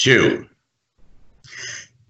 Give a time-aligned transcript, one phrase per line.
[0.00, 0.46] two.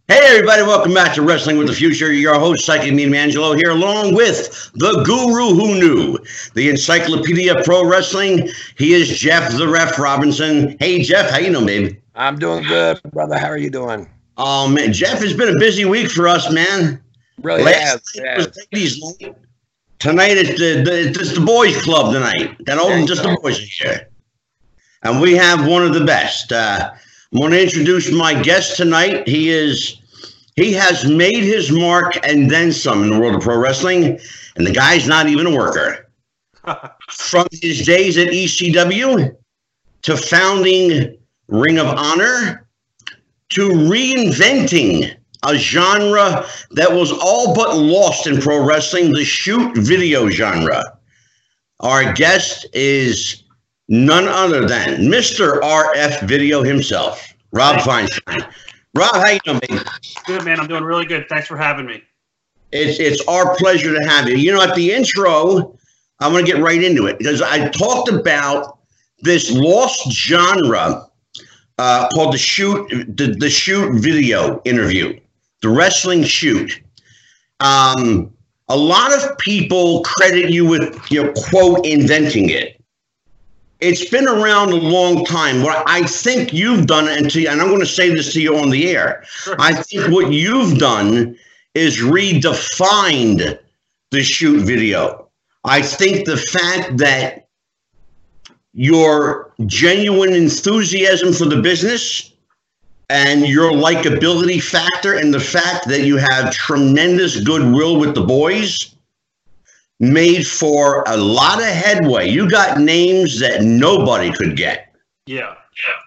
[0.07, 2.13] Hey, everybody, welcome back to Wrestling with the Future.
[2.13, 6.19] Your host, Psychic Mean Angelo, here along with the guru who knew,
[6.55, 8.49] the Encyclopedia of Pro Wrestling.
[8.79, 10.77] He is Jeff the Ref Robinson.
[10.79, 12.01] Hey, Jeff, how you doing, baby?
[12.15, 13.37] I'm doing good, brother.
[13.37, 14.09] How are you doing?
[14.37, 17.03] Oh, man, Jeff, it's been a busy week for us, man.
[17.43, 18.25] Really Last has.
[18.25, 19.37] night was ladies' night.
[19.99, 22.57] Tonight it's the, the it's the boys' club tonight.
[22.67, 23.31] That all just go.
[23.31, 24.09] the boys are here,
[25.03, 26.53] and we have one of the best.
[26.53, 26.93] Uh,
[27.33, 29.29] I'm going to introduce my guest tonight.
[29.29, 29.97] He is
[30.57, 34.19] he has made his mark and then some in the world of pro wrestling,
[34.57, 36.11] and the guy's not even a worker.
[37.09, 39.35] From his days at ECW
[40.03, 41.17] to founding
[41.49, 42.67] Ring of Honor
[43.51, 50.29] to reinventing a genre that was all but lost in pro wrestling, the shoot video
[50.29, 50.83] genre.
[51.81, 53.43] Our guest is
[53.89, 55.61] none other than Mr.
[55.61, 58.53] RF Video himself, Rob Feinstein.
[58.95, 59.81] Rob, how you doing, baby?
[60.27, 61.29] Good man, I'm doing really good.
[61.29, 62.03] Thanks for having me.
[62.73, 64.37] It's it's our pleasure to have you.
[64.37, 65.77] You know, at the intro,
[66.21, 68.79] I'm going to get right into it because I talked about
[69.23, 71.07] this lost genre
[71.79, 75.19] uh, called the shoot the, the shoot video interview,
[75.63, 76.81] the wrestling shoot.
[77.59, 78.33] Um,
[78.69, 82.80] a lot of people credit you with your quote inventing it.
[83.81, 85.63] It's been around a long time.
[85.63, 88.59] What I think you've done, and, to, and I'm going to say this to you
[88.59, 89.25] on the air.
[89.59, 91.37] I think what you've done
[91.75, 93.59] is redefined
[94.11, 95.29] the shoot video.
[95.65, 97.49] I think the fact that
[98.73, 102.33] your genuine enthusiasm for the business
[103.09, 108.95] and your likability factor and the fact that you have tremendous goodwill with the boys
[110.01, 112.29] made for a lot of headway.
[112.29, 114.95] You got names that nobody could get.
[115.27, 115.55] Yeah.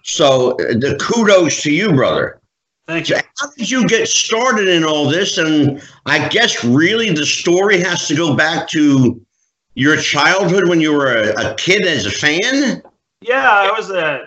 [0.03, 2.39] So uh, the kudos to you, brother.
[2.87, 3.15] Thank you.
[3.15, 5.37] So how did you get started in all this?
[5.37, 9.21] And I guess really the story has to go back to
[9.75, 12.81] your childhood when you were a, a kid as a fan.
[13.21, 14.25] Yeah, I was uh,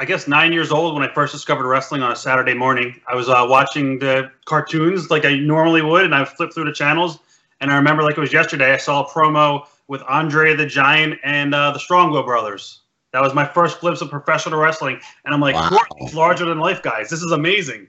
[0.00, 2.98] I guess nine years old when I first discovered wrestling on a Saturday morning.
[3.08, 6.72] I was uh, watching the cartoons like I normally would, and I flipped through the
[6.72, 7.18] channels.
[7.60, 8.72] And I remember like it was yesterday.
[8.72, 12.80] I saw a promo with Andre the Giant and uh, the Strongbow brothers.
[13.12, 15.68] That was my first glimpse of professional wrestling, and I'm like, Wow.
[15.70, 17.08] "Who are these larger than life guys?
[17.08, 17.88] This is amazing."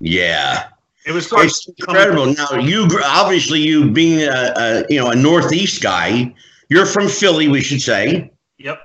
[0.00, 0.68] Yeah,
[1.06, 2.26] It was sort it's incredible.
[2.34, 6.34] Now you obviously you being a, a you know a Northeast guy,
[6.68, 8.30] you're from Philly, we should say.
[8.58, 8.80] Yep,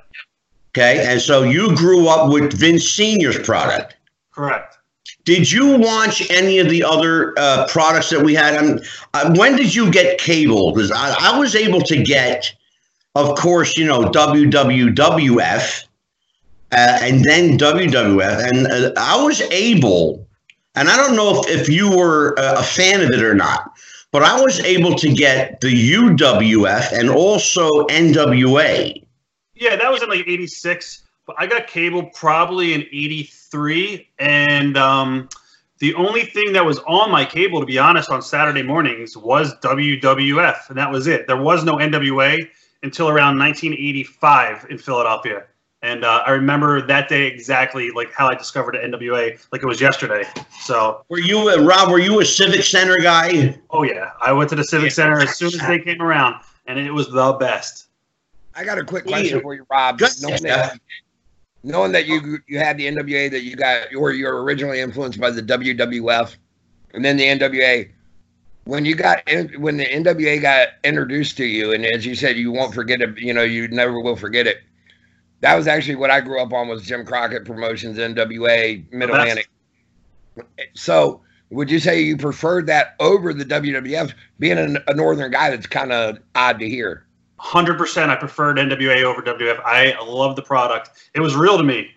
[0.76, 3.96] Okay, and so you grew up with Vince Senior's product.
[4.32, 4.78] correct.
[5.24, 8.56] Did you watch any of the other uh, products that we had?
[8.56, 8.80] Um,
[9.14, 10.74] uh, when did you get cable?
[10.74, 12.52] Because I, I was able to get,
[13.16, 15.86] of course, you know WWWF,
[16.72, 20.28] uh, and then WWF, and uh, I was able,
[20.76, 23.74] and I don't know if, if you were uh, a fan of it or not,
[24.12, 29.04] but I was able to get the UWF and also NWA.
[29.54, 31.04] Yeah, that was in like '86.
[31.28, 33.41] But I got cable probably in '83,
[34.20, 35.30] and um,
[35.80, 39.56] the only thing that was on my cable, to be honest, on Saturday mornings was
[39.60, 41.28] WWF, and that was it.
[41.28, 42.38] There was no NWA
[42.84, 45.44] until around 1985 in Philadelphia,
[45.82, 49.82] and uh, I remember that day exactly, like how I discovered NWA, like it was
[49.82, 50.24] yesterday.
[50.62, 51.90] So, Were you, uh, Rob?
[51.90, 53.58] Were you a Civic Center guy?
[53.72, 56.80] oh yeah, I went to the Civic Center as soon as they came around, and
[56.80, 57.88] it was the best.
[58.54, 59.98] I got a quick question for you, Rob.
[59.98, 60.12] Good.
[60.22, 60.80] Knowing that,
[61.64, 65.20] knowing that you you had the NWA that you got, or you were originally influenced
[65.20, 66.36] by the WWF,
[66.94, 67.90] and then the NWA.
[68.66, 72.38] When you got in, when the NWA got introduced to you, and as you said,
[72.38, 73.18] you won't forget it.
[73.18, 74.58] You know, you never will forget it.
[75.40, 79.50] That was actually what I grew up on was Jim Crockett Promotions, NWA, Mid Atlantic.
[80.76, 84.14] So, would you say you preferred that over the WWF?
[84.38, 87.06] Being a, a northern guy, that's kind of odd to hear.
[87.44, 89.60] Hundred percent, I preferred NWA over WWF.
[89.66, 90.92] I love the product.
[91.16, 91.90] It was real to me.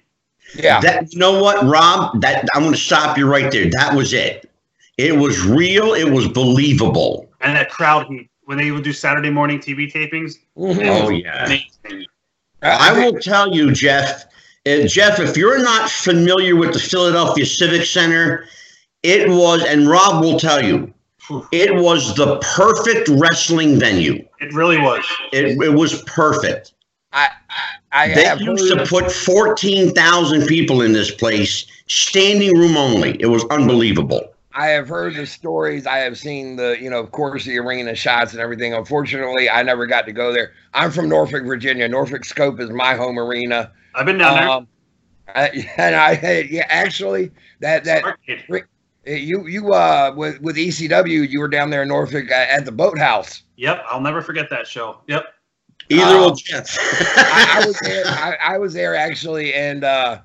[0.57, 0.81] Yeah.
[0.81, 2.21] That you know what, Rob?
[2.23, 3.69] That I'm going to stop you right there.
[3.71, 4.51] That was it.
[4.97, 5.93] It was real.
[5.93, 7.29] It was believable.
[7.43, 10.37] and that crowd heat when they would do Saturday morning TV tapings.
[10.57, 10.87] Mhm.
[11.05, 11.45] Oh yeah.
[11.45, 12.07] Amazing.
[12.63, 14.25] I will tell you, Jeff.
[14.67, 18.47] uh, Jeff, if you're not familiar with the Philadelphia Civic Center,
[19.03, 20.94] it was, and Rob will tell you, Whew.
[21.53, 24.25] It was the perfect wrestling venue.
[24.41, 25.05] It really was.
[25.33, 26.75] It, it was perfect.
[27.13, 27.29] I
[27.93, 33.17] I They have used to heard, put 14,000 people in this place, standing room only.
[33.21, 34.35] It was unbelievable.
[34.53, 35.87] I have heard the stories.
[35.87, 38.73] I have seen the you know of course the arena shots and everything.
[38.73, 40.53] Unfortunately, I never got to go there.
[40.75, 41.89] I'm from Norfolk, Virginia.
[41.89, 43.73] Norfolk Scope is my home arena.
[43.95, 44.49] I've been down there.
[44.49, 44.69] Um,
[45.35, 48.65] I, and I yeah, actually that that Arcade.
[49.07, 52.73] You you uh with with ECW you were down there in Norfolk uh, at the
[52.73, 53.43] boathouse.
[53.57, 55.01] Yep, I'll never forget that show.
[55.07, 55.25] Yep.
[55.91, 56.77] Either Um, will Jeff.
[56.81, 58.05] I, I was there.
[58.07, 60.21] I, I was there actually, and uh,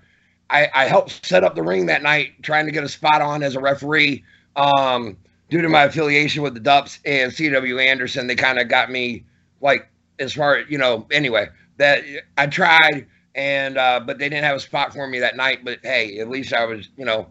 [0.49, 3.43] I, I helped set up the ring that night, trying to get a spot on
[3.43, 4.23] as a referee.
[4.55, 5.17] Um,
[5.49, 9.25] due to my affiliation with the Dupps and CW Anderson, they kind of got me
[9.61, 9.89] like
[10.19, 11.05] as far you know.
[11.11, 12.03] Anyway, that
[12.37, 15.65] I tried, and uh, but they didn't have a spot for me that night.
[15.65, 17.27] But hey, at least I was you know, it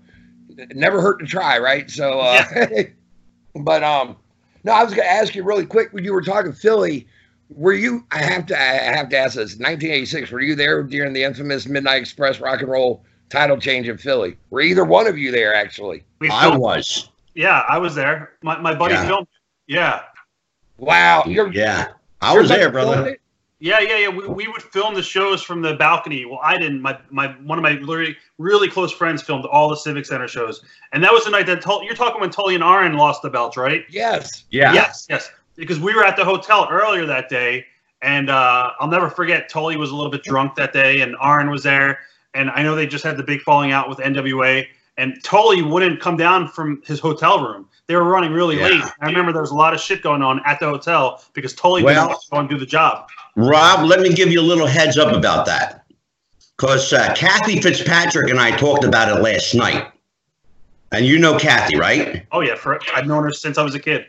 [0.75, 1.91] never hurt to try, right?
[1.91, 2.45] So, uh,
[3.57, 4.17] but um,
[4.65, 7.07] no, I was going to ask you really quick when you were talking Philly
[7.51, 11.13] were you i have to i have to ask this 1986 were you there during
[11.13, 15.17] the infamous midnight express rock and roll title change in philly were either one of
[15.17, 17.09] you there actually I was.
[17.35, 18.33] yeah, I was there.
[18.43, 19.07] My, my buddy Yeah.
[19.07, 19.29] filmed.
[19.67, 20.03] Yeah.
[20.79, 21.93] wow you're Yeah.
[22.21, 23.17] I you're was there, to film brother.
[23.61, 23.67] It?
[23.67, 24.09] Yeah, yeah, yeah.
[24.09, 26.25] We, we would film the shows from the balcony.
[26.25, 26.81] Well, I didn't.
[26.81, 30.63] My my one of my really really close friends filmed all the Civic Center shows,
[30.93, 33.31] and that was the night that Tul- you're talking when Tully and Arn lost the
[33.31, 33.85] belts, right?
[33.91, 34.73] yes Yeah.
[34.73, 35.31] Yes, yes.
[35.57, 37.67] Because we were at the hotel earlier that day,
[38.01, 39.49] and uh, I'll never forget.
[39.49, 41.99] Tully was a little bit drunk that day, and Arn was there,
[42.35, 44.67] and I know they just had the big falling out with NWA,
[44.99, 47.69] and Tully wouldn't come down from his hotel room.
[47.89, 48.69] They were running really Yeah.
[48.69, 48.85] late.
[49.01, 51.83] I remember there was a lot of shit going on at the hotel because Tully
[51.83, 53.09] Well- didn't want to go and do the job.
[53.39, 55.85] Rob, let me give you a little heads up about that.
[56.57, 59.93] Because uh, Kathy Fitzpatrick and I talked about it last night.
[60.91, 62.27] And you know Kathy, right?
[62.33, 64.07] Oh yeah, for I've known her since I was a kid.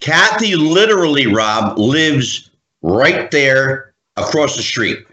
[0.00, 2.50] Kathy literally, Rob, lives
[2.82, 5.06] right there across the street.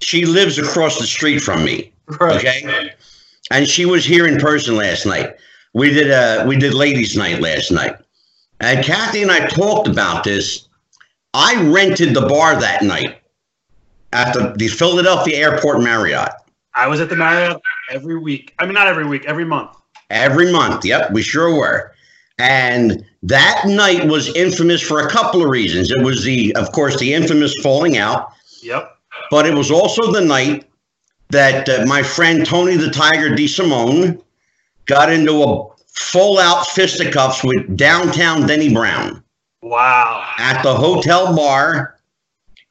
[0.00, 1.92] She lives across the street from me.
[2.18, 2.94] Okay.
[3.50, 5.36] And she was here in person last night.
[5.74, 7.94] We did uh we did ladies' night last night.
[8.60, 10.68] And Kathy and I talked about this.
[11.34, 13.22] I rented the bar that night
[14.12, 16.30] at the, the Philadelphia Airport Marriott.
[16.74, 18.54] I was at the Marriott every week.
[18.58, 19.76] I mean, not every week, every month.
[20.10, 20.84] Every month.
[20.84, 21.92] Yep, we sure were.
[22.38, 25.90] And that night was infamous for a couple of reasons.
[25.90, 28.32] It was the, of course, the infamous falling out,
[28.62, 28.90] Yep.
[29.30, 30.68] but it was also the night
[31.30, 34.20] that uh, my friend Tony the Tiger DeSimone
[34.86, 39.21] got into a full out fisticuffs with downtown Denny Brown
[39.62, 40.28] Wow.
[40.38, 41.96] at the hotel bar.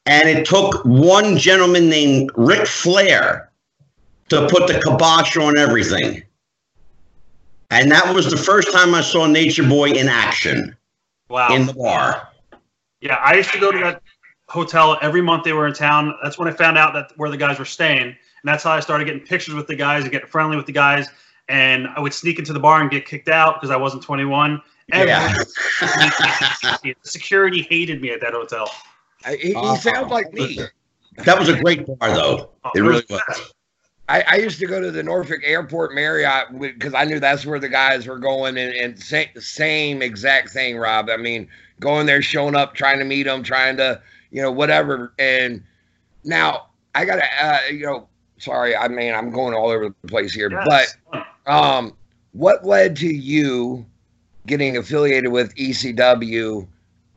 [0.04, 3.50] And it took one gentleman named Ric Flair
[4.28, 6.22] to put the kibosh on everything.
[7.70, 10.76] And that was the first time I saw Nature Boy in action
[11.28, 11.54] Wow.
[11.54, 12.28] in the bar.
[13.00, 14.02] Yeah, I used to go to that
[14.48, 16.14] hotel every month they were in town.
[16.22, 18.80] That's when I found out that where the guys were staying, and that's how I
[18.80, 21.08] started getting pictures with the guys and getting friendly with the guys.
[21.48, 24.60] And I would sneak into the bar and get kicked out because I wasn't 21.
[24.92, 25.34] And Yeah.
[27.02, 28.70] security hated me at that hotel.
[29.24, 29.74] I, he, he Oh.
[29.76, 30.60] sounds like me
[31.18, 32.50] that was a great bar, though.
[32.74, 33.20] It really was.
[34.08, 37.58] I, I used to go to the Norfolk Airport Marriott because I knew that's where
[37.58, 41.08] the guys were going, and, and same, same exact thing, Rob.
[41.08, 41.48] I mean,
[41.80, 44.00] going there, showing up, trying to meet them, trying to,
[44.30, 45.12] you know, whatever.
[45.18, 45.62] And
[46.24, 50.34] now I gotta, uh, you know, sorry, I mean, I'm going all over the place
[50.34, 50.96] here, Yes.
[51.46, 51.96] but um,
[52.32, 53.86] what led to you
[54.46, 56.66] getting affiliated with ECW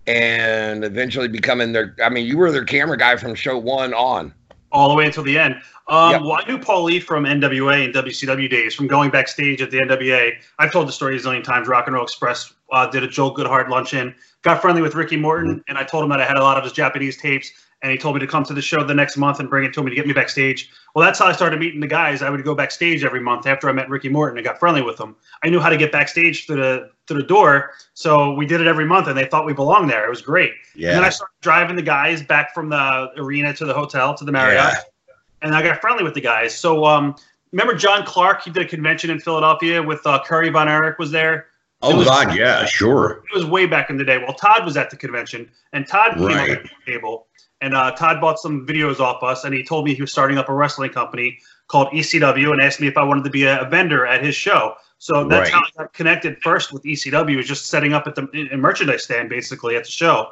[0.08, 1.96] and eventually becoming their?
[2.03, 4.34] I mean, you were their camera guy from show one on.
[4.72, 5.55] all the way until the end.
[5.88, 6.22] Um, Yep.
[6.22, 9.77] Well, I knew Paul Lee from NWA and WCW days, from going backstage at the
[9.77, 10.34] NWA.
[10.60, 11.67] I've told the story a zillion times.
[11.67, 15.63] Rock and Roll Express uh, did a Joel Goodhart luncheon, got friendly with Ricky Morton,
[15.67, 17.51] and I told him that I had a lot of his Japanese tapes,
[17.84, 19.74] and he told me to come to the show the next month and bring it
[19.75, 20.72] to me to get me backstage.
[20.96, 22.24] Well, that's how I started meeting the guys.
[22.24, 25.00] I would go backstage every month after I met Ricky Morton and got friendly with
[25.00, 25.15] him.
[25.44, 28.67] I knew how to get backstage through the through the door, so we did it
[28.67, 30.05] every month, and they thought we belonged there.
[30.05, 30.51] It was great.
[30.75, 30.89] Yeah.
[30.89, 34.25] And then I started driving the guys back from the arena to the hotel to
[34.25, 35.13] the Marriott Yeah.
[35.41, 36.57] and I got friendly with the guys.
[36.57, 37.15] So um,
[37.51, 38.43] remember John Clark?
[38.43, 41.47] He did a convention in Philadelphia with uh, Kerry Von Erich was there.
[41.81, 43.24] Oh, God, yeah, sure.
[43.31, 44.17] It was way back in the day.
[44.17, 46.51] Well, Todd was at the convention, and Todd came Right.
[46.57, 47.27] up to the table,
[47.62, 50.38] and uh, Todd bought some videos off us, and he told me he was starting
[50.39, 53.62] up a wrestling company called ECW, and asked me if I wanted to be a,
[53.62, 54.74] a vendor at his show.
[55.05, 55.53] So that's Right.
[55.53, 59.03] how I got connected first with ECW, was just setting up at the in- merchandise
[59.03, 60.31] stand basically at the show.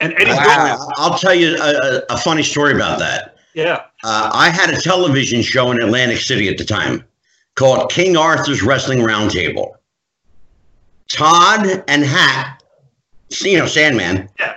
[0.00, 0.76] And Eddie's Wow.
[0.78, 3.36] going, I'll tell you a, a, a funny story about that.
[3.54, 7.04] yeah, Uh, I had a television show in Atlantic City at the time
[7.54, 9.74] called King Arthur's Wrestling Roundtable.
[11.08, 12.60] Todd and Hat,
[13.42, 14.28] you know, Sandman.
[14.40, 14.54] Yeah.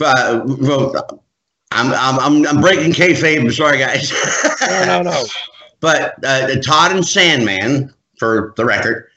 [0.00, 1.22] Uh, well,
[1.70, 3.38] I'm, I'm, I'm, I'm breaking kayfabe.
[3.42, 4.12] I'm sorry, guys.
[4.60, 5.24] No, no, no.
[5.80, 9.08] but uh, Todd and Sandman, for the record,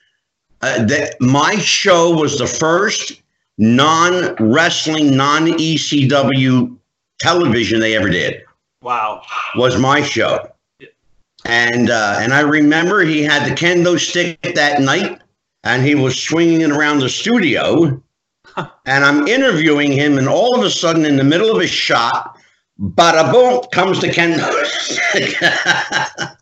[0.63, 3.21] uh, that my show was the first
[3.59, 6.75] non-wrestling, non-ECW
[7.19, 8.43] television they ever did.
[8.81, 9.21] wow.
[9.57, 10.39] Was my show,
[11.45, 15.21] And uh, and I remember he had the kendo stick that night,
[15.63, 18.01] and he was swinging it around the studio.
[18.87, 22.39] and I'm interviewing him, and all of a sudden, in the middle of a shot,
[22.81, 25.37] bada boom, comes the kendo stick.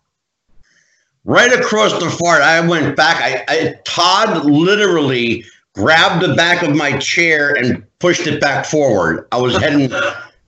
[1.25, 2.41] right across the fart.
[2.41, 3.21] I went back.
[3.21, 9.27] I, I Todd literally grabbed the back of my chair and pushed it back forward.
[9.31, 9.91] I was heading,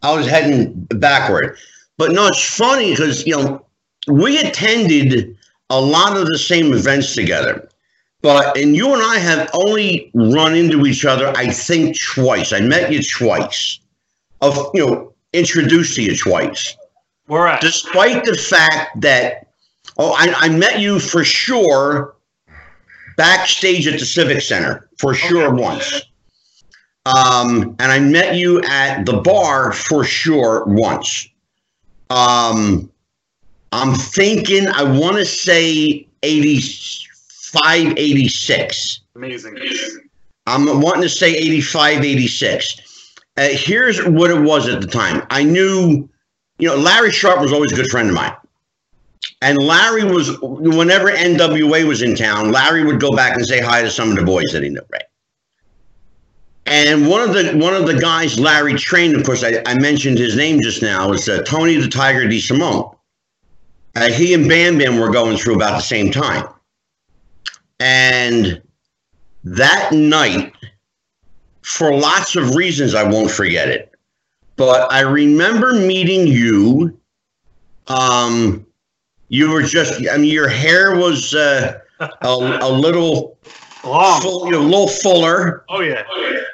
[0.02, 1.58] I was heading backward.
[1.98, 3.66] But no, it's funny because you know
[4.08, 5.36] we attended
[5.70, 7.70] a lot of the same events together.
[8.22, 12.54] But and you and I have only run into each other, I think, twice.
[12.54, 13.80] I met you twice.
[14.42, 16.76] Of you know, introduced to you twice.
[17.28, 17.62] Where at?
[17.62, 19.45] Despite the fact that
[19.98, 22.16] oh, I, I met you for sure
[23.18, 25.62] backstage at the Civic Center for sure Okay.
[25.62, 26.02] once.
[27.06, 31.28] Um, and I met you at the bar for sure once.
[32.10, 32.92] Um,
[33.72, 39.00] I'm thinking, I want to say 85, 86.
[39.16, 39.58] Amazing.
[40.48, 43.14] I'm wanting to say 85, 86.
[43.38, 45.26] Uh, here's what it was at the time.
[45.30, 46.10] I knew,
[46.58, 48.34] you know, Larry Sharp was always a good friend of mine.
[49.46, 53.84] And Larry was, whenever NWA was in town, Larry would go back and say hi
[53.84, 55.04] to some of the boys that he knew, right?
[56.66, 60.18] And one of the one of the guys Larry trained, of course, I, I mentioned
[60.18, 62.90] his name just now, is uh, Tony the Tiger Di Simone.
[63.96, 66.48] Uh, he and Bam Bam were going through about the same time.
[67.80, 68.64] And
[69.44, 70.54] that night,
[71.62, 73.94] for lots of reasons, I won't forget it.
[74.56, 77.00] But I remember meeting you.
[77.88, 78.66] Um,
[79.30, 82.10] you were just, I mean, your hair was uh, a,
[82.62, 83.38] a little,
[83.84, 84.22] Long.
[84.22, 86.04] full, you know, a little fuller Oh yeah.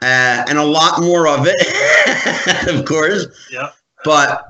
[0.01, 3.28] uh, and a lot more of it, of course.
[3.51, 3.72] Yeah.
[4.04, 4.48] But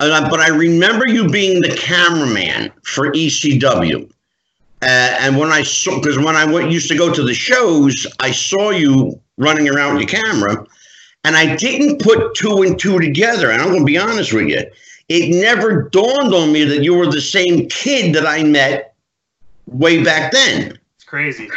[0.00, 4.10] and I, but I remember you being the cameraman for ECW.
[4.82, 4.84] Uh,
[5.20, 8.32] and when I saw, because when I went, used to go to the shows, I
[8.32, 10.66] saw you running around with your camera,
[11.22, 13.52] and I didn't put two and two together.
[13.52, 14.64] And I'm going to be honest with you,
[15.12, 18.94] it never dawned on me that you were the same kid that I met
[19.66, 20.78] way back then.
[20.94, 21.50] It's crazy.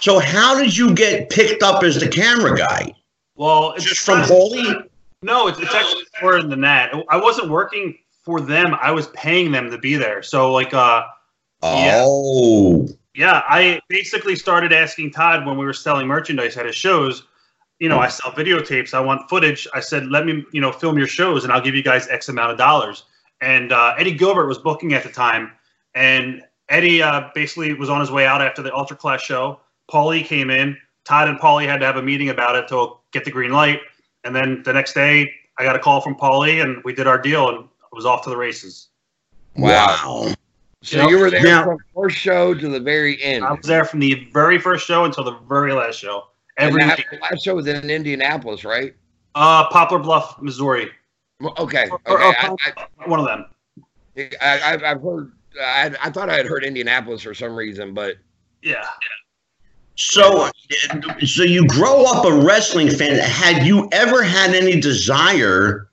[0.00, 2.92] So how did you get picked up as the camera guy?
[3.36, 4.74] Well, it's Just from Holy?
[5.22, 6.92] No, it's, it's actually more than that.
[7.08, 8.76] I wasn't working for them.
[8.78, 10.22] I was paying them to be there.
[10.22, 11.04] So like, uh,
[11.62, 12.02] Yeah.
[12.04, 17.22] Oh, yeah, I basically started asking Todd when we were selling merchandise at his shows.
[17.80, 18.94] You know, I sell videotapes.
[18.94, 19.66] I want footage.
[19.74, 22.28] I said, let me, you know, film your shows, and I'll give you guys X
[22.28, 23.04] amount of dollars.
[23.40, 25.50] And uh, Eddie Gilbert was booking at the time,
[25.94, 29.60] and Eddie uh, basically was on his way out after the UltraClash show.
[29.90, 30.76] Paulie came in.
[31.04, 33.80] Todd and Paulie had to have a meeting about it to get the green light.
[34.22, 37.18] And then the next day, I got a call from Paulie, and we did our
[37.20, 38.88] deal, and I was off to the races.
[39.56, 40.32] wow.
[40.82, 41.10] So Yep.
[41.10, 43.44] you were there Now- from first show to the very end.
[43.44, 46.24] I was there from the very first show until the very last show.
[46.56, 47.20] And Every that week.
[47.20, 48.94] last show was in Indianapolis, right?
[49.34, 50.88] Uh, Poplar Bluff, Missouri.
[51.40, 52.48] Well, Okay, Or- okay.
[52.48, 53.46] or- I, One of them.
[54.16, 55.32] I, I, I've- I've heard.
[55.60, 58.16] I, I thought I had heard Indianapolis for some reason, but
[58.62, 58.84] Yeah.
[59.96, 60.50] So,
[61.24, 63.16] so you grow up a wrestling fan.
[63.18, 65.88] Had you ever had any desire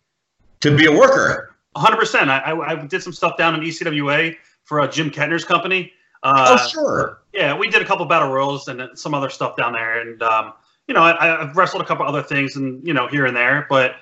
[0.61, 1.55] to be a worker?
[1.75, 2.27] 100%.
[2.29, 5.91] I, I, I did some stuff down in ECWA for uh, Jim Kettner's company.
[6.23, 7.21] Uh, oh, sure.
[7.33, 10.01] Yeah, we did a couple battle royals and some other stuff down there.
[10.01, 10.53] And, um,
[10.87, 13.65] you know, I, I've wrestled a couple other things and, you know, here and there.
[13.69, 13.95] But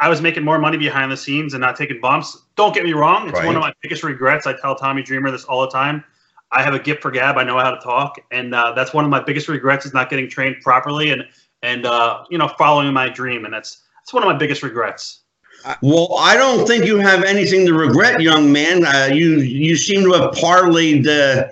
[0.00, 2.42] I was making more money behind the scenes and not taking bumps.
[2.56, 3.28] Don't get me wrong.
[3.28, 3.46] It's Right.
[3.46, 4.46] one of my biggest regrets.
[4.46, 6.04] I tell Tommy Dreamer this all the time.
[6.52, 7.36] I have a gift for gab.
[7.36, 10.08] I know how to talk, and uh, that's one of my biggest regrets is not
[10.08, 11.24] getting trained properly and
[11.62, 13.44] and uh, you know following my dream.
[13.44, 15.22] And that's that's one of my biggest regrets.
[15.80, 18.84] Well, I don't think you have anything to regret, young man.
[18.84, 21.48] Uh, you you seem to have parlayed uh,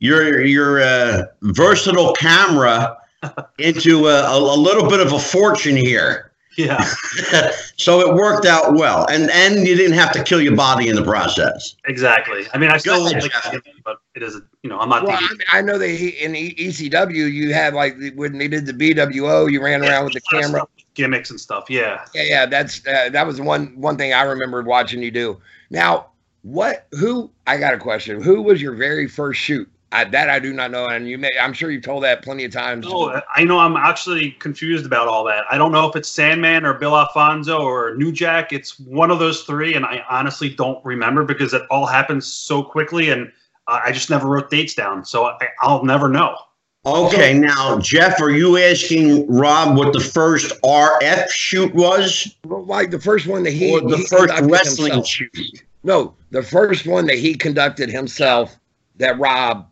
[0.00, 2.96] your your uh, versatile camera
[3.58, 6.26] into a, a little bit of a fortune here.
[6.56, 6.82] Yeah,
[7.76, 10.96] so it worked out well, and and you didn't have to kill your body in
[10.96, 11.76] the process.
[11.84, 12.44] exactly.
[12.52, 13.62] I mean, I still ahead, like, Jeff.
[13.84, 15.04] but it is you know I'm not.
[15.04, 18.48] well, the, I, I know that he, in E- ECW you had like when they
[18.48, 20.66] did the BWO, you ran around with the camera.
[20.94, 21.70] gimmicks and stuff.
[21.70, 22.04] Yeah.
[22.14, 25.40] Yeah, yeah, that's uh, that was one one thing I remembered watching you do.
[25.70, 26.08] Now,
[26.42, 26.88] what?
[26.98, 27.30] Who?
[27.46, 28.20] I got a question.
[28.20, 29.70] Who was your very first shoot?
[29.92, 31.30] I, that I do not know, and you may.
[31.40, 32.86] I'm sure you've told that plenty of times.
[32.88, 35.44] Oh, I know I'm actually confused about all that.
[35.50, 38.52] I don't know if it's Sandman or Bill Alfonso or New Jack.
[38.52, 42.62] It's one of those three, and I honestly don't remember because it all happens so
[42.62, 43.32] quickly, and
[43.66, 46.36] uh, I just never wrote dates down, so I, I'll never know.
[46.86, 52.98] Okay, now Jeff, are you asking Rob what the first RF shoot was, like the
[52.98, 55.06] first one that he or the he first wrestling himself.
[55.06, 55.62] shoot?
[55.82, 58.56] No, the first one that he conducted himself,
[58.96, 59.69] that Rob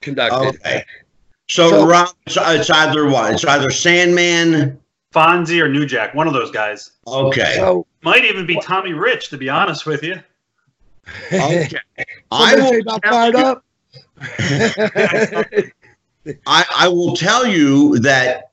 [0.00, 0.60] conducted.
[0.60, 0.84] Okay.
[1.48, 3.34] So, So- Rob, it's, it's either one.
[3.34, 4.78] It's either Sandman.
[5.12, 6.92] Fonzie or New Jack, one of those guys.
[7.06, 7.54] Okay.
[7.56, 10.20] So Might even be Tommy Rich, to be honest with you.
[11.32, 11.70] Okay.
[12.30, 13.64] I Somebody will, about fired up.
[16.46, 18.52] I, I will tell you that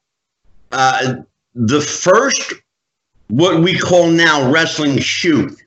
[0.71, 1.15] uh,
[1.53, 2.53] the first,
[3.27, 5.61] what we call now wrestling shoot,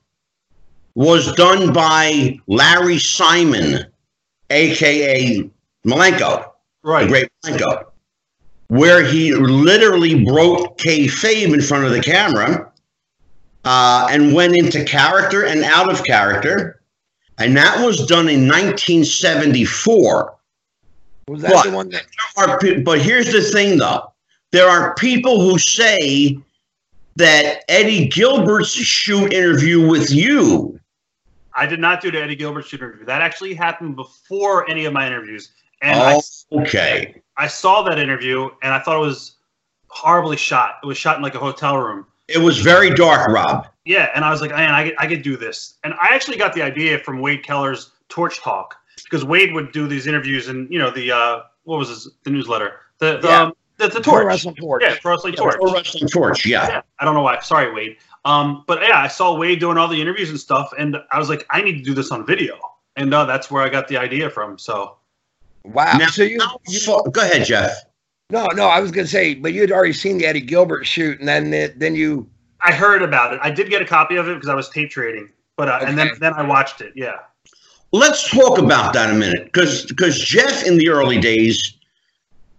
[0.95, 3.85] was done by Larry Simon,
[4.49, 5.49] aka
[5.85, 6.45] Malenko.
[6.83, 7.07] the Right.
[7.07, 7.91] Great Blanco,
[8.67, 12.71] where he literally broke kayfabe in front of the camera
[13.65, 16.81] uh, and went into character and out of character.
[17.37, 20.35] And that was done in 1974.
[21.27, 21.65] Was that What?
[21.65, 22.03] the one that?
[22.37, 24.11] Are But here's the thing, though
[24.51, 26.37] there are people who say
[27.15, 30.79] that Eddie Gilbert's shoot interview with you.
[31.53, 33.05] I did not do the Eddie Gilbert shoot interview.
[33.05, 35.51] That actually happened before any of my interviews.
[35.81, 37.21] And I, Oh, okay.
[37.37, 39.37] I saw that interview and I thought it was
[39.87, 40.75] horribly shot.
[40.83, 42.05] It was shot in like a hotel room.
[42.27, 43.67] It was very dark, Rob.
[43.85, 45.75] Yeah, and I was like, man, I could, I could do this.
[45.83, 49.87] And I actually got the idea from Wade Keller's Torch Talk because Wade would do
[49.87, 53.41] these interviews and you know the uh, what was his the newsletter the the, Yeah.
[53.43, 54.83] um, the, the Pro torch Wrestling Torch.
[54.85, 56.67] yeah Pro Wrestling Torch Pro Wrestling Torch, yeah.
[56.67, 59.87] yeah I don't know why sorry Wade um but yeah I saw Wade doing all
[59.87, 62.59] the interviews and stuff and I was like I need to do this on video
[62.95, 64.97] and uh, that's where I got the idea from so
[65.63, 65.97] Wow.
[65.97, 67.71] Now, so you, you fa- go ahead, Jeff.
[68.29, 71.19] no no I was gonna say, but you had already seen the Eddie Gilbert shoot,
[71.19, 74.27] and then it, then you I heard about it I did get a copy of
[74.27, 77.17] it because I was tape trading but uh, and then then I watched it yeah
[77.93, 81.73] Let's talk about that a minute, because because Jeff in the early days,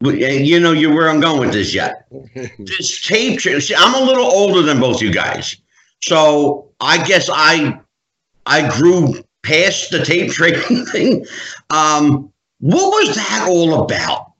[0.02, 2.06] you know you where I'm going with this yet.
[2.58, 5.56] This tape, tra- see, I'm a little older than both you guys,
[6.02, 7.80] so I guess I
[8.44, 11.26] I grew past the tape trading thing.
[11.70, 12.31] Um,
[12.62, 14.32] what was that all about?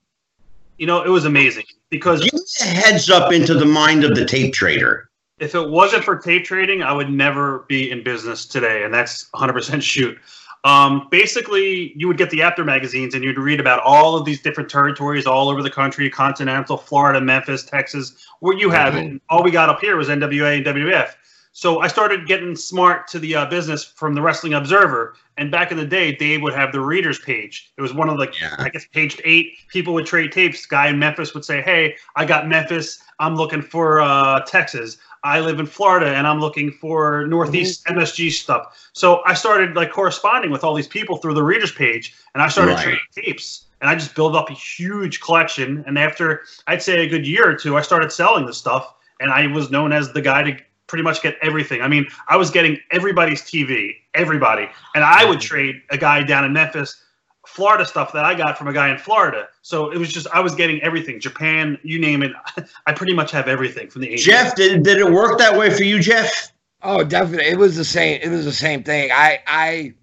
[0.79, 4.17] you know it was amazing because Give me a heads up into the mind of
[4.17, 5.11] the tape trader.
[5.39, 9.29] if it wasn't for tape trading, I would never be in business today, and that's
[9.35, 10.19] 100% shoot.
[10.65, 14.41] Um, basically, you would get the Apter magazines, and you'd read about all of these
[14.41, 19.05] different territories all over the country: Continental, Florida, Memphis, Texas, where you have it.
[19.05, 21.15] And all we got up here was NWA and WWF.
[21.63, 25.15] So I started getting smart to the uh, business from the Wrestling Observer.
[25.39, 27.73] And back in the day, Dave would have the readers page.
[27.79, 28.57] It was one of the, Yeah.
[28.59, 29.59] I guess, page eight.
[29.69, 30.67] People would trade tapes.
[30.67, 33.01] Guy in Memphis would say, "Hey, I got Memphis.
[33.21, 34.97] I'm looking for uh, Texas.
[35.23, 39.93] I live in Florida, and I'm looking for Northeast MSG stuff." So I started like
[39.93, 42.83] corresponding with all these people through the readers page, and I started Right.
[42.83, 43.67] trading tapes.
[43.81, 45.85] And I just built up a huge collection.
[45.87, 49.31] And after I'd say a good year or two, I started selling the stuff, and
[49.31, 50.57] I was known as the guy to
[50.93, 51.81] pretty much get everything.
[51.81, 56.45] I mean, I was getting everybody's TV, everybody, and I would trade a guy down
[56.45, 57.03] in Memphis,
[57.47, 59.49] Florida stuff that I got from a guy in Florida.
[59.63, 62.33] So it was just I was getting everything, Japan, you name it.
[62.87, 64.19] I pretty much have everything from the 80s.
[64.19, 66.53] Jeff, did, did it work that way for you, Jeff?
[66.83, 67.47] Oh, definitely.
[67.47, 68.21] It was the same.
[68.23, 69.11] It was the same thing.
[69.11, 69.95] I I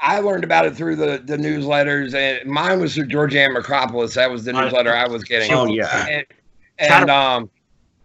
[0.00, 4.14] I learned about it through the the newsletters, and mine was through Georgiann Makropoulos.
[4.14, 5.52] That was the newsletter I was getting.
[5.52, 6.08] Oh yeah.
[6.08, 6.26] And,
[6.80, 7.50] and um,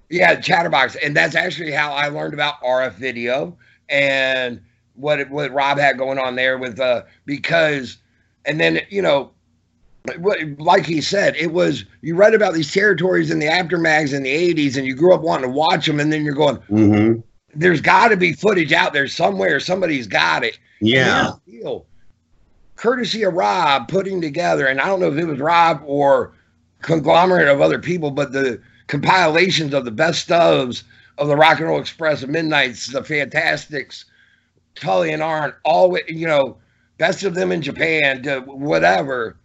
[0.09, 3.57] yeah, Chatterbox, and that's actually how I learned about RF video
[3.89, 4.61] and
[4.95, 7.97] what it, what Rob had going on there with uh because,
[8.45, 9.31] and then you know.
[10.17, 14.13] What, like he said, it was you read about these territories in the Apter mags
[14.13, 16.55] in the 80s, and you grew up wanting to watch them, and then you're going,
[16.55, 17.19] hmm
[17.55, 19.59] there's got to be footage out there somewhere.
[19.59, 20.59] Somebody's got it.
[20.81, 20.99] Yeah.
[20.99, 21.85] And here's the deal.
[22.75, 26.33] Courtesy of Rob putting together, and I don't know if it was Rob or
[26.81, 30.83] conglomerate of other people, but the compilations of the best ofs
[31.17, 34.05] of the Rock and Roll Express, the Midnights, the Fantastics,
[34.75, 36.57] Tully and Arn, all you know,
[36.97, 39.37] best of them in Japan, to whatever.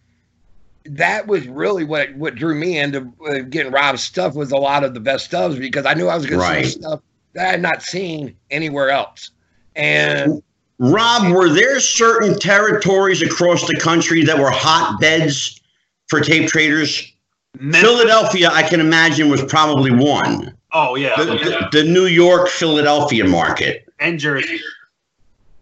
[0.86, 4.84] That was really what what drew me into uh, getting Rob's stuff was a lot
[4.84, 6.64] of the best ofs because I knew I was going Right.
[6.64, 7.00] to see stuff
[7.34, 9.30] that I had not seen anywhere else.
[9.76, 10.42] And
[10.78, 15.60] Rob, were there certain territories across the country that were hotbeds
[16.08, 17.13] for tape traders?
[17.58, 20.54] Memphis- Philadelphia, I can imagine, was probably one.
[20.72, 23.88] Oh yeah, The, the, the New York, Philadelphia market.
[24.00, 24.60] and Jersey.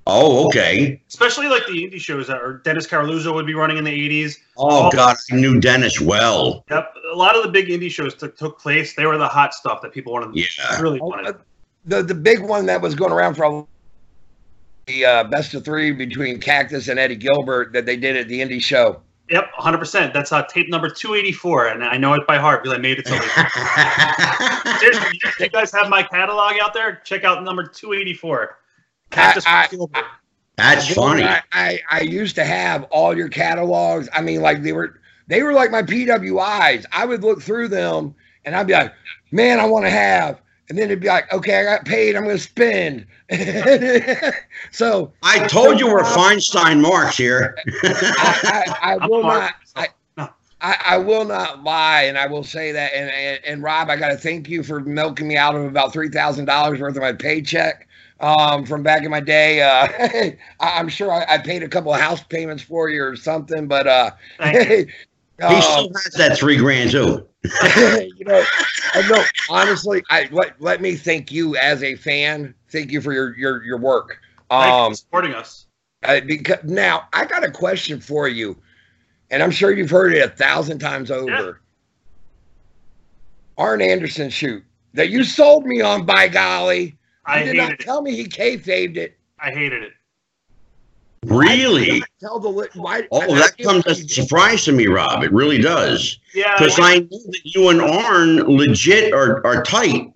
[0.06, 1.00] Oh, okay.
[1.08, 3.92] Especially like the indie shows that or Dennis Coralluzzo would be running in the
[4.24, 4.34] 80s.
[4.56, 6.64] Oh, God, I knew Dennis well.
[6.70, 8.94] Yep, a lot of the big indie shows took took place.
[8.96, 10.34] They were the hot stuff that people wanted.
[10.34, 10.80] Yeah.
[10.80, 11.34] really Oh, wanted.
[11.36, 11.38] uh,
[11.84, 13.64] the the big one that was going around for a,
[14.86, 18.40] the uh, best of three between Cactus and Eddie Gilbert that they did at the
[18.40, 19.00] indie show.
[19.32, 19.78] Yep, 100.
[19.78, 22.98] percent That's uh, tape number 284, and I know it by heart because I made
[22.98, 23.08] it.
[23.08, 23.14] So
[24.78, 28.58] seriously, if you guys have my catalog out there, check out number 284.
[29.10, 30.04] Cactus I- I- Gilbert.
[30.56, 31.22] That's funny.
[31.22, 34.06] I, I, I used to have all your catalogs.
[34.12, 36.84] I mean, like they were they were like my PWIs.
[36.92, 38.14] I would look through them
[38.44, 38.92] and I'd be like,
[39.30, 40.41] man, I want to have.
[40.68, 42.16] And then it'd be like, okay, I got paid.
[42.16, 43.06] I'm going to spend.
[44.70, 47.56] so I told you we're Feinstein marks here.
[47.82, 48.38] I,
[48.82, 49.54] I, I I'm will not.
[49.76, 49.88] I.
[50.64, 52.92] I, I will not lie, and I will say that.
[52.94, 55.92] And and, and Rob, I got to thank you for milking me out of about
[55.92, 57.88] three thousand dollars worth of my paycheck
[58.20, 59.60] um, from back in my day.
[59.60, 59.88] Uh,
[60.60, 63.66] I- I'm sure I, I paid a couple of house payments for you or something,
[63.66, 64.86] but uh, Thank you.
[65.38, 67.26] He um, still has that three grand too.
[67.44, 68.44] you know,
[68.94, 69.24] I know.
[69.50, 72.54] Honestly, I let let me thank you as a fan.
[72.68, 74.18] Thank you for your your your work.
[74.50, 75.66] Thank Um, for supporting us.
[76.04, 78.56] uh, because now I got a question for you,
[79.30, 81.60] and I'm sure you've heard it a thousand times over.
[83.58, 84.62] Arn Anderson shoot
[84.94, 86.04] that you sold me on.
[86.06, 87.80] By golly, you I did not it.
[87.80, 89.18] tell me he kayfabed it.
[89.40, 89.92] I hated it.
[91.24, 92.02] Really?
[92.20, 93.06] Tell the why?
[93.12, 95.22] Oh, that comes as a surprise to me, Rob.
[95.22, 96.18] It really does.
[96.34, 96.54] Yeah.
[96.58, 100.12] Because I know that you and Arn legit are, are tight,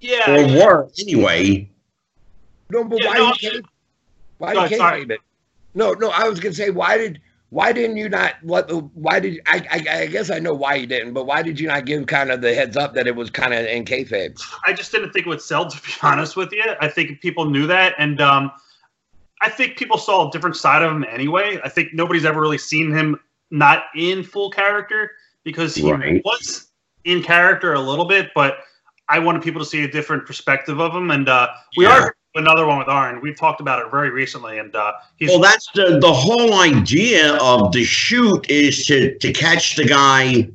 [0.00, 0.28] yeah.
[0.28, 1.70] or were anyway.
[2.70, 3.62] No, but Yeah, why no, did you?
[4.38, 5.04] Why Go did you ahead, sorry.
[5.04, 5.20] kayfabe it?
[5.74, 6.10] No, no.
[6.10, 9.64] I was gonna say why did why didn't you not let the why did I,
[9.70, 12.30] I I guess I know why you didn't, but why did you not give kind
[12.30, 14.40] of the heads up that it was kind of in kayfabe?
[14.66, 15.68] I just didn't think it would sell.
[15.70, 18.50] To be honest with you, I think people knew that, and um,
[19.40, 21.58] I think people saw a different side of him anyway.
[21.64, 23.18] I think nobody's ever really seen him
[23.50, 25.12] not in full character
[25.44, 26.22] because he Right.
[26.24, 26.68] was
[27.04, 28.58] in character a little bit, but
[29.08, 31.10] I wanted people to see a different perspective of him.
[31.10, 31.98] And uh, we Yeah.
[31.98, 33.20] are another one with Arn.
[33.20, 37.36] We've talked about it very recently, and uh, he's Well, that's the the whole idea
[37.38, 40.48] of the shoot is to to catch the guy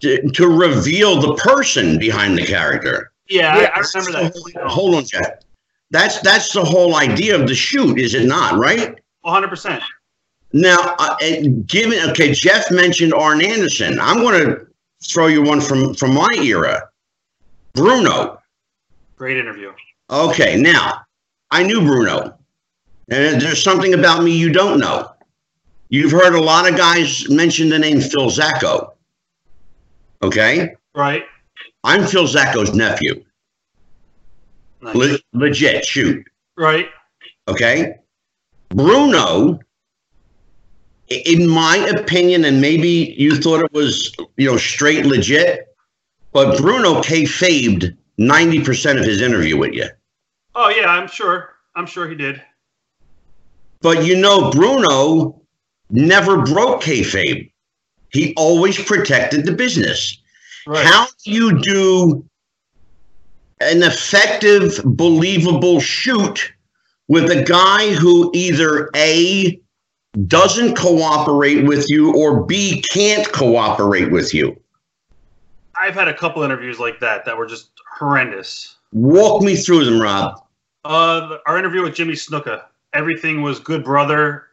[0.00, 3.12] to, to reveal the person behind the character.
[3.28, 4.66] yeah, Yeah, I, I remember that.
[4.68, 5.40] Hold on, Jeff.
[5.90, 8.58] That's that's the whole idea of the shoot, is it not?
[8.58, 8.98] Right?
[9.22, 9.48] 100.
[9.48, 9.82] percent
[10.52, 11.16] Now, uh,
[11.66, 13.98] given okay, Jeff mentioned Arn Anderson.
[14.00, 14.66] I'm going to
[15.04, 16.88] throw you one from from my era,
[17.74, 18.40] Bruno.
[19.16, 19.72] Great interview.
[20.10, 21.02] Okay, now
[21.50, 22.38] I knew Bruno,
[23.08, 25.10] and there's something about me you don't know.
[25.88, 28.92] You've heard a lot of guys mention the name Phil Zacko.
[30.22, 31.24] Okay, Right.
[31.84, 33.24] I'm Phil Zacko's nephew.
[34.82, 34.94] Nice.
[34.94, 36.26] Le- legit, shoot.
[36.56, 36.88] Right.
[37.48, 37.94] Okay,
[38.70, 39.60] Bruno.
[41.08, 45.74] In my opinion, and maybe you thought it was you know straight legit,
[46.32, 49.86] but Bruno kayfabed ninety percent of his interview with you.
[50.54, 51.54] Oh yeah, I'm sure.
[51.74, 52.40] I'm sure he did.
[53.80, 55.40] But you know, Bruno
[55.90, 57.50] never broke kayfabe.
[58.10, 60.20] He always protected the business.
[60.66, 60.84] Right.
[60.84, 62.29] How do you do
[63.60, 66.52] an effective, believable shoot
[67.08, 69.60] with a guy who either A,
[70.26, 74.60] doesn't cooperate with you, or B, can't cooperate with you?
[75.80, 78.76] I've had a couple interviews like that that were just horrendous.
[78.92, 80.42] Walk me through them, Rob.
[80.84, 84.46] Uh, our interview with Jimmy Snuka, everything was good, brother.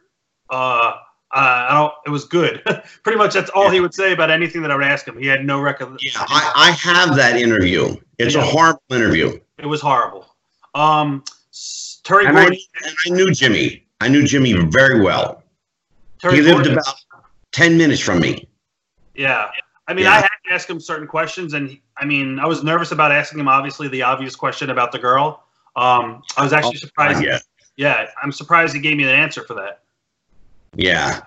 [0.50, 0.92] Uh,
[1.34, 1.92] uh, I don't.
[2.06, 2.62] It was good.
[3.02, 5.18] Pretty much, that's all he would say about anything that I would ask him.
[5.18, 5.98] He had no record.
[6.00, 7.96] Yeah, I, I have that interview.
[8.18, 9.38] It's a horrible interview.
[9.58, 10.26] It was horrible.
[10.74, 11.24] Um,
[12.04, 12.56] Terry And I, and
[13.06, 13.84] I knew Jimmy.
[14.00, 15.42] I knew Jimmy very well.
[16.20, 16.94] Terry he lived Gordon- about
[17.52, 18.48] 10 minutes from me.
[19.14, 19.50] Yeah.
[19.88, 20.12] I mean, Yeah.
[20.12, 23.12] I had to ask him certain questions, and he- I mean, I was nervous about
[23.12, 23.48] asking him.
[23.48, 25.44] Obviously, the obvious question about the girl.
[25.76, 27.22] Um, I was actually surprised.
[27.22, 27.38] Yeah.
[27.76, 29.82] Yeah, I'm surprised he gave me an answer for that.
[30.78, 31.20] Yeah.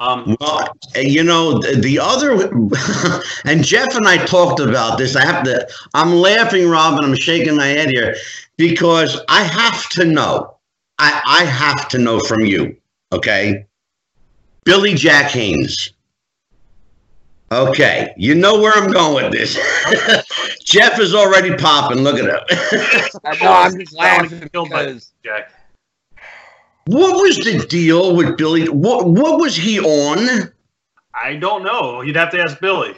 [0.00, 2.32] Um, Well, you know, the the other,
[3.44, 5.16] and Jeff and I talked about this.
[5.16, 8.16] I have to, I'm laughing, Rob, and I'm shaking my head here
[8.56, 10.56] because I have to know.
[10.98, 12.76] I, I have to know from you,
[13.12, 13.66] okay?
[14.64, 15.92] Billy Jack Haynes.
[17.52, 19.54] Okay, you know where I'm going with this.
[20.64, 21.98] Jeff is already popping.
[21.98, 22.40] Look at him.
[23.24, 25.52] I know I'm just laughing get because Jack.
[26.86, 28.68] What was the deal with Billy?
[28.68, 30.52] What what was he on?
[31.14, 32.02] I don't know.
[32.02, 32.94] You'd have to ask Billy.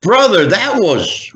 [0.00, 1.30] Brother, that was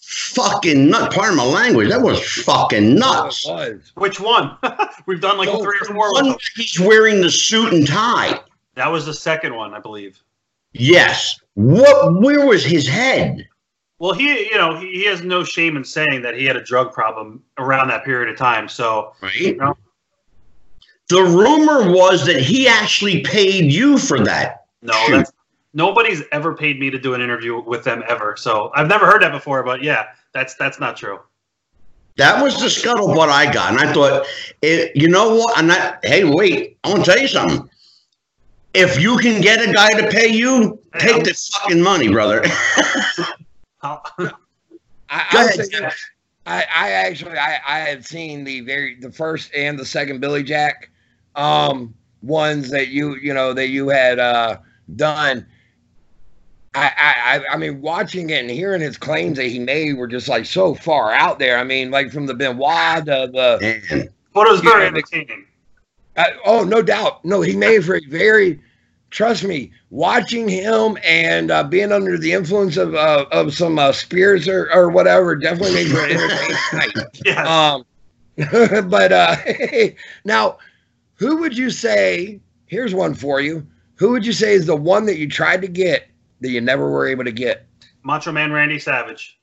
[0.00, 1.12] fucking nut.
[1.12, 1.88] Pardon my language.
[1.90, 3.46] That was fucking it nuts.
[3.46, 3.92] was.
[3.96, 4.56] Which one?
[5.06, 6.12] We've done like No, three or the four.
[6.12, 6.38] one With where them.
[6.56, 8.40] he's wearing the suit and tie.
[8.74, 10.20] That was the second one, I believe.
[10.72, 11.40] Yes.
[11.54, 12.20] What?
[12.20, 13.46] Where was his head?
[13.98, 16.62] Well, he, you know, he, he has no shame in saying that he had a
[16.62, 18.68] drug problem around that period of time.
[18.68, 19.56] So, Right.
[19.56, 19.76] No.
[21.08, 24.66] The rumor was that he actually paid you for that.
[24.82, 25.32] no, that's
[25.74, 28.36] nobody's ever paid me to do an interview with them ever.
[28.36, 29.62] So, I've never heard that before.
[29.62, 31.20] But yeah, that's that's not true.
[32.16, 34.24] That was the scuttlebutt I got, and I thought,
[34.62, 35.58] it, you know what?
[35.58, 35.98] I'm not.
[36.04, 36.78] Hey, wait!
[36.84, 37.68] I want to tell you something.
[38.72, 42.42] If you can get a guy to pay you, take the fucking money, brother.
[43.82, 44.30] I, Go
[45.10, 45.92] I'll ahead, say Jeff.
[45.92, 46.06] this.
[46.46, 50.42] I, I actually I, I had seen the very the first and the second Billy
[50.42, 50.90] Jack
[51.34, 54.56] um ones that you you know that you had uh
[54.96, 55.46] done.
[56.74, 60.06] I, I I- I mean watching it and hearing his claims that he made were
[60.08, 61.58] just like so far out there.
[61.58, 64.88] I mean like from the Benoit to the Man, But it was very Yeah.
[64.88, 65.44] entertaining.
[66.16, 68.60] uh, oh no doubt no he made for a very
[69.10, 73.92] trust me watching him and uh, being under the influence of uh, of some uh,
[73.92, 76.94] spirits or, or whatever definitely made for an entertaining night.
[77.24, 77.74] Yeah.
[77.74, 77.84] Um,
[78.90, 79.36] but uh,
[80.24, 80.58] now,
[81.16, 82.40] who would you say?
[82.66, 83.66] Here's one for you.
[83.96, 86.08] Who would you say is the one that you tried to get
[86.40, 87.66] that you never were able to get?
[88.02, 89.38] Macho Man Randy Savage.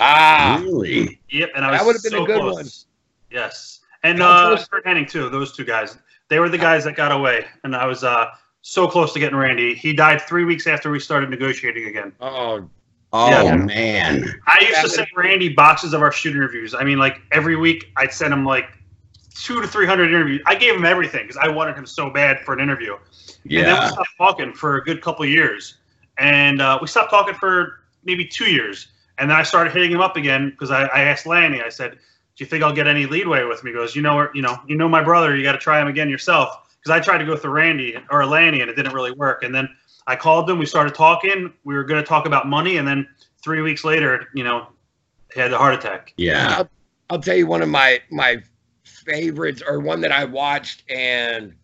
[0.00, 1.20] Ah, really?
[1.30, 2.54] Yep, and I That was would've been so a good close.
[2.54, 2.66] one.
[3.30, 5.28] Yes, and How uh, close- Curt Hennig too.
[5.30, 5.96] Those two guys,
[6.28, 8.26] they were the guys that got away, and I was uh,
[8.62, 9.74] so close to getting Randy.
[9.74, 12.12] He died three weeks after we started negotiating again.
[12.20, 12.68] oh,
[13.16, 13.54] Oh Yeah.
[13.54, 14.24] man.
[14.48, 16.74] I used That to send Randy boxes of our shoot interviews.
[16.74, 18.66] I mean, like every week, I'd send him like
[19.34, 20.40] two to three hundred interviews.
[20.46, 22.96] I gave him everything because I wanted him so bad for an interview.
[23.44, 25.76] And then we stopped talking for a good couple of years.
[26.16, 28.88] And uh, we stopped talking for maybe two years.
[29.18, 31.92] And then I started hitting him up again because I, I asked Lanny, I said,
[31.92, 31.98] Do
[32.38, 33.70] you think I'll get any leadway with me?
[33.70, 35.88] He goes, You know, you know, you know my brother, you got to try him
[35.88, 36.76] again yourself.
[36.80, 39.42] Because I tried to go through Randy or Lanny and it didn't really work.
[39.42, 39.68] And then
[40.06, 41.52] I called him, we started talking.
[41.64, 42.76] We were going to talk about money.
[42.76, 43.08] And then
[43.42, 44.68] three weeks later, you know,
[45.32, 46.12] he had the heart attack.
[46.16, 46.56] Yeah.
[46.58, 46.70] I'll,
[47.10, 48.42] I'll tell you one of my my
[49.04, 51.54] favorites, or one that I watched and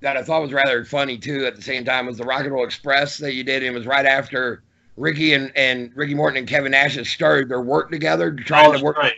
[0.00, 1.46] that I thought was rather funny too.
[1.46, 3.62] At the same time, was the Rock and Roll Express that you did.
[3.62, 4.62] And it was right after
[4.96, 8.78] Ricky and, and Ricky Morton and Kevin Nash had started their work together, trying Oh,
[8.78, 8.96] to work.
[8.96, 9.14] right.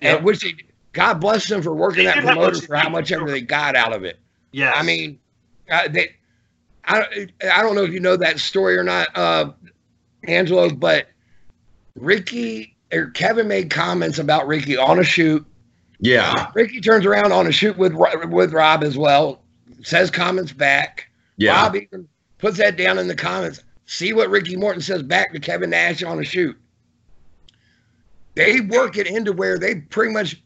[0.00, 0.54] And which they,
[0.92, 3.92] God bless them for working They that promoter for how much ever they got out
[3.94, 4.18] of it.
[4.52, 5.18] Yeah, I mean,
[5.70, 6.10] uh, they.
[6.86, 9.52] I, I don't know if you know that story or not, uh,
[10.28, 11.06] Angelo, but
[11.96, 15.44] Ricky or Kevin made comments about Ricky on a shoot.
[16.04, 16.48] Yeah.
[16.54, 19.40] Ricky turns around on a shoot with with Rob as well,
[19.82, 21.08] says comments back.
[21.38, 21.62] Yeah.
[21.62, 22.06] Rob even
[22.38, 23.62] puts that down in the comments.
[23.86, 26.56] See what Ricky Morton says back to Kevin Nash on a shoot.
[28.34, 30.42] They work it into where they pretty much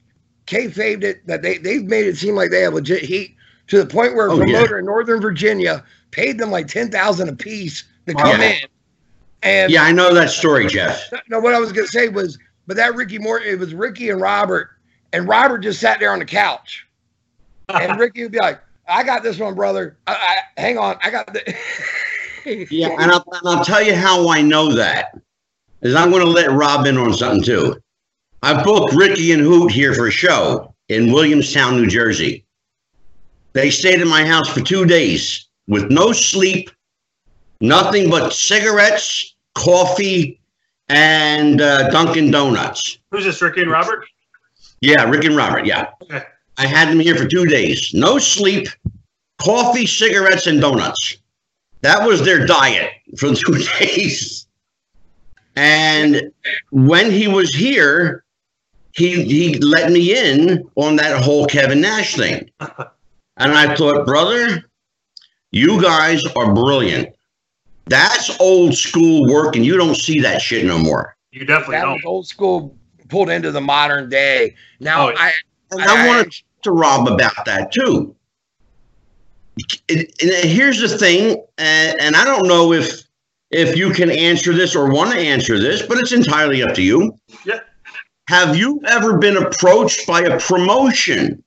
[0.47, 3.35] kayfabed it that they they've made it seem like they have legit heat
[3.67, 4.45] to the point where a Oh, yeah.
[4.45, 8.51] promoter in Northern Virginia paid them like ten thousand a piece to come yeah.
[8.51, 8.69] in.
[9.43, 11.03] And Yeah, I know that story, Jeff.
[11.29, 14.21] no, what I was gonna say was, but that Ricky Morton, it was Ricky and
[14.21, 14.71] Robert,
[15.13, 16.87] and Robert just sat there on the couch,
[17.69, 19.97] and Ricky would be like, "I got this one, brother.
[20.07, 21.57] I, I, hang on, I got the."
[22.71, 25.19] Yeah, and I'll, and I'll tell you how I know that.
[25.83, 27.77] Is I'm going to let Rob in on something too.
[28.43, 32.47] I booked Ricky and Hoot here for a show in Williamstown, New Jersey.
[33.53, 36.71] They stayed in my house for two days with no sleep,
[37.61, 40.41] nothing but cigarettes, coffee,
[40.89, 42.99] and uh, Dunkin' Donuts.
[43.11, 44.07] Who's this, Ricky and Robert?
[44.81, 45.67] Yeah, Rick and Robert.
[45.67, 45.91] Yeah.
[46.03, 46.23] Okay.
[46.57, 47.93] I had them here for two days.
[47.95, 48.69] No sleep,
[49.41, 51.19] coffee, cigarettes, and donuts.
[51.83, 54.47] That was their diet for two days.
[55.57, 56.33] And
[56.71, 58.25] when he was here,
[58.93, 62.51] he he let me in on that whole Kevin Nash thing.
[63.41, 64.69] And I thought, brother,
[65.53, 67.15] you guys are brilliant.
[67.87, 71.17] That's old school work, and you don't see that shit no more.
[71.31, 71.93] You definitely that don't.
[71.95, 72.77] was old school
[73.09, 74.55] pulled into the modern day.
[74.81, 75.15] Now Oh.
[75.17, 75.33] I,
[75.73, 78.15] And I, I- want to talk to Rob about that too.
[79.89, 83.03] And, and here's the thing, and, and I don't know if
[83.51, 86.83] if you can answer this or want to answer this, but it's entirely up to
[86.83, 87.17] you.
[87.47, 87.61] Yeah.
[88.29, 91.43] Have you ever been approached by a promotion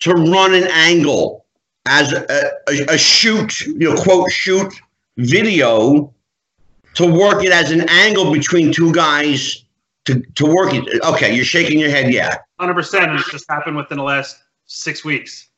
[0.00, 1.44] to run an angle
[1.86, 2.24] as a,
[2.70, 4.72] a, a shoot, you know, quote shoot
[5.18, 6.12] video
[6.94, 9.63] to work it as an angle between two guys
[10.06, 11.02] to, to work it?
[11.04, 12.36] Okay, you're shaking your head, yeah.
[12.60, 13.10] Hundred percent.
[13.10, 14.36] And it's just happened within the last
[14.66, 15.48] six weeks.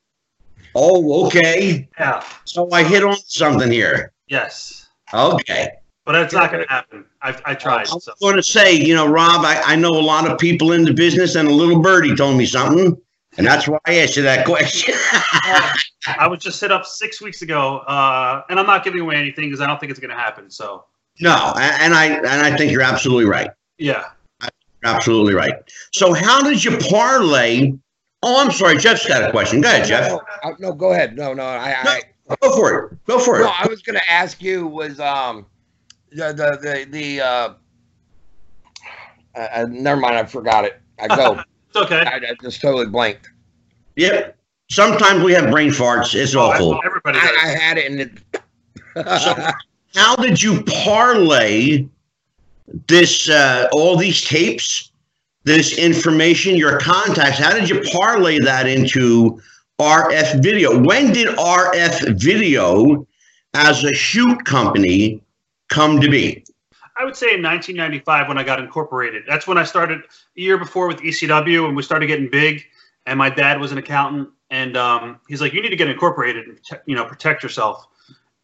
[0.74, 1.88] Oh, okay.
[1.98, 2.22] Yeah.
[2.44, 4.12] So I hit on something here.
[4.28, 4.88] Yes.
[5.14, 5.70] Okay.
[6.04, 7.04] But it's not going to happen.
[7.22, 7.88] I, I tried.
[7.88, 8.12] I was So.
[8.20, 10.92] going to say, you know, Rob, I, I know a lot of people in the
[10.94, 12.96] business, and a little birdie told me something,
[13.38, 14.94] and that's why I asked you that question.
[16.06, 19.46] I was just hit up six weeks ago, uh, and I'm not giving away anything
[19.46, 20.48] because I don't think it's going to happen.
[20.50, 20.85] So
[21.20, 23.50] no, and I and I think you're absolutely right.
[23.78, 24.11] yeah.
[24.87, 25.55] You're absolutely right.
[25.92, 27.72] So how did you parlay?
[28.22, 29.61] Oh, I'm sorry, Jeff's got a question.
[29.61, 30.11] Go ahead, Jeff.
[30.11, 31.16] No, I- no, go ahead.
[31.16, 32.03] No, no, I, I
[32.40, 33.05] Go for it.
[33.07, 33.61] Go for no, it.
[33.61, 35.46] I was gonna ask you was um
[36.11, 37.55] the the the, the uh
[39.37, 40.16] I, I, never mind.
[40.16, 40.81] I forgot it.
[40.99, 41.40] I go.
[41.68, 42.01] it's okay.
[42.01, 43.31] I, I, just totally blanked.
[43.96, 44.37] Yep.
[44.70, 46.14] Sometimes we have brain farts.
[46.14, 46.81] It's oh, awful.
[46.85, 47.18] Everybody.
[47.18, 49.20] I, I, had it, and it.
[49.20, 49.51] so,
[49.94, 51.87] how did you parlay
[52.88, 53.29] this?
[53.29, 54.90] Uh, all these tapes,
[55.44, 57.38] this information, your contacts.
[57.38, 59.40] How did you parlay that into
[59.79, 60.81] RF Video?
[60.83, 63.07] When did RF Video,
[63.55, 65.22] as a shoot company,
[65.68, 66.44] come to be?
[66.98, 69.24] I would say in 1995 when I got incorporated.
[69.26, 72.64] That's when I started a year before with ECW and we started getting big.
[73.05, 76.48] And my dad was an accountant, and um, he's like, "You need to get incorporated
[76.48, 77.87] and you know protect yourself."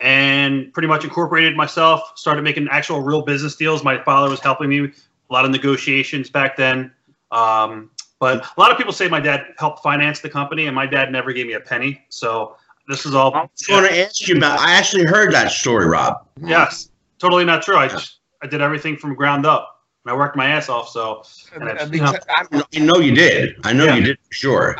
[0.02, 2.12] And pretty much incorporated myself.
[2.16, 3.84] Started making actual real business deals.
[3.84, 6.90] My father was helping me a lot of negotiations back then.
[7.30, 10.86] Um, but a lot of people say my dad helped finance the company, and my
[10.86, 12.04] dad never gave me a penny.
[12.08, 12.56] So
[12.88, 13.32] this is all.
[13.32, 14.58] I was going to ask you about.
[14.58, 16.26] I actually heard that story, Rob.
[16.42, 17.76] Yes, totally not true.
[17.76, 19.80] I just I did everything from ground up.
[20.04, 20.88] And I worked my ass off.
[20.88, 21.22] So
[21.60, 22.12] I, you know,
[22.74, 23.54] I know you did.
[23.62, 23.94] I know yeah.
[23.94, 24.76] you did for sure.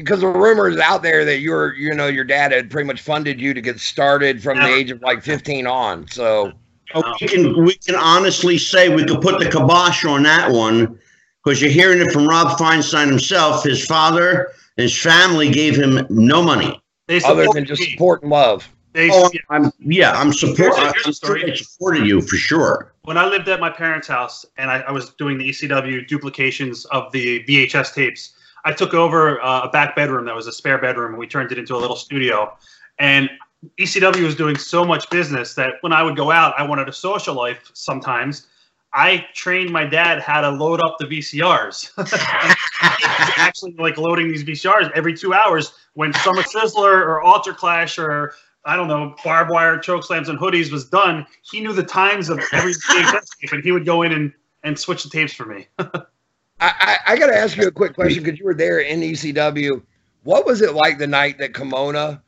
[0.00, 3.40] Because the rumors out there that you're, you know, your dad had pretty much funded
[3.40, 6.08] you to get started from the age of like 15 on.
[6.08, 6.52] So
[6.94, 10.98] oh, we can we can honestly say we could put the kibosh on that one
[11.44, 13.64] because you're hearing it from Rob Feinstein himself.
[13.64, 16.80] His father, his family gave him no money
[17.24, 18.68] other than just support and love.
[18.92, 20.72] They, oh, I'm yeah, I'm support.
[20.76, 21.12] I'm sure
[21.54, 22.94] supported you for sure.
[23.04, 26.86] When I lived at my parents' house and I, I was doing the ECW duplications
[26.86, 28.35] of the VHS tapes,
[28.66, 31.52] I took over uh, a back bedroom that was a spare bedroom, and we turned
[31.52, 32.52] it into a little studio.
[32.98, 33.30] And
[33.78, 36.92] ECW was doing so much business that when I would go out, I wanted a
[36.92, 38.48] social life sometimes.
[38.92, 41.92] I trained my dad how to load up the VCRs.
[43.38, 48.74] actually like loading these VCRs every two hours when Summer Sizzler or UltraClash or I
[48.74, 52.40] don't know, barbed wire, choke slams, and hoodies was done, he knew the times of
[52.52, 54.32] every tape, and he would go in and,
[54.64, 55.68] and switch the tapes for me.
[56.60, 59.00] I, I, I got to ask you a quick question because you were there in
[59.00, 59.82] ECW.
[60.22, 62.20] What was it like the night that Kimona,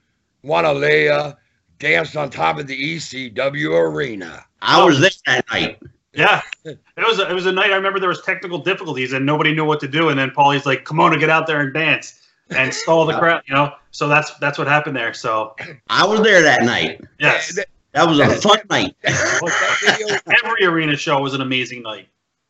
[0.44, 1.36] Wanalaya
[1.78, 4.44] danced on top of the ECW arena?
[4.60, 5.80] I was there that night.
[6.12, 7.70] Yeah, it was a, it was a night.
[7.70, 10.08] I remember there was technical difficulties and nobody knew what to do.
[10.08, 13.42] And then Paulie's like, "Kimona, get out there and dance." and stall the crowd.
[13.46, 15.14] You know, so that's that's what happened there.
[15.14, 15.54] So
[15.88, 17.00] I was there that night.
[17.18, 17.58] Yes,
[17.92, 18.96] that was a fun night.
[19.04, 22.08] Every arena show was an amazing night.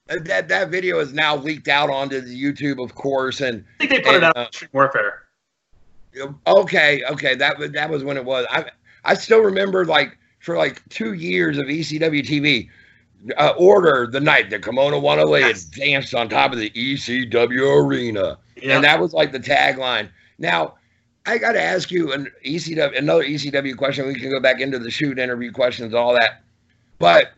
[0.09, 3.91] That that video is now leaked out onto the YouTube, of course, and I think
[3.91, 5.23] they put and, it out uh, on Warfare.
[6.47, 8.47] Okay, okay, that was that was when it was.
[8.51, 8.71] I
[9.05, 12.69] I still remember like for like two years of ECW TV.
[13.37, 15.65] Uh, order the night that Kimona Wanalaya yes.
[15.65, 18.39] danced on top of the ECW arena.
[18.63, 20.09] And that was like the tagline.
[20.39, 20.75] Now,
[21.27, 24.07] I got to ask you an ECW, another ECW question.
[24.07, 26.43] We can go back into the shoot interview questions, all that.
[26.99, 27.33] But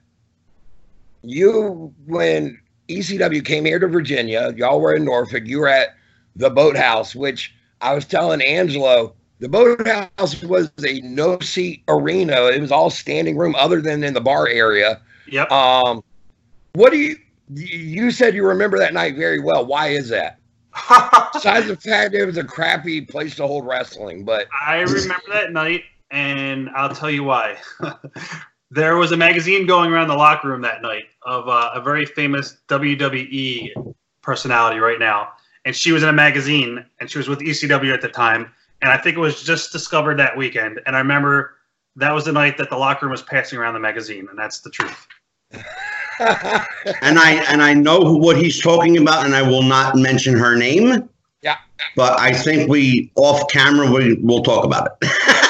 [1.23, 5.45] you, when ECW came here to Virginia, y'all were in Norfolk.
[5.47, 5.97] You were at
[6.37, 12.47] the Boathouse, which I was telling Angelo, the Boathouse was a no seat arena.
[12.47, 15.01] It was all standing room, other than in the bar area.
[15.29, 15.51] Yep.
[15.51, 16.03] Um,
[16.75, 17.17] what do you?
[17.53, 19.67] You said you remember that night very well.
[19.67, 20.39] Why is that?
[21.33, 25.53] Besides the fact it was a crappy place to hold wrestling, but I remember that
[25.53, 27.57] night, and I'll tell you why.
[28.71, 32.07] there was a magazine going around the locker room that night of uh, a very
[32.07, 35.31] famous WWE personality right now,
[35.65, 38.53] and she was in a magazine, and she was with ECW at the time,
[38.83, 41.57] and I think it was just discovered that weekend, and I remember
[41.97, 44.61] that was the night that the locker room was passing around the magazine, and that's
[44.61, 45.07] the truth.
[46.21, 50.55] and I and I know what he's talking about, and I will not mention her
[50.55, 51.09] name.
[51.43, 51.57] Yeah.
[51.97, 55.47] But I think we off camera we will talk about it.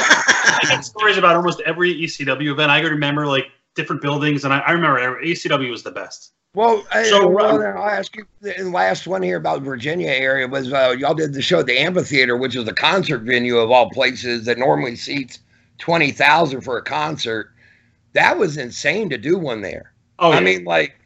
[0.83, 2.71] Stories about almost every ECW event.
[2.71, 6.33] I remember like different buildings, and I, I remember ECW was the best.
[6.55, 10.97] Well, so well, I'll ask you the last one here about Virginia area was uh,
[10.99, 14.47] y'all did the show at the amphitheater, which is a concert venue of all places
[14.47, 15.39] that normally seats
[15.79, 17.53] twenty thousand for a concert.
[18.15, 19.93] That was insane to do one there.
[20.19, 20.39] Oh, yeah.
[20.39, 21.01] I mean, like,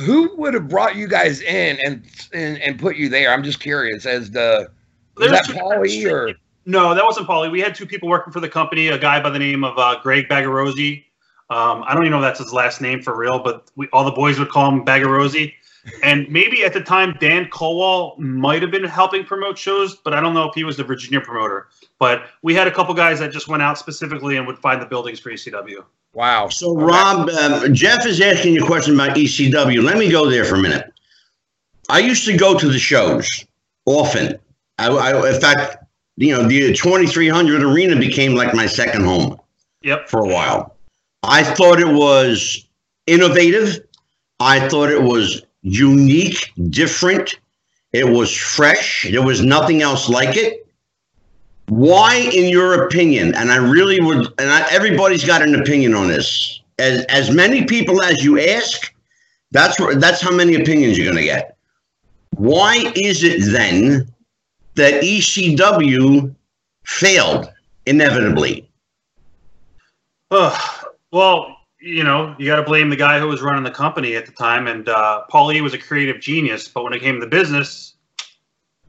[0.00, 3.32] who would have brought you guys in and and, and put you there?
[3.32, 4.70] I'm just curious as the
[5.16, 6.34] was that Paulie or
[6.66, 7.50] no, that wasn't Paulie.
[7.50, 8.88] We had two people working for the company.
[8.88, 11.04] A guy by the name of uh, Greg Bagarosi.
[11.48, 14.04] Um, I don't even know if that's his last name for real, but we, all
[14.04, 15.52] the boys would call him Bagarosi.
[16.02, 20.20] And maybe at the time, Dan Colwall might have been helping promote shows, but I
[20.20, 21.68] don't know if he was the Virginia promoter.
[21.98, 24.86] But we had a couple guys that just went out specifically and would find the
[24.86, 25.84] buildings for ECW.
[26.12, 26.48] Wow.
[26.48, 29.82] So, Rob, um, Jeff is asking you a question about ECW.
[29.82, 30.92] Let me go there for a minute.
[31.88, 33.44] I used to go to the shows
[33.86, 34.38] often.
[34.78, 35.79] I, I in fact,
[36.16, 39.40] you know, the 2300 arena became like my second home.
[39.82, 40.08] Yep.
[40.08, 40.76] For a while,
[41.22, 42.66] I thought it was
[43.06, 43.78] innovative.
[44.38, 47.34] I thought it was unique, different.
[47.92, 49.08] It was fresh.
[49.10, 50.66] There was nothing else like it.
[51.68, 56.08] Why, in your opinion, and I really would, and I, everybody's got an opinion on
[56.08, 56.60] this.
[56.78, 58.92] As as many people as you ask,
[59.52, 61.56] that's that's how many opinions you're going to get.
[62.36, 64.09] Why is it then
[64.80, 66.34] that ECW
[66.84, 67.52] failed
[67.86, 68.68] inevitably?
[71.12, 74.26] Well, you know, you got to blame the guy who was running the company at
[74.26, 74.66] the time.
[74.66, 77.94] And uh, Paul E was a creative genius, but when it came to business,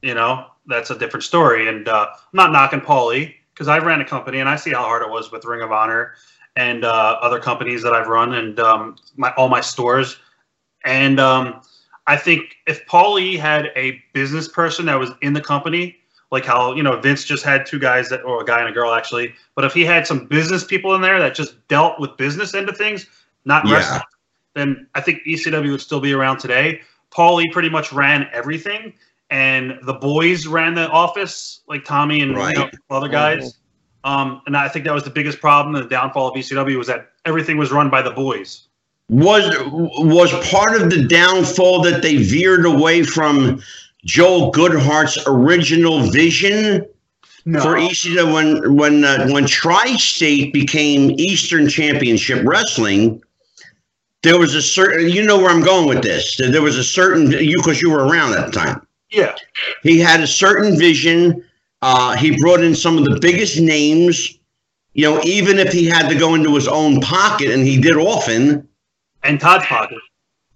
[0.02, 1.68] you know, that's a different story.
[1.68, 4.72] And uh, I'm not knocking Paul E because I ran a company and I see
[4.72, 6.14] how hard it was with Ring of Honor
[6.56, 10.18] and uh, other companies that I've run and um, my all my stores.
[10.84, 11.62] And um,
[12.08, 15.98] I think if Paul E had a business person that was in the company
[16.32, 18.72] like how you know Vince just had two guys that, or a guy and a
[18.72, 19.36] girl actually.
[19.54, 22.70] But if he had some business people in there that just dealt with business end
[22.70, 23.06] of things,
[23.46, 23.74] not Yeah.
[23.74, 24.02] wrestling,
[24.56, 26.82] then I think ECW would still be around today.
[27.12, 28.94] Paulie pretty much ran everything,
[29.30, 32.56] and the boys ran the office, like Tommy and Right.
[32.56, 33.58] you know, other guys.
[34.04, 35.76] Um, and I think that was the biggest problem.
[35.76, 38.68] And the downfall of ECW was that everything was run by the boys.
[39.12, 43.62] Was was part of the downfall that they veered away from
[44.06, 46.86] Joel Goodhart's original vision
[47.44, 53.22] No, for ECW when when uh, when Tri-State became Eastern Championship Wrestling?
[54.24, 56.38] There was a certain, you know where I'm going with this.
[56.38, 58.88] There was a certain you because you were around at the time.
[59.12, 59.36] yeah,
[59.84, 61.44] He had a certain vision.
[61.82, 64.38] Uh, he brought in some of the biggest names.
[64.94, 67.98] You know, even if he had to go into his own pocket, and he did
[67.98, 68.70] often.
[69.24, 70.00] And Todd's pocket.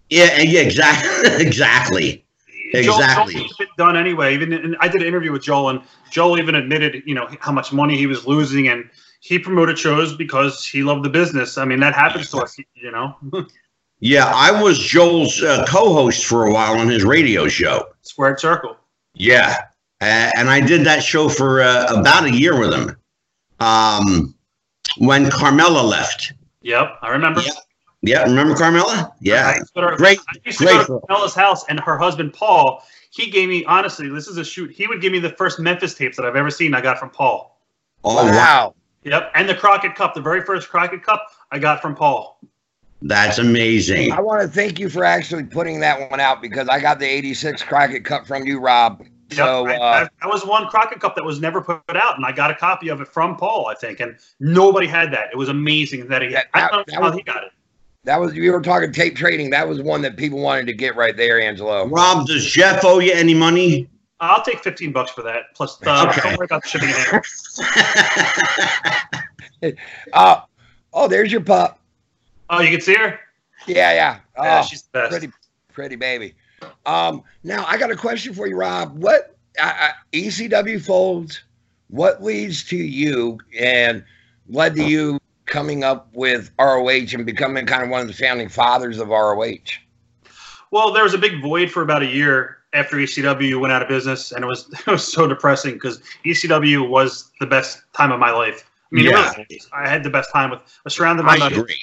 [0.09, 2.25] Yeah, yeah, exactly, exactly.
[2.73, 3.33] Exactly.
[3.33, 4.33] Joel, Joel done anyway.
[4.33, 7.51] Even and I did an interview with Joel, and Joel even admitted, you know, how
[7.51, 8.89] much money he was losing, and
[9.21, 11.57] he promoted shows because he loved the business.
[11.57, 13.15] I mean, that happens to us, you know.
[14.01, 17.87] Yeah, I was Joel's uh, co-host for a while on his radio show.
[18.01, 18.75] Squared circle.
[19.13, 19.55] Yeah,
[20.01, 22.97] uh, and I did that show for uh, about a year with him.
[23.61, 24.35] Um,
[24.97, 26.33] when Carmella left.
[26.61, 27.41] Yep, I remember.
[27.41, 27.51] Yeah.
[28.05, 29.07] Yeah, remember Carmella?
[29.07, 30.19] I Yeah, used to go to- great.
[30.19, 32.83] I used to great go to Bella's house, and her husband Paul.
[33.09, 34.09] He gave me honestly.
[34.09, 34.71] This is a shoot.
[34.71, 36.73] He would give me the first Memphis tapes that I've ever seen.
[36.75, 37.59] I got from Paul.
[38.03, 38.75] Oh wow, wow.
[39.03, 42.39] Yep, and the Crockett Cup, the very first Crockett Cup, I got from Paul.
[43.01, 44.11] that's amazing.
[44.11, 47.05] I want to thank you for actually putting that one out because I got the
[47.05, 48.99] 86 Crockett Cup from you, Rob.
[49.29, 52.15] Yep, So, I- uh, I- that was one Crockett Cup that was never put out,
[52.17, 55.29] and I got a copy of it from Paul, I think, and nobody had that.
[55.31, 56.29] It was amazing that he.
[56.29, 57.51] That- I don't know how was- he got it.
[58.05, 59.49] That was, you were talking tape trading.
[59.49, 61.85] That was one that people wanted to get right there, Angelo.
[61.87, 63.89] Rob, does Jeff owe you any money?
[64.21, 65.53] I'll take fifteen bucks for that.
[65.55, 66.21] Plus, uh, Okay.
[66.21, 66.93] don't worry about the shipping.
[69.61, 69.77] and.
[70.13, 70.41] Uh,
[70.93, 71.79] oh, there's your pup.
[72.49, 73.19] Oh, you can see her.
[73.67, 74.19] Yeah, yeah.
[74.37, 75.09] Oh, Yeah, she's the best.
[75.11, 75.29] pretty,
[75.73, 76.35] pretty baby.
[76.85, 78.95] Um, now I got a question for you, Rob.
[78.97, 81.43] What uh, uh, ECW folds?
[81.89, 84.03] What leads to you and
[84.47, 88.49] led to you coming up with ROH and becoming kind of one of the founding
[88.49, 89.57] fathers of ROH?
[90.71, 93.87] Well, there was a big void for about a year after ECW went out of
[93.87, 98.19] business, and it was it was so depressing because ECW was the best time of
[98.19, 98.69] my life.
[98.91, 99.33] I mean, Yeah.
[99.37, 99.69] was.
[99.73, 101.79] I had the best time with I was surrounded by I agree.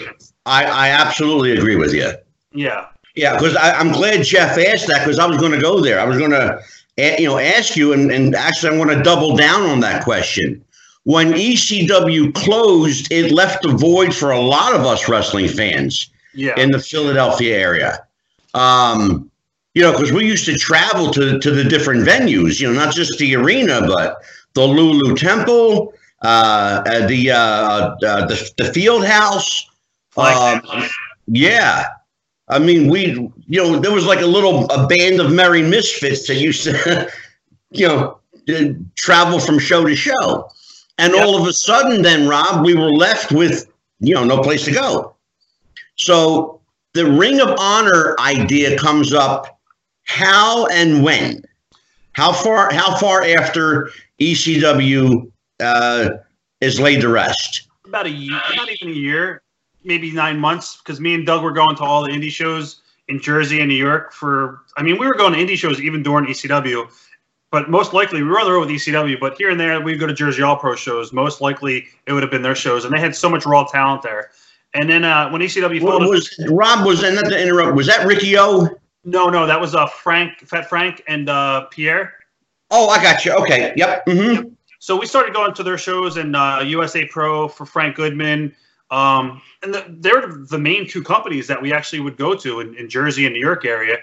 [0.46, 2.12] I, I absolutely agree with you.
[2.52, 5.98] Yeah, Yeah, because I'm glad Jeff asked that because I was going to go there.
[5.98, 6.60] I was going to,
[6.96, 10.64] you know, ask you, and, and actually, I want to double down on that question.
[11.04, 16.58] When ECW closed, it left a void for a lot of us wrestling fans yeah.
[16.58, 18.06] in the Philadelphia area.
[18.54, 19.30] Um,
[19.74, 22.60] you know, because we used to travel to to the different venues.
[22.60, 24.18] You know, not just the arena, but
[24.54, 29.68] the Lulu Temple, uh, uh, the uh, uh, the the field house.
[30.16, 30.84] Like Um,
[31.26, 31.86] yeah.
[32.48, 33.12] I mean, we,
[33.46, 37.10] you know, there was like a little a band of merry misfits that used to,
[37.70, 40.50] you know, uh, travel from show to show.
[40.98, 41.24] And Yep.
[41.24, 43.66] all of a sudden, then, Rob, we were left with,
[44.00, 45.16] you know, no place to go.
[45.96, 46.60] So
[46.94, 49.58] the Ring of Honor idea comes up
[50.04, 51.42] how and when?
[52.12, 53.90] How far, how far after
[54.20, 55.30] ECW
[55.60, 56.10] uh,
[56.60, 57.68] is laid to rest?
[57.92, 59.42] about a year, not even a year,
[59.84, 63.20] maybe nine months, because me and Doug were going to all the indie shows in
[63.20, 64.62] Jersey and New York for.
[64.78, 66.90] I mean, we were going to indie shows even during ECW,
[67.52, 69.20] but most likely we were on the road with ECW.
[69.20, 71.12] But here and there, we'd go to Jersey All Pro shows.
[71.12, 74.02] Most likely, it would have been their shows, and they had so much raw talent
[74.02, 74.30] there.
[74.74, 76.86] And then uh, when ECW What folded, was Rob?
[76.86, 77.76] Was and not to interrupt?
[77.76, 78.68] Was that Ricky O?
[79.04, 82.14] no, no, that was uh, Frank, Fat Frank, and uh, Pierre.
[82.70, 83.32] Oh, I got you.
[83.32, 83.74] Okay.
[83.76, 84.04] Yep.
[84.08, 84.48] hmm
[84.78, 88.56] So we started going to their shows in uh, USA Pro for Frank Goodman.
[88.90, 92.74] Um, and the, they're the main two companies that we actually would go to in,
[92.76, 93.98] in Jersey and New York area.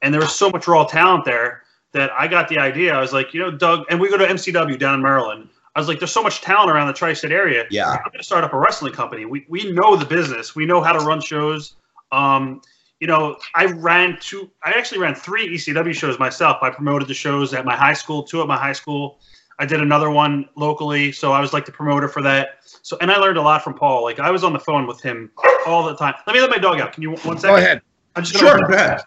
[0.00, 1.63] and there was so much raw talent there
[1.94, 2.94] that I got the idea.
[2.94, 5.48] I was like, you know, Doug, and we go to MCW down in Maryland.
[5.74, 7.64] I was like, there's so much talent around the tri-state area.
[7.70, 7.90] Yeah.
[7.90, 9.24] I'm going to start up a wrestling company.
[9.24, 10.54] We we know the business.
[10.54, 11.76] We know how to run shows.
[12.12, 12.60] Um,
[13.00, 14.50] you know, I ran two.
[14.62, 16.58] I actually ran three ECW shows myself.
[16.62, 19.18] I promoted the shows at my high school, two at my high school.
[19.58, 22.58] I did another one locally, so I was like the promoter for that.
[22.82, 24.02] So, and I learned a lot from Paul.
[24.02, 25.30] Like I was on the phone with him
[25.66, 26.14] all the time.
[26.26, 26.92] Let me let my dog out.
[26.92, 27.56] Can you one second?
[27.56, 27.82] Go ahead.
[28.16, 28.68] I'm just gonna Sure.
[28.68, 29.00] Go ahead.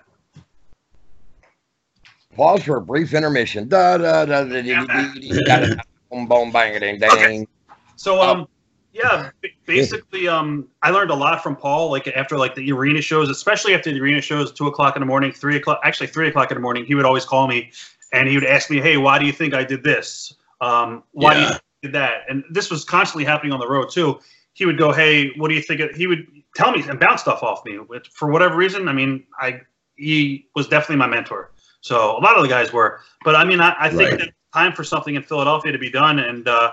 [2.37, 3.67] Pause for a brief intermission.
[3.67, 4.61] Da da da da.
[4.61, 5.07] da, da,
[5.43, 7.47] da, da, Boom, boom, bang, ding, ding.
[7.95, 8.47] So um
[8.93, 13.01] yeah, b- basically um I learned a lot from Paul like after like the arena
[13.01, 16.27] shows, especially after the arena shows, two o'clock in the morning, three o'clock actually three
[16.27, 17.71] o'clock in the morning, he would always call me
[18.13, 20.35] and he would ask me, Hey, why do you think I did this?
[20.61, 21.53] Um why do you Yeah.
[21.53, 22.13] think I did that?
[22.29, 24.19] And this was constantly happening on the road too.
[24.53, 25.81] He would go, Hey, what do you think?
[25.81, 27.77] of-" He would tell me and bounce stuff off me.
[27.79, 29.61] Which, for whatever reason, I mean, I
[29.95, 31.51] he was definitely my mentor.
[31.81, 33.01] So a lot of the guys were.
[33.23, 34.19] But I mean I, I think Right.
[34.19, 36.71] that time for something in Philadelphia to be done and uh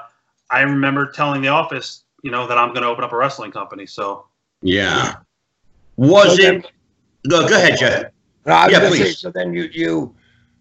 [0.50, 3.50] I remember telling the office, you know, that I'm going to open up a wrestling
[3.50, 3.86] company.
[3.86, 4.26] So
[4.62, 5.14] Yeah.
[5.96, 6.70] Was So then- it?
[7.28, 8.02] Go, go ahead, Jeff.
[8.46, 9.18] No, Yeah, gonna say, please.
[9.18, 10.14] so then you you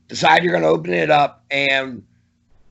[0.07, 2.01] decide you're gonna open it up and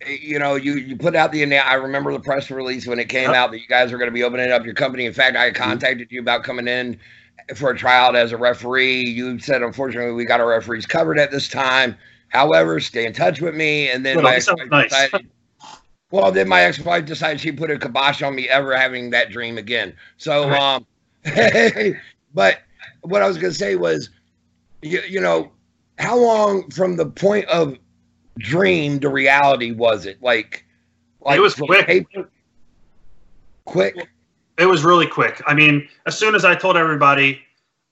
[0.07, 3.29] you know you you put out the I remember the press release when it came
[3.29, 3.35] Yep.
[3.37, 5.05] out that you guys were gonna be opening up your company.
[5.05, 5.62] In fact, I Mm-hmm.
[5.62, 6.99] contacted you about coming in
[7.55, 9.03] for a tryout as a referee.
[9.09, 11.97] You said unfortunately we got our referees covered at this time.
[12.28, 13.90] However, stay in touch with me.
[13.90, 14.90] And then Well, my ex-wife nice.
[14.90, 15.28] decided.
[16.11, 19.57] Well, then my ex-wife decided she put a kibosh on me ever having that dream
[19.57, 19.95] again.
[20.18, 20.61] So, Right.
[20.61, 20.86] um,
[22.34, 22.59] but
[23.01, 24.11] what I was gonna say was,
[24.82, 25.51] you, you know,
[25.99, 27.78] how long from the point of
[28.38, 30.22] dream to reality was it?
[30.22, 30.66] Like,
[31.22, 31.86] like it was quick.
[31.86, 32.28] paper-
[33.64, 33.97] quick.
[34.59, 35.42] It was really quick.
[35.46, 37.40] I mean, as soon as I told everybody,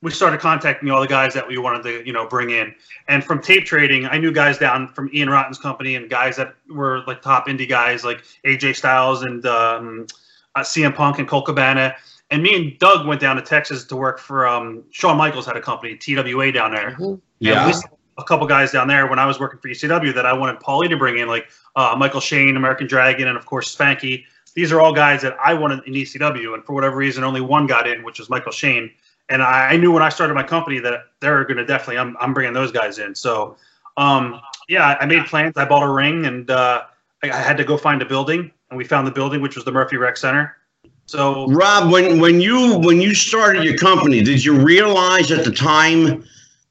[0.03, 2.75] we started contacting all the guys that we wanted to, you know, bring in.
[3.09, 6.55] And from tape trading, I knew guys down from Ian Rotten's company and guys that
[6.71, 10.07] were like top indie guys like AJ Styles and um,
[10.55, 11.95] uh, CM Punk and Colt Cabana.
[12.31, 15.57] And me and Doug went down to Texas to work for um, Shawn Michaels had
[15.57, 16.93] a company, TWA down there.
[16.99, 17.13] Mhm.
[17.13, 17.67] And Yeah.
[17.67, 17.89] we saw
[18.19, 20.89] a couple guys down there when I was working for ECW that I wanted Paulie
[20.89, 24.25] to bring in, like uh, Michael Shane, American Dragon, and of course Spanky.
[24.61, 27.67] These are all guys that I wanted in ECW, and for whatever reason, only one
[27.67, 28.91] got in, which was Michael Shane.
[29.31, 32.35] And I, knew when I started my company that they're going to definitely, I'm, I'm
[32.35, 33.15] bringing those guys in.
[33.15, 33.57] So,
[33.97, 34.39] um,
[34.69, 35.57] yeah, I made plans.
[35.57, 36.83] I bought a ring, and uh,
[37.23, 39.65] I, I had to go find a building, and we found the building, which was
[39.65, 40.59] the Murphy Rec Center.
[41.07, 45.53] So, Rob, when when you when you started your company, did you realize at the
[45.53, 46.23] time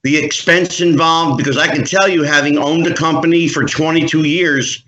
[0.04, 1.40] the expense involved?
[1.40, 4.84] Because I can tell you, having owned a company for 22 years,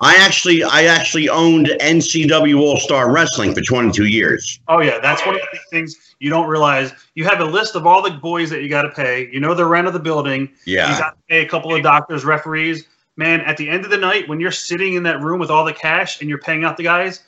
[0.00, 4.60] I actually I actually owned NCW All Star Wrestling for 22 years.
[4.68, 6.92] Oh yeah, that's one of the things you don't realize.
[7.14, 9.28] You have a list of all the boys that you got to pay.
[9.32, 10.50] You know the rent of the building.
[10.66, 12.86] Yeah, you got to pay a couple of doctors, referees.
[13.16, 15.64] Man, at the end of the night, when you're sitting in that room with all
[15.64, 17.22] the cash and you're paying out the guys,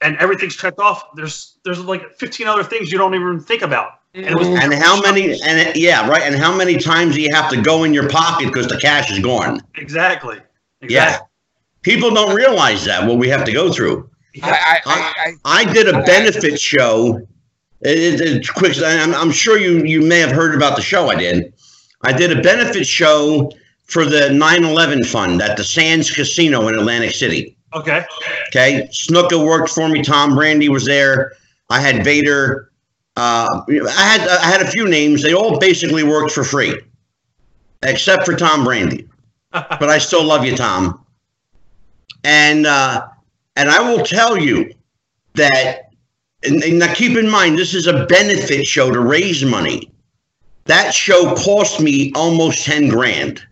[0.00, 3.94] and everything's checked off, there's there's like 15 other things you don't even think about.
[4.14, 5.32] And was and how many?
[5.42, 6.22] And it- yeah, right.
[6.22, 9.10] And how many times do you have to go in your pocket because the cash
[9.10, 9.60] is gone?
[9.74, 10.36] exactly,
[10.82, 11.27] Yeah, exactly.
[11.88, 14.10] People don't realize that what we have to go through.
[14.42, 15.12] I, I, I,
[15.46, 17.26] I, I did a benefit show.
[17.80, 18.76] It, it, it's quick.
[18.84, 21.50] I'm, I'm sure you you may have heard about the show I did.
[22.02, 23.50] I did a benefit show
[23.84, 27.56] for the 9/11 fund at the Sands Casino in Atlantic City.
[27.72, 28.04] Okay,
[28.48, 30.02] Okay, Snuka worked for me.
[30.02, 31.32] Tom Brandi was there.
[31.70, 32.70] I had Vader.
[33.16, 35.22] Uh, I had I had a few names.
[35.22, 36.78] They all basically worked for free,
[37.82, 39.08] except for Tom Brandi.
[39.52, 41.06] but I still love you, Tom.
[42.24, 43.06] And uh,
[43.56, 44.72] and I will tell you
[45.34, 45.82] that.
[46.44, 49.90] And, and now keep in mind, this is a benefit show to raise money.
[50.66, 53.42] That show cost me almost ten grand.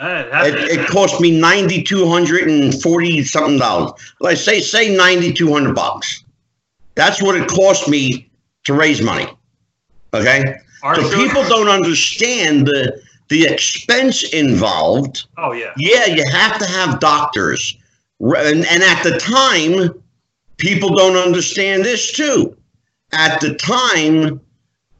[0.00, 3.92] It It, cost me ninety two hundred and forty something dollars.
[4.20, 6.24] Like say say ninety two hundred bucks.
[6.96, 8.28] That's what it cost me
[8.64, 9.28] to raise money.
[10.12, 15.26] Okay, Our so show- people don't understand the the expense involved.
[15.38, 17.76] Oh yeah, Yeah, you have to have doctors,
[18.22, 20.02] and, and at the time,
[20.56, 22.56] people don't understand this too.
[23.12, 24.40] At the time,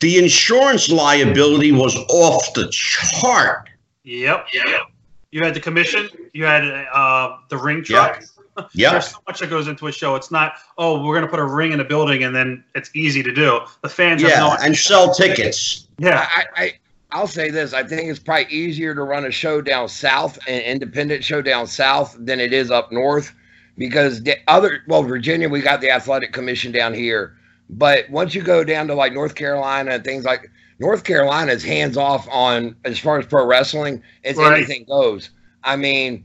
[0.01, 3.68] the insurance liability was off the chart.
[4.05, 4.83] yep, yep.
[5.31, 6.11] You had the commission.
[6.35, 6.62] You had
[6.93, 8.23] uh, the ring truck.
[8.75, 8.93] Yep.
[8.93, 10.14] There's so much that goes into a show.
[10.14, 13.23] It's not, oh, we're gonna put a ring in a building and then it's easy
[13.23, 13.61] to do.
[13.81, 15.89] The fans have no Yeah, and sell tickets.
[15.97, 16.29] yeah.
[16.29, 16.73] I, I,
[17.12, 17.72] I'll say this.
[17.74, 21.66] I think it's probably easier to run a show down south, an independent show down
[21.66, 23.34] south, than it is up north,
[23.78, 27.36] because the other, well, Virginia, we got the athletic commission down here,
[27.70, 31.62] But once you go down to like North Carolina and things like North Carolina is
[31.64, 34.02] hands off on as far as pro wrestling.
[34.24, 34.56] It's Right.
[34.58, 35.30] anything goes.
[35.64, 36.24] I mean,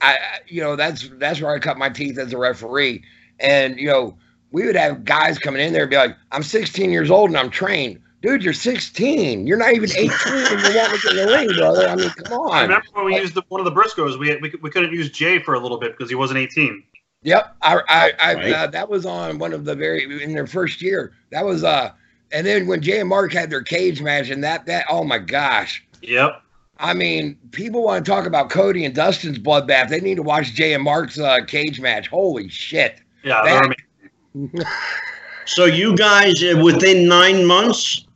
[0.00, 3.02] I I- you know that's that's where I cut my teeth as a referee,
[3.40, 4.16] and you know
[4.52, 7.38] we would have guys coming in there and be like, "I'm 16 years old and
[7.38, 9.46] I'm trained." Dude, you're 16.
[9.46, 11.86] You're not even 18 and you want to get in the ring, brother.
[11.86, 12.52] I mean, come on.
[12.52, 12.62] I on.
[12.62, 14.18] remember when we used the, one of the Briscoes.
[14.18, 16.82] We, we we couldn't use Jay for a little bit because he wasn't 18.
[17.22, 18.52] Yep, I, I, I Right.
[18.54, 21.12] uh, that was on one of the very in their first year.
[21.32, 21.92] That was uh,
[22.32, 25.18] and then when Jay and Mark had their cage match, and that that oh my
[25.18, 26.40] gosh, Yep.
[26.78, 29.90] I mean, people want to talk about Cody and Dustin's bloodbath.
[29.90, 32.08] They need to watch Jay and Mark's uh, cage match.
[32.08, 33.02] Holy shit!
[33.22, 33.42] Yeah.
[33.44, 33.74] That-
[34.32, 34.66] they're amazing.
[35.46, 38.06] So you guys, uh, within nine months,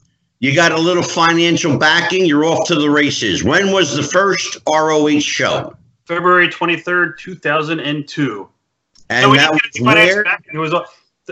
[0.41, 2.25] you got a little financial backing.
[2.27, 3.43] You're off to the races.
[3.45, 5.75] When was the first ROH show?
[6.07, 8.49] February 23rd, 2002.
[9.11, 10.25] And No, we that didn't was get any financial where?
[10.25, 10.55] backing.
[10.55, 10.85] It was all,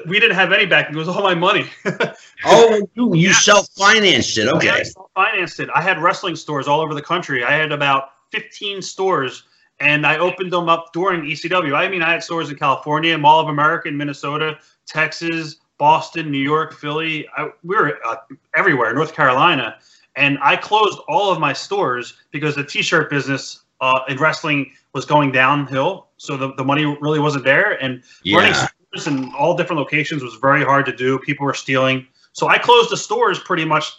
[0.07, 0.95] we didn't have any backing.
[0.95, 1.67] It was all my money.
[2.45, 3.33] Oh, you, you Yeah.
[3.33, 4.45] self-financed it.
[4.45, 4.69] Yeah, Okay.
[4.69, 4.85] I
[5.31, 5.71] financed it.
[5.75, 7.43] I had wrestling stores all over the country.
[7.43, 9.45] I had about 15 stores,
[9.81, 11.75] and I opened them up during ECW.
[11.75, 16.39] I mean, I had stores in California, Mall of America, in Minnesota, Texas, Boston, New
[16.39, 17.27] York, Philly.
[17.37, 18.17] I, we were uh,
[18.55, 19.77] everywhere, North Carolina.
[20.17, 25.05] And I closed all of my stores because the t-shirt business uh, in wrestling was
[25.05, 26.09] going downhill.
[26.17, 27.83] So the, the money really wasn't there.
[27.83, 28.67] And running Yeah.
[28.93, 31.19] stores in all different locations was very hard to do.
[31.19, 32.07] People were stealing.
[32.33, 33.93] So I closed the stores pretty much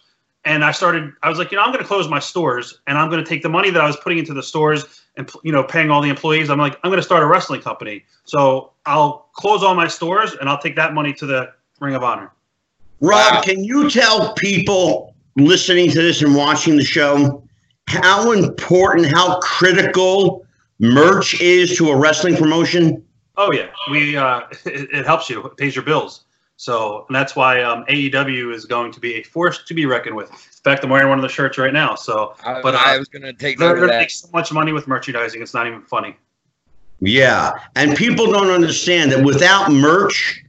[0.45, 2.97] and I started I was like, you know, I'm going to close my stores and
[2.97, 5.51] I'm going to take the money that I was putting into the stores and you
[5.51, 6.49] know, paying all the employees.
[6.49, 8.05] I'm like, I'm going to start a wrestling company.
[8.23, 12.03] So I'll close all my stores and I'll take that money to the Ring of
[12.03, 12.31] Honor.
[13.01, 13.41] Rob, Wow.
[13.41, 17.43] can you tell people listening to this and watching the show
[17.87, 20.45] how important, how critical
[20.79, 23.03] merch is to a wrestling promotion?
[23.37, 26.25] Oh yeah, we uh, it, it helps you, it pays your bills.
[26.59, 30.15] So and that's why um, AEW is going to be a force to be reckoned
[30.15, 30.31] with.
[30.31, 31.93] In fact, I'm wearing one of the shirts right now.
[31.93, 34.73] So I, But, uh, I was gonna take they're going to make so much money
[34.73, 35.39] with merchandising.
[35.41, 36.17] It's not even funny.
[36.99, 37.53] Yeah.
[37.75, 40.43] And people don't understand that without merch,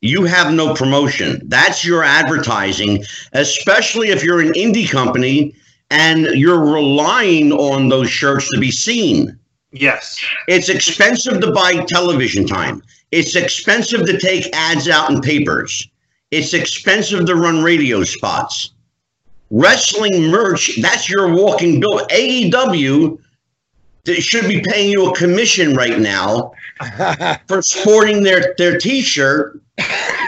[0.00, 1.40] you have no promotion.
[1.44, 5.54] That's your advertising, especially if you're an indie company
[5.90, 9.38] and you're relying on those shirts to be seen.
[9.72, 10.22] Yes.
[10.46, 12.82] It's expensive to buy television time.
[13.10, 15.88] It's expensive to take ads out in papers.
[16.30, 18.70] It's expensive to run radio spots.
[19.50, 22.06] Wrestling merch, that's your walking bill.
[22.10, 23.18] AEW
[24.04, 26.52] they should be paying you a commission right now
[27.46, 29.67] for sporting their, their t-shirt you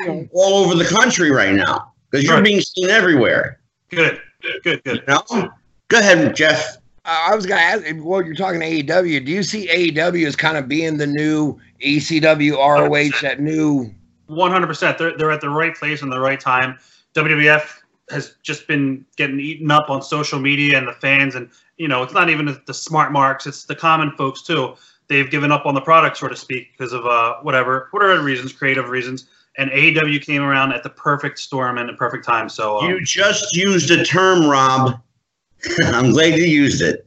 [0.07, 3.61] know, all over the country right now because you're being seen everywhere.
[3.91, 4.21] Good.
[4.63, 4.83] Good.
[4.85, 4.97] Good.
[4.97, 5.51] You know?
[5.89, 6.79] Go ahead, Jeff.
[7.05, 7.85] I was gonna ask.
[7.97, 9.25] Well, you're talking to AEW.
[9.25, 13.93] Do you see AEW as kind of being the new ECW, ROH, that new?
[14.27, 14.99] One hundred percent.
[14.99, 16.79] They're they're at the right place and the right time.
[17.15, 17.79] WWF
[18.11, 21.49] has just been getting eaten up on social media and the fans, and
[21.79, 24.75] you know it's not even the- the smart marks; it's the common folks too.
[25.09, 28.53] They've given up on the product, so to speak, because of uh, whatever whatever reasons,
[28.53, 29.27] creative reasons.
[29.59, 32.49] And AEW came around at the perfect storm and the perfect time.
[32.49, 35.01] So um, You just used a term, Rob.
[35.87, 37.07] I'm glad you used it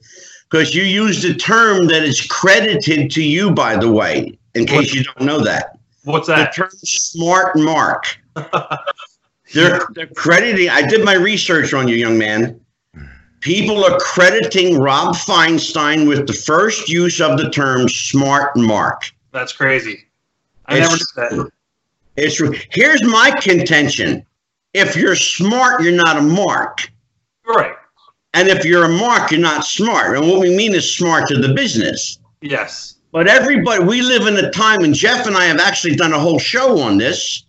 [0.50, 4.94] because you used a term that is credited to you, by the way, in case
[4.94, 5.78] you don't know that.
[6.04, 6.54] what's The that?
[6.56, 8.18] term smart mark.
[9.54, 12.60] They're, they're crediting, I did my research on you, young man.
[13.40, 19.12] People are crediting Rob Feinstein with the first use of the term smart mark.
[19.32, 20.06] That's crazy.
[20.68, 20.90] I It's-
[21.20, 21.52] never knew that.
[22.16, 22.42] It's
[22.72, 24.26] here's my contention.
[24.74, 26.90] If you're smart, you're not a mark.
[27.46, 27.76] Right.
[28.34, 30.18] And if you're a mark, you're not smart.
[30.18, 32.20] And what we mean is smart to the business.
[32.42, 32.96] Yes.
[33.12, 36.20] But everybody, we live in a time, and Jeff and I have actually done a
[36.20, 37.46] whole show on this.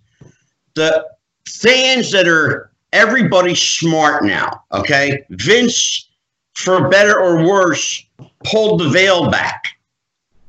[0.74, 1.06] The
[1.48, 5.24] fans that are everybody's smart now, okay?
[5.30, 6.10] Vince,
[6.54, 8.04] for better or worse,
[8.44, 9.68] pulled the veil back.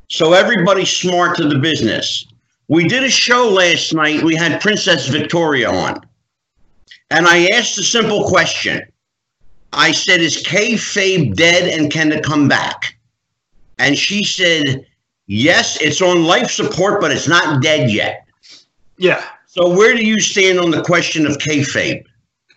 [0.10, 2.28] So everybody's smart to the business.
[2.68, 4.24] We did a show last night.
[4.24, 6.02] We had Princess Victoria on.
[7.12, 8.82] And I asked a simple question.
[9.74, 12.98] I said, Is kayfabe dead and can it come back?
[13.78, 14.86] And she said,
[15.28, 18.26] Yes, it's on life support, but it's not dead yet.
[18.98, 19.24] Yeah.
[19.46, 22.04] So where do you stand on the question of kayfabe?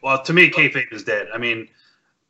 [0.02, 1.28] Well, to me, kayfabe is dead.
[1.34, 1.68] I mean,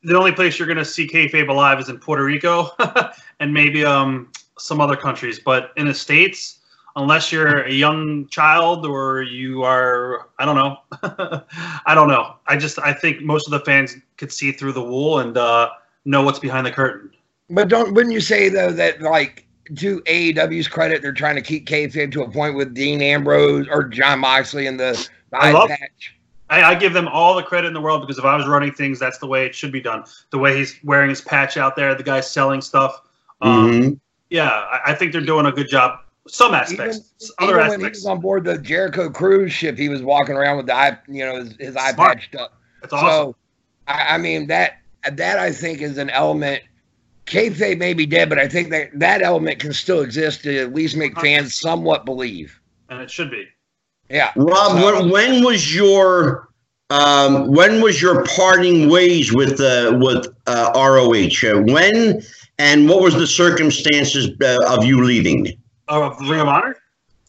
[0.03, 2.71] the only place you're going to see kayfabe alive is in Puerto Rico
[3.41, 5.39] and maybe um, some other countries.
[5.39, 6.58] But in the states,
[6.99, 10.77] unless you're a young child or you are, I don't know,
[11.87, 12.37] I don't know.
[12.47, 15.71] I just I think most of the fans could see through the wool and uh,
[16.05, 17.11] know what's behind the curtain.
[17.51, 19.47] But don't wouldn't you say though that like
[19.77, 23.85] to AEW's credit, they're trying to keep kayfabe to a point with Dean Ambrose or
[23.85, 26.15] Jon Moxley in the I love- patch.
[26.51, 28.73] I, I give them all the credit in the world because if I was running
[28.73, 30.05] things, that's the way it should be done.
[30.31, 33.03] The way he's wearing his patch out there, the guy's selling stuff.
[33.43, 34.01] Um, Mhm.
[34.31, 36.01] Yeah, I, I think they're doing a good job.
[36.29, 39.89] Some aspects, Even, other even when he was on board the Jericho cruise ship, he
[39.89, 42.19] was walking around with the eye, you know, his, his eye Smart.
[42.19, 42.53] patched up.
[42.83, 43.09] It's awesome.
[43.09, 43.37] So,
[43.87, 44.79] I, I mean that
[45.13, 46.63] that I think is an element.
[47.27, 50.73] Kayfabe may be dead, but I think that that element can still exist to at
[50.75, 52.59] least make fans somewhat believe.
[52.89, 53.47] and it should be.
[54.09, 56.49] Yeah, Rob, So- when, when was your
[56.91, 61.29] um, when was your parting ways with uh, with uh, ROH?
[61.45, 62.23] Uh, when
[62.59, 65.53] and what was the circumstances uh, of you leaving?
[65.89, 66.77] Of Ring of Honor.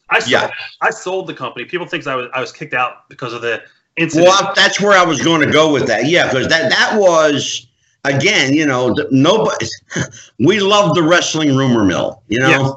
[0.10, 0.50] I sold, Yeah.
[0.82, 1.66] I sold the company.
[1.66, 3.62] People think I was I was kicked out because of the
[3.98, 4.28] incident.
[4.30, 6.08] Well, that's where I was going to go with that.
[6.08, 7.68] Yeah, because that that was
[8.06, 9.68] again, you know, nobody.
[10.40, 12.24] We love the wrestling rumor mill.
[12.30, 12.76] You know,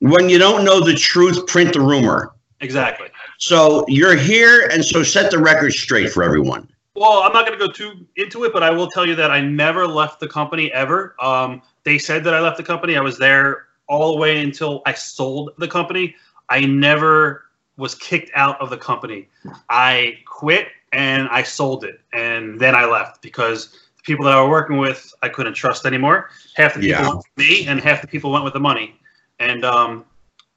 [0.00, 2.32] when you don't know the truth, print the rumor.
[2.60, 3.08] exactly.
[3.38, 6.66] So you're here, and so set the record straight for everyone.
[6.96, 9.30] Well, I'm not going to go too into it, but I will tell you that
[9.30, 11.14] I never left the company ever.
[11.20, 12.96] Um, they said that I left the company.
[12.96, 16.14] I was there all the way until I sold the company.
[16.48, 17.44] I never
[17.76, 19.28] was kicked out of the company.
[19.68, 24.40] I quit and I sold it, and then I left because the people that I
[24.40, 26.30] was working with I couldn't trust anymore.
[26.56, 27.08] Half the people Yeah.
[27.08, 28.96] went with me, and half the people went with the money.
[29.38, 30.04] And um,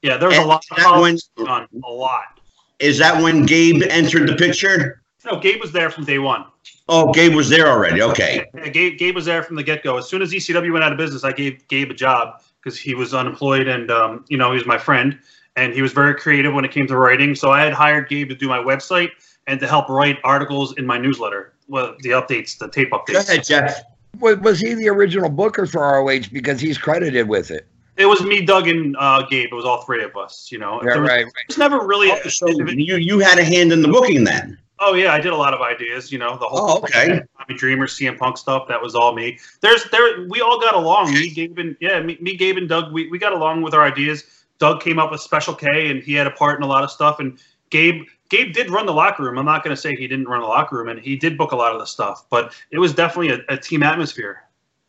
[0.02, 1.18] yeah, there was a lot of that when-
[1.48, 1.68] on.
[1.84, 2.40] A lot.
[2.78, 5.02] Is that when Gabe entered the picture?
[5.24, 6.44] No, Gabe was there from day one.
[6.88, 8.02] Oh, Gabe was there already.
[8.02, 8.44] Okay.
[8.54, 9.96] Yeah, Gabe, Gabe was there from the get go.
[9.96, 12.94] As soon as ECW went out of business, I gave Gabe a job because he
[12.94, 15.18] was unemployed and um, you know he was my friend
[15.56, 17.34] and he was very creative when it came to writing.
[17.34, 19.10] So I had hired Gabe to do my website
[19.46, 21.52] and to help write articles in my newsletter.
[21.68, 23.28] Well, the updates, the tape Go updates.
[23.28, 23.82] ahead, Jeff.
[24.18, 27.66] was, was he the original booker for ROH because he's credited with it?
[27.98, 29.48] It was me, Doug, and uh, Gabe.
[29.52, 30.48] It was all three of us.
[30.50, 31.34] You know, Yeah, there was, right, there right.
[31.48, 32.10] was never really.
[32.10, 34.56] Oh, so you you had a hand in the booking then.
[34.84, 36.10] Oh yeah, I did a lot of ideas.
[36.10, 37.22] You know, the whole Oh, okay.
[37.38, 38.66] Tommy Dreamer, CM Punk stuff.
[38.66, 39.38] That was all me.
[39.60, 40.26] There's there.
[40.28, 41.14] We all got along.
[41.14, 42.92] Me, Gabe, and yeah, me, me Gabe, and Doug.
[42.92, 44.24] We, we got along with our ideas.
[44.58, 46.90] Doug came up with Special K, and he had a part in a lot of
[46.90, 47.20] stuff.
[47.20, 47.38] And
[47.70, 49.38] Gabe, Gabe did run the locker room.
[49.38, 51.52] I'm not going to say he didn't run the locker room, and he did book
[51.52, 52.24] a lot of the stuff.
[52.28, 54.42] But it was definitely a, a team atmosphere.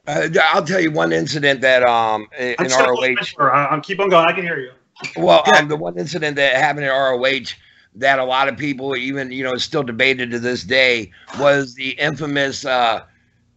[0.07, 3.45] Uh, I'll tell you one incident that um in I'm in ROH.
[3.47, 4.27] I'm keep on going.
[4.27, 4.71] I can hear you.
[5.17, 7.53] Well, um, the one incident that happened at ROH
[7.95, 11.91] that a lot of people, even you know, still debated to this day, was the
[11.91, 13.03] infamous uh,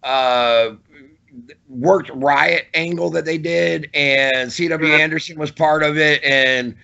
[0.02, 0.70] uh,
[1.68, 4.98] worked riot angle that they did, and CW.
[4.98, 6.74] Anderson was part of it, and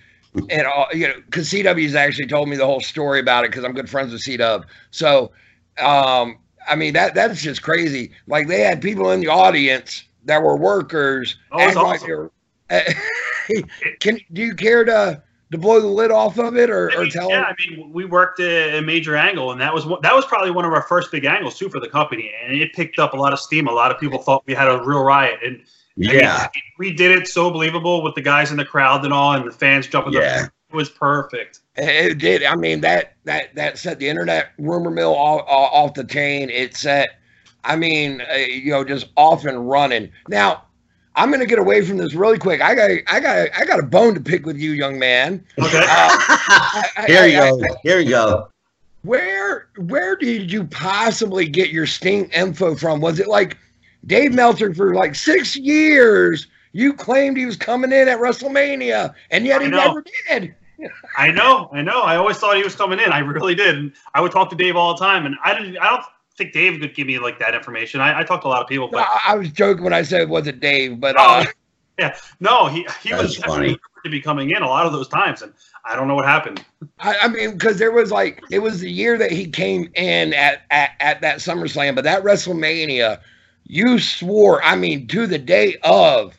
[0.49, 3.63] and all you know, because CW's actually told me the whole story about it because
[3.63, 4.63] I'm good friends with CW.
[4.91, 5.31] So,
[5.79, 6.37] um,
[6.67, 8.11] I mean that that's just crazy.
[8.27, 11.37] Like they had people in the audience that were workers.
[11.51, 12.09] Oh, like awesome.
[12.09, 12.31] were-
[13.99, 15.21] Can do you care to
[15.53, 17.55] to blow the lid off of it or, I or tell yeah, them?
[17.57, 20.65] I mean, we worked a, a major angle, and that was that was probably one
[20.65, 23.33] of our first big angles too for the company, and it picked up a lot
[23.33, 23.67] of steam.
[23.67, 26.47] A lot of people thought we had a real riot, and I mean, Yeah.
[26.77, 29.51] we did it so believable with the guys in the crowd and all, and the
[29.51, 30.13] fans jumping.
[30.13, 30.43] Yeah.
[30.45, 30.51] Up.
[30.71, 31.59] It was perfect.
[31.75, 32.43] It did.
[32.43, 36.49] I mean that that that set the internet rumor mill off, off the chain.
[36.49, 37.19] It set.
[37.63, 40.11] I mean, uh, you know, just off and running.
[40.27, 40.63] Now,
[41.15, 42.61] I'm going to get away from this really quick.
[42.61, 45.43] I got I got I got a bone to pick with you, young man.
[45.59, 45.77] Okay.
[45.79, 47.61] Uh, I- I- Here you I- go.
[47.83, 48.49] Here you go.
[49.03, 53.01] Where where did you possibly get your Sting info from?
[53.01, 53.57] Was it like
[54.07, 56.47] Dave Meltzer for like six years?
[56.71, 60.55] You claimed he was coming in at WrestleMania, and yet he never did.
[61.17, 62.01] I know, I know.
[62.01, 63.11] I always thought he was coming in.
[63.11, 63.75] I really did.
[63.77, 65.77] And I would talk to Dave all the time, and I didn't.
[65.77, 66.03] I don't
[66.37, 68.01] think Dave could give me like that information.
[68.01, 70.01] I, I talked to a lot of people, but I, I was joking when I
[70.01, 71.43] said it was it Dave, but Oh,
[71.99, 72.09] uh,
[72.39, 73.77] no, he he That's was funny.
[74.03, 75.53] to be coming in a lot of those times, and
[75.85, 76.65] I don't know what happened.
[76.99, 80.33] I, I mean, because there was like it was the year that he came in
[80.33, 83.19] at, at at that SummerSlam, but that WrestleMania,
[83.65, 84.63] you swore.
[84.63, 86.35] I mean, to the day of,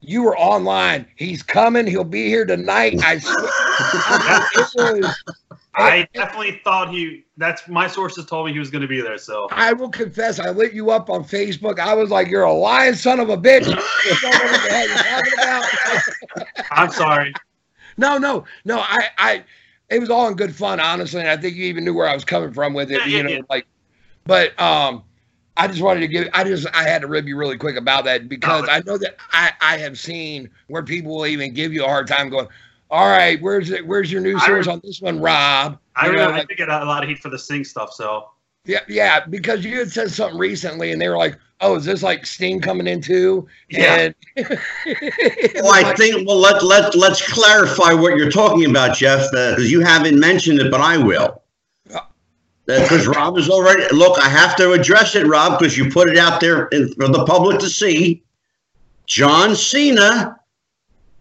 [0.00, 1.06] you were online.
[1.16, 1.86] He's coming.
[1.86, 3.00] He'll be here tonight.
[3.04, 3.36] I swear.
[3.50, 5.22] I mean, it was.
[5.78, 7.24] I definitely thought he.
[7.36, 9.18] That's my sources told me he was going to be there.
[9.18, 11.78] So I will confess, I lit you up on Facebook.
[11.78, 14.70] I was like, "You're a lying son of a bitch." You don't know what the
[14.70, 15.32] hell you're talking
[16.34, 16.46] about.
[16.70, 17.32] I'm sorry.
[17.96, 18.78] No, no, no.
[18.78, 19.44] I, I,
[19.88, 22.14] it was all in good fun, honestly, and I think you even knew where I
[22.14, 23.00] was coming from with it.
[23.00, 23.40] Yeah, you yeah, know, yeah.
[23.50, 23.66] like,
[24.24, 25.02] but um,
[25.56, 26.28] I just wanted to give.
[26.32, 29.16] I just I had to rib you really quick about that because I know that
[29.32, 32.46] I I have seen where people will even give you a hard time going.
[32.90, 33.86] All right, where's it?
[33.86, 35.78] Where's your news source on this one, Rob?
[35.94, 37.64] I You know, really I like- did get a lot of heat for the Sting
[37.64, 37.92] stuff.
[37.92, 38.28] So
[38.64, 42.02] yeah, yeah, because you had said something recently, and they were like, "Oh, is this
[42.02, 44.10] like Sting coming in too?" Yeah.
[44.10, 44.14] And
[45.56, 49.70] Well, I think well let let let's clarify what you're talking about, Jeff, uh, because
[49.70, 51.42] you haven't mentioned it, but I will.
[51.92, 54.18] Uh, uh, because Rob is already look.
[54.18, 57.24] I have to address it, Rob, because you put it out there in, for the
[57.26, 58.22] public to see.
[59.06, 60.37] John Cena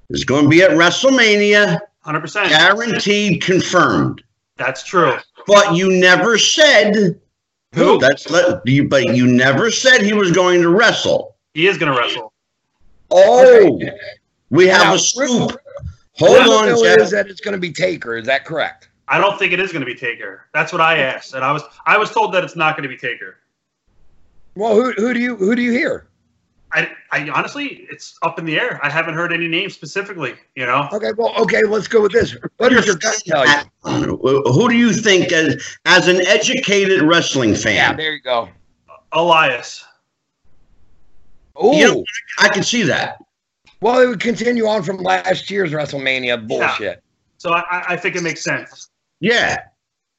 [0.10, 2.50] is going to be at WrestleMania, 100%.
[2.50, 4.24] guaranteed, confirmed.
[4.58, 5.18] That's true.
[5.46, 7.20] But you never said
[7.74, 8.00] Who?
[8.00, 8.88] That's let you.
[8.88, 11.36] But you never said he was going to wrestle.
[11.54, 12.34] He is going to wrestle.
[13.12, 13.80] Oh,
[14.50, 15.60] we have Now, a scoop.
[16.18, 17.00] Hold Rumor on, mill Jeff.
[17.00, 18.18] is that it's going to be Taker.
[18.18, 18.90] Is that correct?
[19.08, 20.48] I don't think it is going to be Taker.
[20.54, 22.90] That's what I asked, and I was I was told that it's not going to
[22.90, 23.38] be Taker.
[24.56, 26.08] Well, who who do you who do you hear?
[26.74, 28.80] I, I honestly, it's up in the air.
[28.84, 30.36] I haven't heard any names specifically.
[30.56, 32.36] You know, Okay, well, okay, let's go with this.
[32.58, 34.18] What does your gut tell you?
[34.52, 37.76] Who do you think, as, as an educated wrestling fan?
[37.76, 38.50] Yeah, there you go.
[39.14, 39.86] Elias.
[41.56, 42.04] Oh, You know-
[42.40, 43.18] I can see that.
[43.82, 47.02] well, it would continue on from last year's WrestleMania bullshit.
[47.38, 48.90] So I, I- I think it makes sense.
[49.22, 49.64] Yeah,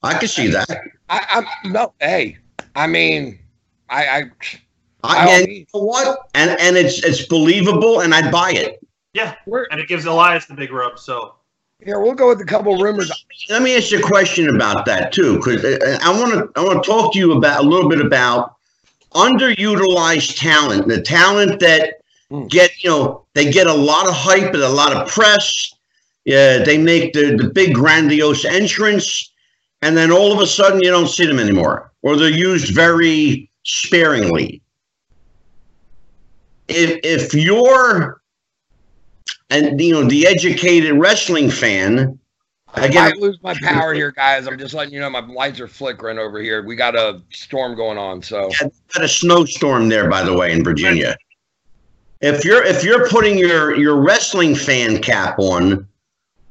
[0.03, 0.81] I can see that.
[1.11, 2.39] I, I'm no, hey,
[2.75, 3.39] I mean,
[3.89, 4.23] I, I,
[5.03, 6.19] I, I and you know what?
[6.35, 8.81] And and it's it's believable, and I'd buy it.
[9.13, 10.99] Yeah, we're and it gives Elias the big rub.
[10.99, 11.35] So
[11.85, 12.01] here.
[12.01, 13.11] We'll go with a couple rumors.
[13.49, 16.83] Let me ask you a question about that too, because I want to I want
[16.83, 18.57] to talk to you about a little bit about
[19.13, 21.95] underutilized talent, the talent that
[22.31, 22.47] Hmm.
[22.47, 25.73] get you know they get a lot of hype and a lot of press.
[26.25, 29.33] Yeah, they make the the big grandiose entrance,
[29.81, 33.51] and then all of a sudden you don't see them anymore, or they're used very
[33.65, 34.61] sparingly.
[36.69, 38.21] If if you're
[39.51, 42.19] and you know the educated wrestling fan,
[42.75, 44.47] I again, might lose my power here, guys.
[44.47, 46.63] I'm just letting you know my lights are flickering over here.
[46.63, 50.63] We got a storm going on, so had a snowstorm there, by the way, in
[50.63, 51.17] Virginia.
[52.21, 55.87] If you're if you're putting your your wrestling fan cap on,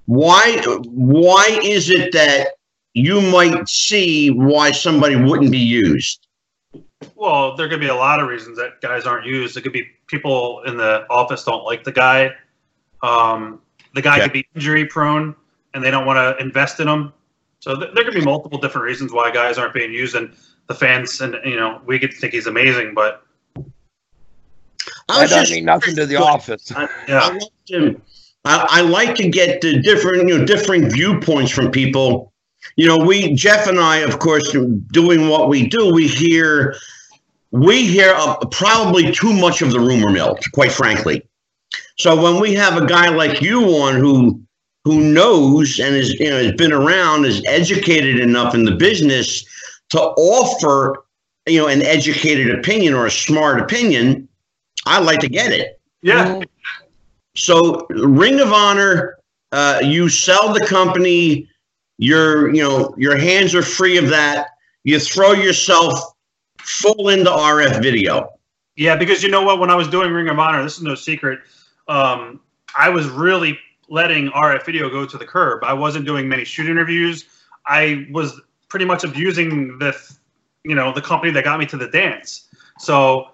[0.06, 2.54] why why is it that
[2.94, 6.26] you might see why somebody wouldn't be used?
[7.16, 9.56] Well, there could be a lot of reasons that guys aren't used.
[9.56, 12.32] It could be people in the office don't like the guy.
[13.02, 13.62] Um,
[13.94, 14.24] the guy Yeah.
[14.24, 15.36] could be injury prone,
[15.74, 17.14] and they don't want to invest in him.
[17.60, 20.34] So th- there could be multiple different reasons why guys aren't being used, and
[20.68, 23.24] the fans and you know we could think he's amazing, but
[23.58, 23.62] I
[25.16, 26.72] that was doesn't just mean nothing to the office.
[26.76, 28.02] I, yeah, I like to,
[28.46, 32.34] I, I like to get the different, you know, different viewpoints from people.
[32.76, 34.52] You know, we Jeff and I, of course,
[34.92, 36.76] doing what we do, we hear,
[37.52, 41.28] we hear uh, probably too much of the rumor mill, quite frankly.
[41.98, 44.42] So when we have a guy like you on who
[44.84, 49.46] who knows and is you know has been around, is educated enough in the business
[49.90, 51.04] to offer
[51.48, 54.28] you know an educated opinion or a smart opinion,
[54.86, 55.80] I like to get it.
[56.02, 56.42] yeah.
[57.36, 59.18] So, Ring of Honor,
[59.52, 61.48] uh, you sell the company.
[62.00, 64.50] Your, you know, your hands are free of that.
[64.84, 66.00] You throw yourself
[66.68, 68.34] full into RF video.
[68.76, 69.60] Yeah, because you know what?
[69.60, 71.40] When I was doing Ring of Honor, this is no secret.
[71.88, 72.42] Um,
[72.78, 73.58] I was really
[73.90, 75.64] letting RF video go to the curb.
[75.64, 77.26] I wasn't doing many shoot interviews.
[77.66, 78.40] I was
[78.70, 79.98] pretty much abusing the,
[80.64, 82.50] you know, the company that got me to the dance.
[82.78, 83.30] So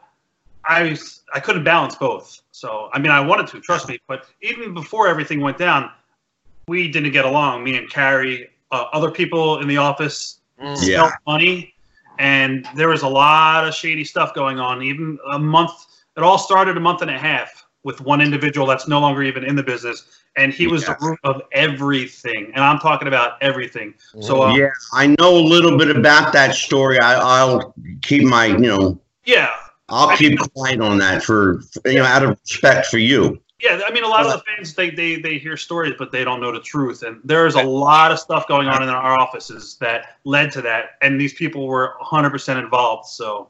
[0.66, 0.98] I
[1.34, 2.42] I couldn't balance both.
[2.52, 5.92] So I mean, I wanted to trust me, but even before everything went down,
[6.68, 7.64] we didn't get along.
[7.64, 10.88] Me and Carrie, uh, other people in the office Mm.
[10.88, 11.12] Yeah.
[11.28, 11.73] money,
[12.20, 14.82] and there was a lot of shady stuff going on.
[14.82, 15.72] Even a month,
[16.18, 19.44] it all started a month and a half with one individual that's no longer even
[19.44, 22.52] in the business, and he was the root of everything.
[22.54, 23.94] And I'm talking about everything.
[24.22, 27.00] So uh, yeah, I know a little bit about that story.
[27.00, 29.52] I, I'll keep my, you know, yeah,
[29.90, 33.40] I'll keep quiet on that for, you know, out of respect for you.
[33.64, 33.80] Yeah.
[33.86, 36.42] I mean, a lot of the fans they they they hear stories, but they don't
[36.42, 37.02] know the truth.
[37.04, 40.98] And there's a lot of stuff going on in our offices that led to that,
[41.02, 43.08] and these people were 100% involved.
[43.08, 43.50] So.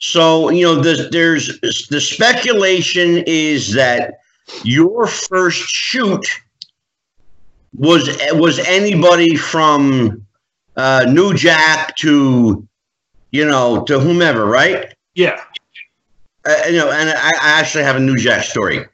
[0.00, 4.18] So, you know, there's, there's the speculation is that
[4.64, 6.26] your first shoot
[7.74, 10.26] was was anybody from
[10.76, 12.66] uh, New Jack to,
[13.30, 14.94] you know, to whomever, right?
[15.14, 15.40] Yeah,
[16.44, 18.84] Uh, you know, and I, I actually have a New Jack story.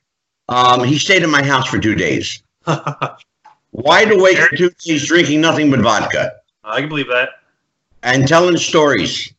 [0.51, 2.43] Um, he stayed in my house for two days,
[3.73, 6.33] wide awake for two days, drinking nothing but vodka
[6.65, 7.29] I can believe that.
[8.03, 9.33] and telling stories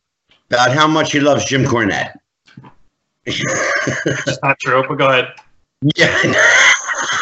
[0.50, 2.14] about how much he loves Jim Cornette.
[3.26, 5.34] It's not true, but go ahead.
[5.96, 6.06] Yeah,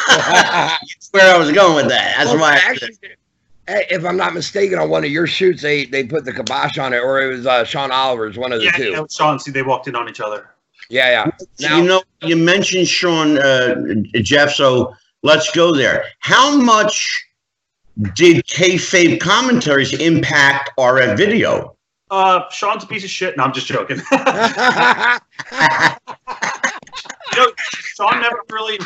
[0.09, 2.15] that's where I was going with that.
[2.17, 2.61] That's Well, why.
[2.65, 2.97] Actually,
[3.69, 6.79] eh, if I'm not mistaken, on one of your shoots, they they put the kibosh
[6.79, 8.91] on it, or it was uh, Sean Oliver's, one of the Yeah, two.
[8.93, 10.51] yeah, Sean, see, they walked in on each other.
[10.91, 11.31] Yeah, yeah.
[11.61, 13.77] Now, you know, you mentioned Sean uh,
[14.17, 16.05] Jeff, so let's go there.
[16.19, 17.25] How much
[18.15, 21.77] did kayfabe commentaries impact RF video?
[22.11, 23.37] Uh, Sean's a piece of shit.
[23.37, 23.99] No, I'm just joking.
[24.11, 24.19] you
[27.37, 28.81] know, Sean never really,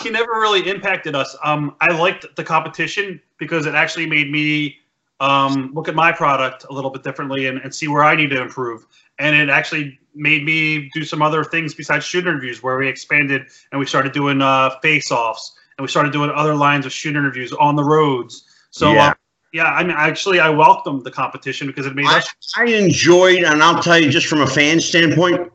[0.00, 1.36] he never really impacted us.
[1.44, 4.78] Um, I liked the competition because it actually made me
[5.20, 8.30] um, look at my product a little bit differently and, and see where I need
[8.30, 8.84] to improve.
[9.20, 13.46] And it actually made me do some other things besides shoot interviews, where we expanded
[13.72, 17.52] and we started doing uh, face-offs and we started doing other lines of shoot interviews
[17.52, 18.44] on the roads.
[18.70, 18.92] So.
[18.92, 19.08] Yeah.
[19.08, 19.14] Uh,
[19.52, 22.28] yeah, I mean, actually, I welcomed the competition because it made I, us.
[22.58, 25.50] I enjoyed, and I'll tell you just from a fan standpoint,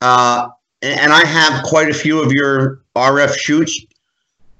[0.00, 0.48] uh,
[0.82, 3.80] and, and I have quite a few of your RF shoots.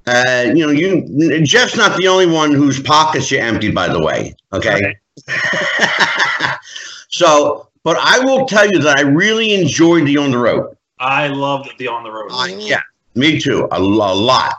[0.07, 4.01] Uh, you know, you Jeff's not the only one whose pockets you emptied, by the
[4.01, 4.37] way.
[4.53, 4.95] Okay.
[7.09, 10.77] so, but I will tell you that I really enjoyed the on the road.
[10.99, 12.31] I loved the on the road.
[12.33, 12.81] Uh, yeah,
[13.15, 13.69] me too.
[13.71, 14.57] A, a lot.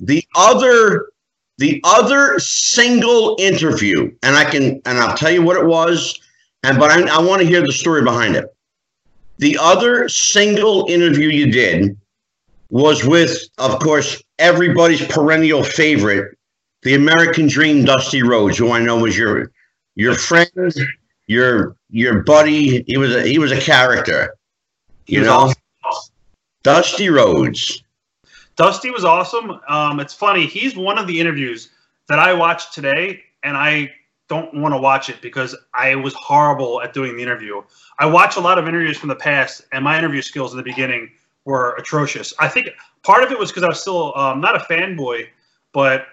[0.00, 1.10] The other,
[1.58, 6.20] the other single interview, and I can, and I'll tell you what it was,
[6.64, 8.46] and but I, I want to hear the story behind it.
[9.38, 11.96] The other single interview you did
[12.70, 16.36] was with, of course, everybody's perennial favorite,
[16.82, 19.52] the American Dream, Dusty Rhodes, who I know was your
[19.96, 20.50] your friend,
[21.26, 22.82] your your buddy.
[22.86, 24.36] He was a he was a character.
[25.06, 25.52] You know,
[25.84, 26.14] awesome.
[26.62, 27.82] Dusty Rhodes.
[28.56, 29.60] Dusty was awesome.
[29.68, 30.46] Um, it's funny.
[30.46, 31.70] He's one of the interviews
[32.08, 33.92] that I watched today, and I
[34.28, 37.62] don't want to watch it because I was horrible at doing the interview.
[37.98, 40.62] I watch a lot of interviews from the past, and my interview skills in the
[40.62, 41.10] beginning
[41.44, 42.32] were atrocious.
[42.38, 42.70] I think
[43.02, 45.26] part of it was because I was still um, not a fanboy,
[45.72, 46.06] but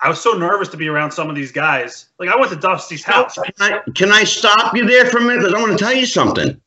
[0.00, 2.06] I was so nervous to be around some of these guys.
[2.18, 3.34] Like I went to Dusty's house.
[3.34, 5.40] Can I, can I stop you there for a minute?
[5.40, 6.60] Because I want to tell you something.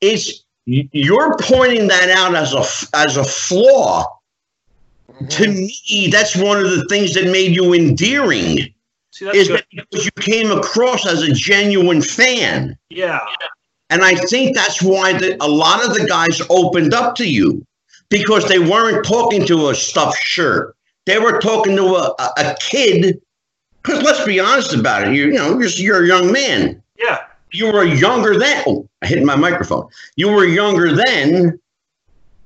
[0.00, 4.04] It's you're pointing that out as a as a flaw.
[5.10, 5.26] Mm-hmm.
[5.28, 8.72] To me, that's one of the things that made you endearing.
[9.10, 9.58] See, that's Is good.
[9.58, 13.20] that because you came across as a genuine fan, Yeah,
[13.90, 17.64] and I think that's why the, a lot of the guys opened up to you
[18.08, 20.74] because they weren't talking to a stuffed shirt.
[21.06, 23.20] They were talking to a, a, kid.
[23.82, 26.82] Because let's be honest about it, you, you know, you're, you're a young man.
[26.98, 27.24] yeah.
[27.52, 28.64] You were younger then.
[28.66, 29.88] Oh, I hit my microphone.
[30.16, 31.58] You were younger then,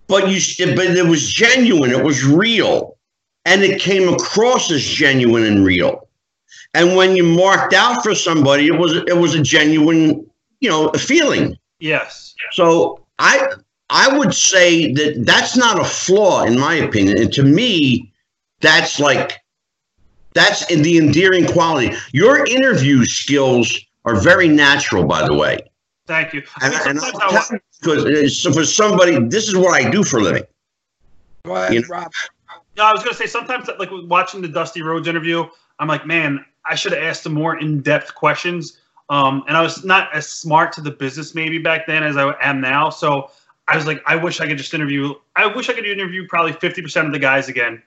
[0.09, 0.41] but you
[0.75, 1.93] but it was genuine.
[1.93, 2.97] It was real,
[3.45, 6.09] and it came across as genuine and real.
[6.75, 10.29] And when you marked out for somebody, it was it was a genuine,
[10.61, 11.57] you know, feeling.
[11.79, 12.35] Yes.
[12.53, 13.47] So I
[13.91, 17.19] I would say that that's not a flaw in my opinion.
[17.21, 18.13] And to me,
[18.61, 19.41] that's like
[20.35, 21.95] that's in the endearing quality.
[22.13, 25.59] Your interview skills are very natural, by the way.
[26.07, 26.43] Thank you.
[26.63, 30.23] And, mean, and sometimes I- because for somebody, this is what I do for a
[30.23, 30.45] living.
[31.45, 32.13] Go ahead, You know- Rob.
[32.77, 35.45] No, I was gonna say sometimes like watching the Dusty Rhodes interview,
[35.79, 38.79] I'm like, man, I should have asked some more in-depth questions.
[39.09, 42.35] Um, and I was not as smart to the business maybe back then as I
[42.41, 42.91] am now.
[42.91, 43.31] So
[43.69, 45.15] I was like, I wish I could just interview.
[45.37, 47.83] I wish I could interview probably 50% of the guys again.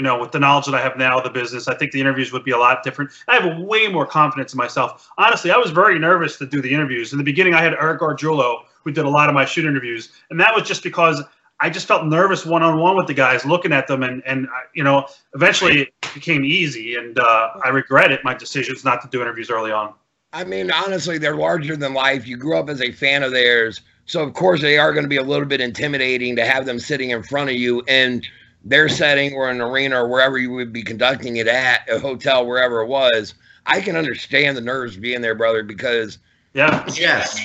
[0.00, 2.00] You know, with the knowledge that I have now of the business, I think the
[2.00, 3.10] interviews would be a lot different.
[3.28, 5.10] I have way more confidence in myself.
[5.18, 7.12] Honestly, I was very nervous to do the interviews.
[7.12, 10.12] In the beginning, I had Eric Gargiulo, who did a lot of my shoot interviews,
[10.30, 11.22] and that was just because
[11.60, 14.48] I just felt nervous one on one with the guys, looking at them, and and
[14.74, 19.08] you know, eventually it became easy, and uh, I regret it my decisions not to
[19.08, 19.92] do interviews early on.
[20.32, 22.26] I mean, honestly, they're larger than life.
[22.26, 23.82] You grew up as a fan of theirs.
[24.06, 26.80] So, of course, they are going to be a little bit intimidating to have them
[26.80, 28.22] sitting in front of you in
[28.64, 32.46] their setting or an arena or wherever you would be conducting it at, a hotel,
[32.46, 33.34] wherever it was.
[33.66, 36.18] I can understand the nerves being there, brother, because,
[36.54, 37.38] Yeah, Jeff,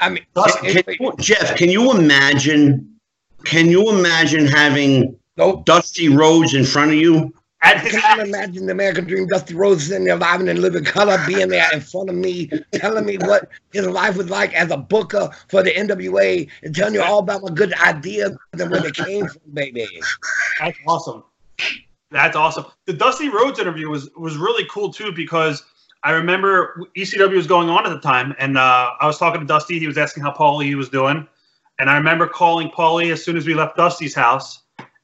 [0.00, 2.86] I mean, Dustin, it- can you, Jeff, can you imagine?
[3.44, 5.64] Can you imagine having nope.
[5.64, 7.32] Dusty Rhodes in front of you?
[7.62, 11.18] I can't imagine the American Dream, Dusty Rhodes sitting there live and in living color,
[11.26, 14.78] being there in front of me, telling me what his life was like as a
[14.78, 18.90] booker for the NWA, and telling you all about my good ideas and where they
[18.90, 19.86] came from, baby.
[20.58, 21.22] That's awesome.
[22.10, 22.64] That's awesome.
[22.86, 25.62] The Dusty Rhodes interview was was really cool too because
[26.02, 29.46] I remember ECW was going on at the time, and uh, I was talking to
[29.46, 29.78] Dusty.
[29.78, 31.28] He was asking how Paulie was doing,
[31.78, 34.62] and I remember calling Paulie as soon as we left Dusty's house,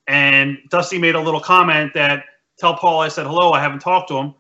[0.09, 2.25] and Dusty made a little comment that
[2.59, 3.53] tell Paul I said hello.
[3.53, 4.35] I haven't talked to him.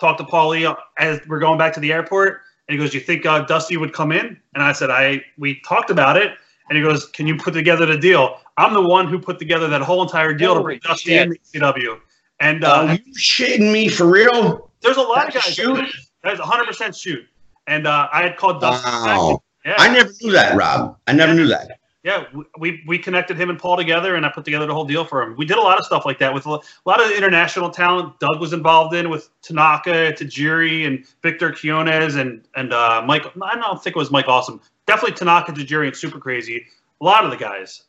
[0.00, 3.24] Talked to Paulie as we're going back to the airport, and he goes, "You think
[3.24, 6.32] uh, Dusty would come in?" And I said, "I we talked about it."
[6.68, 9.68] And he goes, "Can you put together the deal?" I'm the one who put together
[9.68, 11.22] that whole entire deal to bring Dusty shit.
[11.22, 12.00] in the ECW.
[12.40, 14.70] And uh, Are you shitting me for real?
[14.82, 15.44] there's a lot of guys.
[15.44, 15.86] shoot?
[16.22, 17.24] That's 100 percent shoot.
[17.68, 18.88] And uh, I had called Dusty.
[18.90, 19.42] Wow.
[19.64, 20.98] Yeah, I never knew that, Rob.
[21.06, 21.78] I never knew that.
[22.04, 22.24] Yeah,
[22.58, 25.22] we- we connected him and Paul together, and I put together the whole deal for
[25.22, 25.36] him.
[25.36, 28.18] We did a lot of stuff like that with a lot of international talent.
[28.18, 33.26] Doug was involved in with Tanaka, Tajiri, and Victor Quiñones, and and uh, Mike.
[33.40, 34.60] I don't think it was Mike Awesome.
[34.86, 36.66] Definitely Tanaka, Tajiri, and Super Crazy.
[37.00, 37.84] A lot of the guys.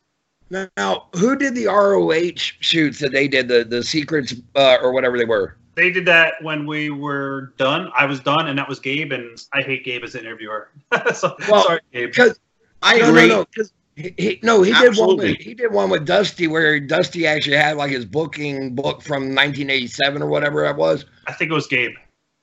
[0.50, 5.18] Now, who did the ROH shoots that they did the the secrets uh, or whatever
[5.18, 5.56] they were?
[5.74, 7.90] They did that when we were done.
[7.98, 10.68] I was done, and that was Gabe, and I hate Gabe as an interviewer.
[11.14, 12.10] so, Well, sorry, Gabe.
[12.10, 12.38] Because
[12.80, 13.28] I no, agree.
[13.28, 13.64] no, no,
[13.96, 15.16] he, he, no, he did one.
[15.16, 19.34] With, he did one with Dusty where Dusty actually had like his booking book from
[19.34, 21.04] 1987 or whatever that was.
[21.26, 21.94] I think it was Gabe.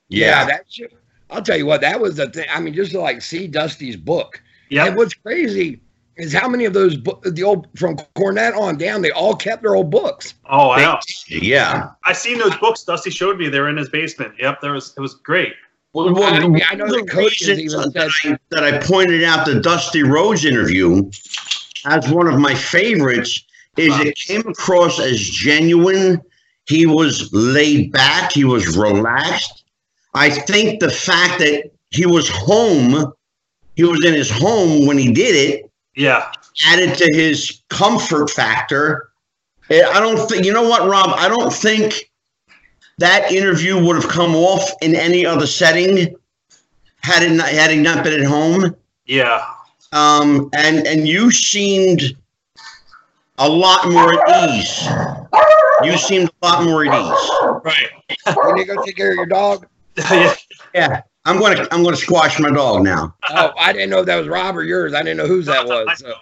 [0.08, 0.46] Yeah.
[0.46, 0.92] that shit.
[1.30, 2.46] I'll tell you what, that was the thing.
[2.50, 4.42] I mean, just to like see Dusty's book.
[4.68, 5.80] Yeah, And what's crazy
[6.16, 9.62] is how many of those bo- the old from Cornette on down, they all kept
[9.62, 10.34] their old books.
[10.48, 10.98] Oh, I know.
[11.28, 11.90] Yeah.
[12.04, 12.84] I seen those books.
[12.84, 13.48] Dusty showed me.
[13.48, 14.34] They were in his basement.
[14.38, 14.94] Yep, there was.
[14.96, 15.54] It was great.
[15.94, 18.32] Well, well, I mean, one I know of the the coaches reasons even that said-
[18.32, 21.10] I, that I pointed out the Dusty Rhodes interview
[21.86, 23.44] as one of my favorites
[23.76, 26.20] is it came across as genuine.
[26.66, 28.32] He was laid back.
[28.32, 29.64] He was relaxed.
[30.14, 33.12] I think the fact that he was home,
[33.76, 36.30] he was in his home when he did it, Yeah,
[36.66, 39.08] added to his comfort factor.
[39.70, 41.10] Eh, I don't think, you know what, Rob?
[41.18, 42.10] I don't think
[43.02, 46.14] that interview would have come off in any other setting
[47.02, 48.74] had it not, had he not been at home.
[49.06, 49.44] yeah.
[49.92, 52.16] Um, and and you seemed
[53.38, 54.88] a lot more at ease.
[55.84, 57.30] You seemed a lot more at ease.
[57.62, 57.90] Right.
[58.26, 59.66] You need to go take care of your dog.
[59.96, 60.34] yeah.
[60.74, 63.14] Yeah, I'm gonna I'm gonna squash my dog now.
[63.28, 64.94] Oh, I didn't know if that was Rob or yours.
[64.94, 65.98] I didn't know whose that was.
[65.98, 66.14] So.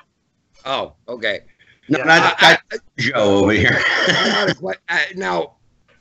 [0.64, 1.42] Oh, okay.
[1.88, 3.78] No, Yeah, that's, I- that's Joe over here.
[4.08, 5.52] I got a que- now,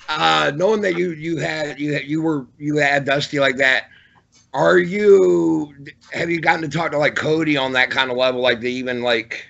[0.10, 3.90] uh, knowing that you you had you you were you had Dusty like that,
[4.54, 5.74] are you
[6.12, 8.42] have you gotten to talk to like Cody on that kind of level?
[8.42, 9.46] Like they even like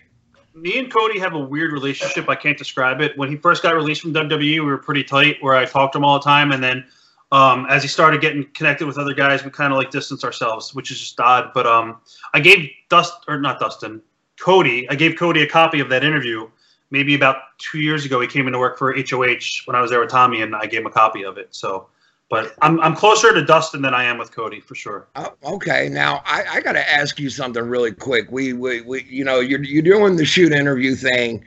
[0.53, 2.27] Me and Cody have a weird relationship.
[2.27, 3.17] I can't describe it.
[3.17, 5.99] When he first got released from WWE, we were pretty tight, where I talked to
[5.99, 6.85] him all the time, and then
[7.31, 10.73] um, as he started getting connected with other guys, we kind of like distance ourselves,
[10.75, 11.51] which is just odd.
[11.53, 12.01] But um,
[12.33, 14.01] I gave Dust or not Dustin,
[14.39, 14.89] Cody.
[14.89, 16.49] I gave Cody a copy of that interview.
[16.91, 19.99] Maybe about two years ago, he came into work for HOH when I was there
[19.99, 21.49] with Tommy, and I gave him a copy of it.
[21.51, 21.87] So,
[22.29, 25.07] but I'm I'm closer to Dustin than I am with Cody for sure.
[25.15, 25.89] oh, okay.
[25.89, 28.31] Now I, I got to ask you something really quick.
[28.31, 31.43] We, we we you know you're you're doing the shoot interview thing,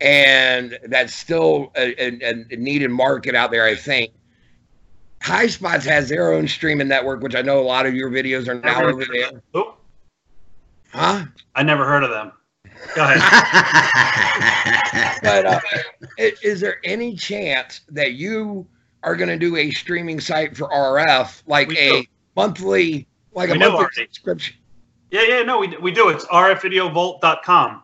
[0.00, 3.64] and that's still a, a, a needed market out there.
[3.64, 4.12] I think.
[5.22, 8.54] Highspots has their own streaming network, which I know a lot of your videos are
[8.54, 9.42] now over there.
[10.92, 11.24] Huh?
[11.54, 12.32] I never heard of them.
[12.94, 13.22] Go ahead.
[15.22, 15.60] But uh,
[16.18, 18.66] is there any chance that you
[19.02, 22.06] are going to do a streaming site for RF, like We a do.
[22.36, 24.56] monthly, like a We do monthly subscription?
[25.10, 26.08] Yeah, yeah, no, we, we do.
[26.08, 27.82] It's rfvideovault.com.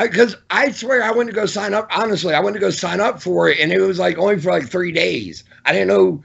[0.00, 1.88] Because I, swear I went to go sign up.
[1.90, 4.50] Honestly, I went to go sign up for it, and it was like only for
[4.50, 5.44] like three days.
[5.66, 6.22] I didn't know.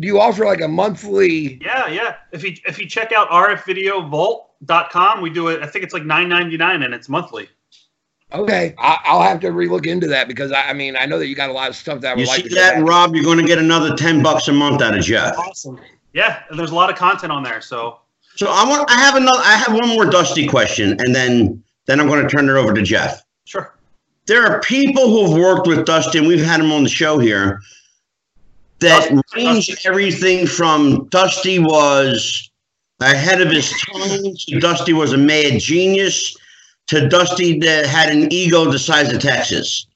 [0.00, 1.60] Do you offer like a monthly?
[1.62, 2.16] Yeah, yeah.
[2.32, 3.28] If you if you check out
[4.64, 5.62] rfvideovault.com, we do it.
[5.62, 7.48] I think it's like nine ninety nine, and it's monthly.
[8.32, 11.28] Okay, I, I'll have to relook into that because I, I mean I know that
[11.28, 13.14] you got a lot of stuff that I would you like see to that, Rob?
[13.14, 15.36] You're going to get another ten bucks a month out of Jeff.
[15.38, 15.80] Awesome.
[16.12, 17.60] Yeah, and there's a lot of content on there.
[17.60, 18.00] So
[18.36, 18.90] So I want.
[18.90, 19.38] I have another.
[19.42, 22.74] I have one more Dusty question, and then then I'm going to turn it over
[22.74, 23.24] to Jeff.
[23.44, 23.74] sure.
[24.26, 27.18] There are people who have worked with Dusty, and we've had him on the show
[27.18, 27.60] here.
[28.80, 32.47] That Dusty- range everything from Dusty was
[33.00, 36.36] ahead of his time Dusty was a mad genius
[36.88, 39.86] to Dusty that had an ego the size of Texas.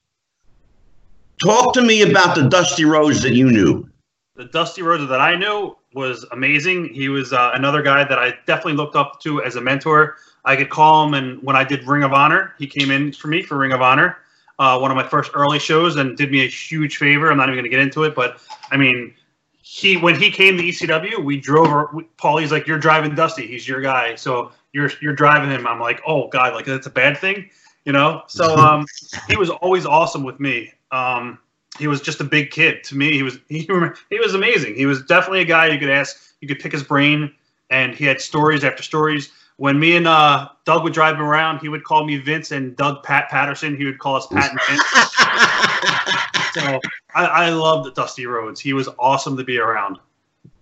[1.42, 3.88] Talk to me about the Dusty Rhodes that you knew.
[4.36, 6.94] The Dusty Rhodes that I knew was amazing.
[6.94, 10.16] He was uh, another guy that I definitely looked up to as a mentor.
[10.44, 13.28] I could call him, and when I did Ring of Honor, he came in for
[13.28, 14.18] me for Ring of Honor,
[14.58, 17.30] uh, one of my first early shows, and did me a huge favor.
[17.30, 19.14] I'm not even going to get into it, but I mean,
[19.62, 21.88] he when he came to ECW, we drove.
[21.94, 23.46] we- Paulie's like, "You're driving Dusty.
[23.46, 25.66] He's your guy." So you're you're driving him.
[25.66, 27.48] I'm like, "Oh God, like that's a bad thing,"
[27.84, 28.22] you know.
[28.26, 28.84] So um,
[29.28, 30.72] he was always awesome with me.
[30.90, 31.38] Um,
[31.78, 33.12] he was just a big kid to me.
[33.12, 33.68] He was he,
[34.10, 34.74] he was amazing.
[34.74, 37.32] He was definitely a guy you could ask, you could pick his brain,
[37.70, 39.30] and he had stories after stories.
[39.56, 42.76] When me and uh, Doug would drive him around, he would call me Vince and
[42.76, 43.76] Doug Pat Patterson.
[43.76, 44.82] He would call us Pat and Vince.
[46.52, 46.80] So
[47.14, 48.60] I, I loved Dusty Rhodes.
[48.60, 49.98] He was awesome to be around.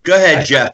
[0.03, 0.73] Go ahead, Jeff.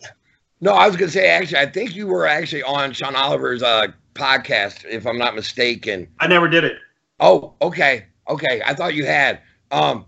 [0.61, 3.88] No, I was gonna say actually, I think you were actually on Sean Oliver's uh,
[4.14, 6.07] podcast, if I'm not mistaken.
[6.19, 6.77] I never did it.
[7.19, 8.61] Oh, okay, okay.
[8.65, 9.41] I thought you had.
[9.72, 10.06] Um,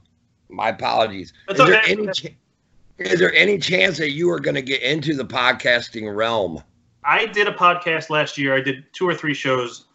[0.49, 1.33] my apologies.
[1.47, 2.35] That's is there any ch-
[2.97, 6.61] is there any chance that you are going to get into the podcasting realm?
[7.03, 8.53] I did a podcast last year.
[8.55, 9.85] I did two or three shows.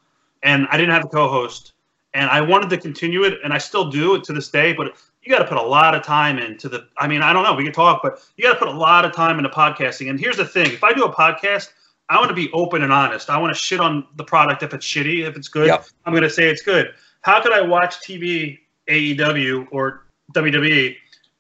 [0.43, 1.73] and I didn't have a co-host,
[2.13, 4.75] and I wanted to continue it, and I still do it to this day.
[4.75, 6.87] But you got to put a lot of time into the.
[6.99, 7.55] I mean, I don't know.
[7.55, 10.11] We can talk, but you got to put a lot of time into podcasting.
[10.11, 11.71] And here's the thing: if I do a podcast,
[12.11, 13.31] I want to be open and honest.
[13.31, 15.27] I want to shit on the product if it's shitty.
[15.27, 15.87] If it's good, Yep.
[16.05, 16.93] I'm going to say it's good.
[17.23, 18.59] How could I watch TV,
[18.91, 20.05] AEW or
[20.35, 20.95] WWE,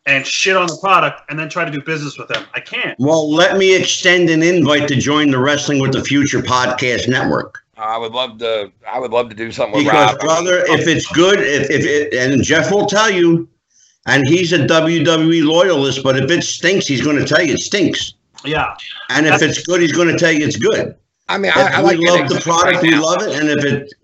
[0.06, 2.44] and shit on the product and then try to do business with them?
[2.54, 2.98] I can't.
[2.98, 7.64] Well, let me extend an invite to join the Wrestling with the Future podcast network.
[7.76, 8.70] I would love to.
[8.88, 10.20] I would love to do something with Because, Rob.
[10.20, 13.48] brother, if it's good, if, if it, and Jeff will tell you,
[14.06, 17.60] and he's a WWE loyalist, but if it stinks, he's going to tell you it
[17.60, 18.14] stinks.
[18.44, 18.76] Yeah,
[19.08, 20.94] And if it's good, he's going to tell you it's good.
[21.30, 23.48] I mean, If I, I like we love the product, right we love it, and
[23.48, 23.94] if it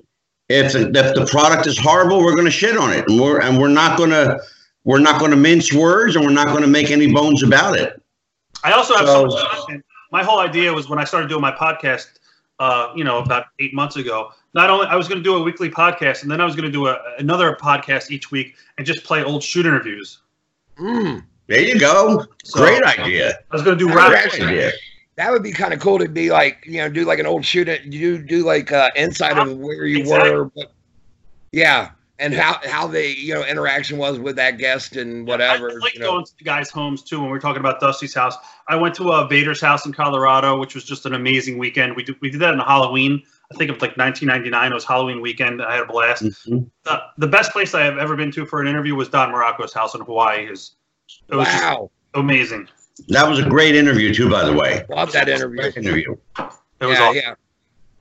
[0.49, 3.59] if if the product is horrible, we're going to shit on it, and we're and
[3.61, 4.41] we're not going to
[4.85, 7.77] we're not going to mince words, and we're not going to make any bones about
[7.79, 8.01] it.
[8.65, 9.83] I also have So- some.
[10.13, 12.19] My whole idea was when I started doing my podcast,
[12.59, 14.33] uh, you know, about eight months ago.
[14.55, 16.65] Not only I was going to do a weekly podcast, and then I was going
[16.67, 20.19] to do a, another podcast each week and just play old shoot interviews.
[20.81, 22.27] Mm, There you go.
[22.43, 23.39] So- Great idea.
[23.51, 24.33] I was going to do That rap.
[24.33, 24.73] would idea.
[25.15, 27.45] that would be kind of cool to be like, you know, do like an old
[27.45, 27.69] shoot.
[27.69, 30.33] it- You do like uh, inside of where you Exactly.
[30.33, 30.73] were, but
[31.53, 31.91] yeah,
[32.21, 35.71] and how how the you know interaction was with that guest and whatever.
[35.71, 36.13] I like you know.
[36.13, 37.21] going to the guys' homes too.
[37.21, 38.37] When we are talking about Dusty's house,
[38.69, 41.97] I went to uh, Vader's house in Colorado, which was just an amazing weekend.
[41.97, 43.23] We did, we did that on Halloween.
[43.53, 44.71] I think it was like 1999.
[44.71, 45.61] It was Halloween weekend.
[45.63, 46.23] I had a blast.
[46.23, 46.71] Mhm.
[46.85, 49.73] The, the best place I have ever been to for an interview was Don Muraco's
[49.73, 50.47] house in Hawaii.
[50.47, 50.77] His,
[51.29, 52.69] it was just Wow, amazing.
[53.09, 54.85] That was a great interview too, by the way.
[54.91, 55.61] love that interview.
[55.63, 56.17] Great interview.
[56.39, 57.17] It was yeah, awesome.
[57.17, 57.35] yeah.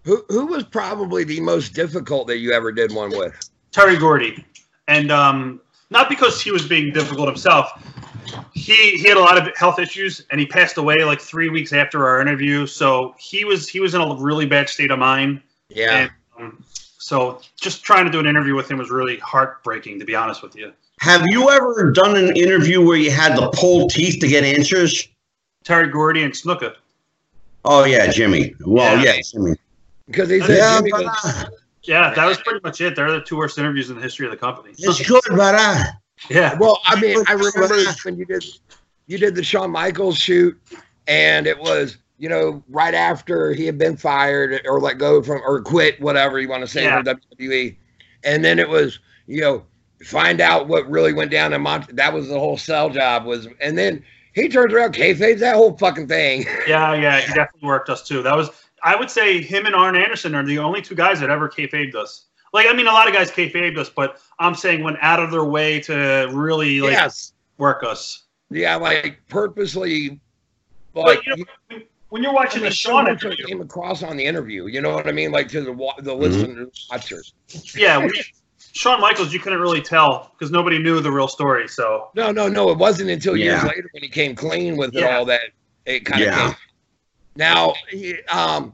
[0.03, 3.49] Who who was probably the most difficult that you ever did one with?
[3.71, 4.43] Terry Gordy,
[4.87, 7.71] and um, not because he was being difficult himself.
[8.53, 11.73] He he had a lot of health issues, and he passed away like three weeks
[11.73, 12.65] after our interview.
[12.67, 15.41] So he was he was in a really bad state of mind.
[15.69, 16.63] Yeah, And, um,
[16.97, 20.41] so just trying to do an interview with him was really heartbreaking, to be honest
[20.41, 20.73] with you.
[20.99, 25.07] Have you ever done an interview where you had to pull teeth to get answers?
[25.63, 26.75] Terry Gordy and Snuka.
[27.65, 28.55] Oh yeah, Jimmy.
[28.65, 29.13] Well, Yeah.
[29.15, 29.55] yeah, Jimmy.
[30.07, 31.45] because he said Yeah, Jimmy but, uh,
[31.83, 32.95] Yeah, that was pretty much it.
[32.95, 34.73] They're the two worst interviews in the history of the company.
[34.77, 35.83] it's good, but uh,
[36.29, 38.43] yeah, Well, I mean, I remember when you did
[39.07, 40.59] you did the Shawn Michaels shoot,
[41.07, 45.41] and it was you know right after he had been fired or let go from
[45.45, 47.01] or quit, whatever you want to say Yeah.
[47.01, 47.75] from WWE,
[48.23, 49.63] and then it was you know
[50.05, 51.95] find out what really went down in Mont.
[51.95, 54.03] That was the whole sell job was, and then
[54.33, 56.45] he turns around, kayfabes that whole fucking thing.
[56.67, 57.19] yeah, yeah.
[57.21, 58.21] He definitely worked us too.
[58.21, 58.49] That was,
[58.83, 61.95] I would say, him and Arn Anderson are the only two guys that ever kayfabed
[61.95, 62.25] us.
[62.53, 65.31] Like, I mean, a lot of guys kayfabed us, but I'm saying went out of
[65.31, 68.23] their way to really like yes, work us.
[68.49, 70.19] yeah, like purposely,
[70.93, 71.25] But like.
[71.25, 71.35] you
[71.69, 71.79] know,
[72.09, 74.65] when you're I watching mean, the so Shawn much interview, came across on the interview.
[74.65, 75.31] You know what I mean?
[75.31, 76.21] Like to the wa- the mm-hmm.
[76.21, 77.33] listeners, watchers.
[77.75, 78.23] yeah, when you-
[78.71, 81.67] Shawn Michaels, you couldn't really tell because nobody knew the real story.
[81.67, 82.69] So No, no, no.
[82.71, 85.17] It wasn't until years later when he came clean with it Yeah.
[85.17, 85.41] all that
[85.85, 86.55] it kind of came.
[87.39, 87.73] Now,
[88.27, 88.73] um,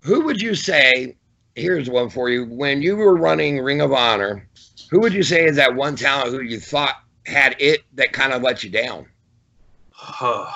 [0.00, 1.16] who would you say?
[1.54, 2.44] Here's one for you.
[2.44, 4.46] When you were running Ring of Honor,
[4.90, 8.34] who would you say is that one talent who you thought had it that kind
[8.34, 9.06] of let you down?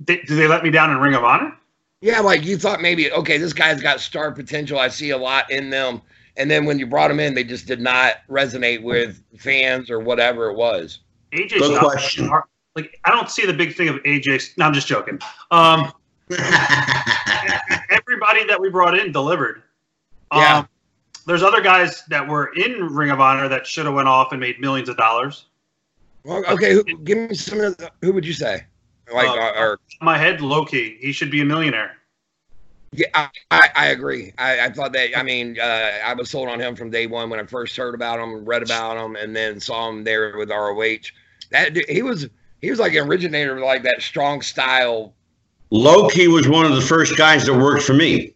[0.00, 1.52] They- do they let me down in Ring of Honor?
[2.00, 4.78] Yeah, like you thought maybe okay, this guy's got star potential.
[4.78, 6.02] I see a lot in them,
[6.36, 9.98] and then when you brought them in, they just did not resonate with fans or
[9.98, 11.00] whatever it was.
[11.32, 11.78] AJ Good Styles.
[11.92, 12.30] question.
[12.78, 14.56] Like, I don't see the big thing of AJ.
[14.56, 15.18] No, I'm just joking.
[15.50, 15.92] Um,
[17.90, 19.62] everybody that we brought in delivered.
[20.32, 20.58] Yeah.
[20.58, 20.68] Um,
[21.26, 24.40] there's other guys that were in Ring of Honor that should have went off and
[24.40, 25.46] made millions of dollars.
[26.22, 28.64] Well, okay, who, give me some of the, who would you say?
[29.12, 31.96] Like, Uh, or, or my head, Low Ki, he should be a millionaire.
[32.92, 34.32] Yeah, I, I, I agree.
[34.38, 35.18] I, I thought that.
[35.18, 37.94] I mean, uh, I was sold on him from day one when I first heard
[37.94, 41.10] about him, read about him, and then saw him there with ROH.
[41.50, 42.28] That he was
[42.60, 45.14] he was like an originator of like that strong style.
[45.70, 48.32] Low Ki was one of the first guys that worked for me.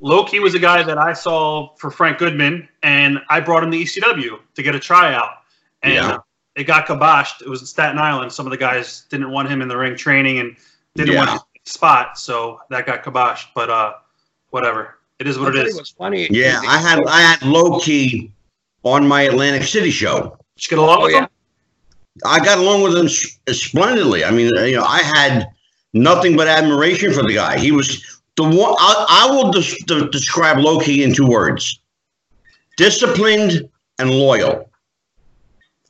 [0.00, 3.70] Low Ki was a guy that I saw for Frank Goodman, and I brought him
[3.70, 5.30] to ECW to get a tryout.
[5.82, 6.18] And Yeah.
[6.56, 7.40] it got kiboshed.
[7.42, 8.32] It was in Staten Island.
[8.32, 10.56] Some of the guys didn't want him in the ring training and
[10.96, 11.34] didn't want Yeah.
[11.36, 13.46] him in the spot, so that got kiboshed.
[13.54, 13.94] But uh,
[14.50, 14.98] whatever.
[15.20, 15.76] It is what I'll it tell you is.
[15.76, 16.26] What's funny?
[16.30, 18.32] Yeah, I had I had Low Ki
[18.82, 20.36] on my Atlantic City show.
[20.56, 21.20] Did you get along Oh, with yeah.
[21.22, 21.28] him?
[22.24, 23.08] I got along with him
[23.54, 24.24] splendidly.
[24.24, 25.48] I mean, you know, I had
[25.92, 27.58] nothing but admiration for the guy.
[27.58, 28.74] He was the one.
[28.78, 31.80] I, I will des- de- describe Low Ki in two words:
[32.76, 33.68] disciplined
[33.98, 34.70] and loyal.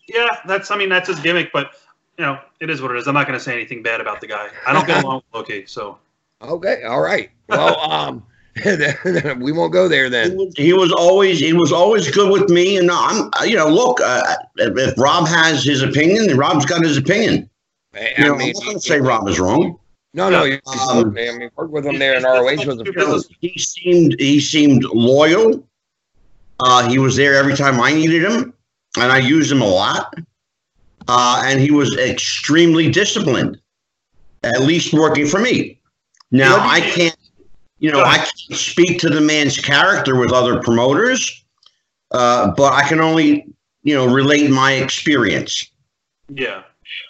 [0.09, 0.71] Yeah, that's.
[0.71, 1.53] I mean, that's his gimmick.
[1.53, 1.73] But
[2.19, 3.07] you know, it is what it is.
[3.07, 4.49] I'm not going to say anything bad about the guy.
[4.67, 5.99] I don't get along with Low Ki, so
[6.43, 7.31] Okay, all right.
[7.49, 8.25] Well, um,
[9.41, 10.37] we won't go there He then.
[10.37, 14.01] was, he was always he was always good with me, and I'm you know look
[14.01, 17.49] uh, if Rob has his opinion, then Rob's got his opinion.
[17.95, 19.79] I You know, mean, I'm not going to say Rob is wrong.
[20.15, 20.45] no, no.
[20.45, 20.59] You,
[20.89, 24.85] Um, I mean, work with him there in ROH was a he seemed he seemed
[24.85, 25.67] loyal.
[26.61, 28.55] Uh, he was there every time I needed him,
[28.99, 30.15] and I used him a lot.
[31.09, 33.61] Uh, and he was extremely disciplined,
[34.43, 35.79] at least working for me.
[36.31, 37.14] Now I can't,
[37.85, 41.45] you know, I can't speak to the man's character with other promoters,
[42.13, 43.47] uh, but I can only,
[43.83, 45.71] you know, relate my experience.
[46.31, 46.63] Yeah.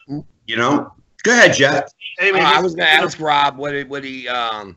[0.08, 0.92] You know,
[1.22, 1.92] go ahead, Jeff.
[2.18, 4.74] Hey, Uh, I was going to ask Rob what did, what he um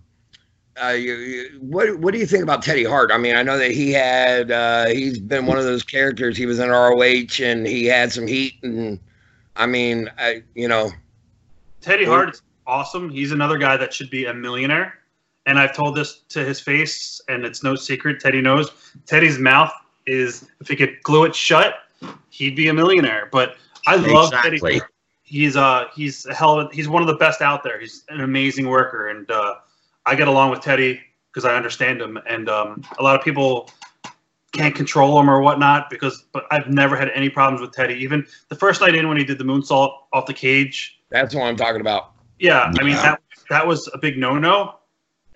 [0.80, 3.10] uh you, you, what what do you think about Teddy Hart?
[3.12, 6.38] I mean, I know that he had uh he's been one of those characters.
[6.38, 9.00] He was in ROH and he had some heat and
[9.56, 10.92] I mean, I you know,
[11.82, 13.10] Teddy Hart is awesome.
[13.10, 14.97] He's another guy that should be a millionaire.
[15.48, 18.20] And I've told this to his face, and it's no secret.
[18.20, 18.70] Teddy knows.
[19.08, 19.72] Teddy's mouth
[20.06, 21.76] is, if he could glue it shut,
[22.30, 23.30] he'd be a millionaire.
[23.32, 23.56] But
[23.88, 24.74] I love Exactly.
[24.74, 24.82] Teddy.
[25.24, 27.80] He's uh he's a hell of a, he's one of the best out there.
[27.80, 29.56] He's an amazing worker, and uh,
[30.06, 31.02] I get along with Teddy
[31.34, 32.18] because I understand him.
[32.30, 33.70] And um, a lot of people
[34.54, 37.96] can't control him or whatnot because, but I've never had any problems with Teddy.
[37.96, 41.44] Even the first night in when he did the moonsault off the cage, that's what
[41.44, 42.14] I'm talking about.
[42.40, 44.77] yeah, I mean that that was a big no-no,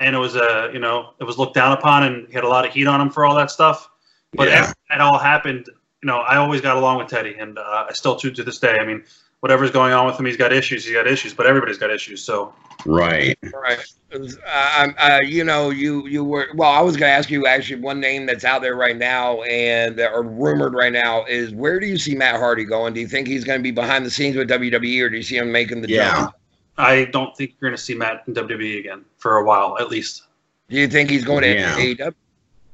[0.02, 2.50] and it was a you know it was looked down upon, and he had a
[2.50, 3.90] lot of heat on him for all that stuff.
[4.34, 4.56] But Yeah.
[4.62, 5.68] after that all happened,
[6.02, 8.58] you know, I always got along with Teddy, and uh, I still do to this
[8.60, 8.78] day.
[8.80, 9.04] I mean,
[9.42, 10.84] whatever's going on with him, he's got issues.
[10.86, 12.22] He's got issues, but everybody's got issues.
[12.24, 12.54] So
[12.86, 13.38] Right.
[13.54, 13.80] Right.
[14.14, 16.72] Uh, I'm, uh, you know, you you were well.
[16.72, 19.96] I was going to ask you actually one name that's out there right now and
[19.98, 22.94] that are rumored right now is where do you see Matt Hardy going?
[22.94, 25.24] Do you think he's going to be behind the scenes with WWE, or do you
[25.24, 26.12] see him making the Yeah.
[26.16, 26.36] jump?
[26.78, 29.90] I don't think you're going to see Matt in WWE again for a while, at
[29.90, 30.24] least.
[30.70, 31.76] Do you think he's going to Yeah.
[31.78, 32.14] AEW?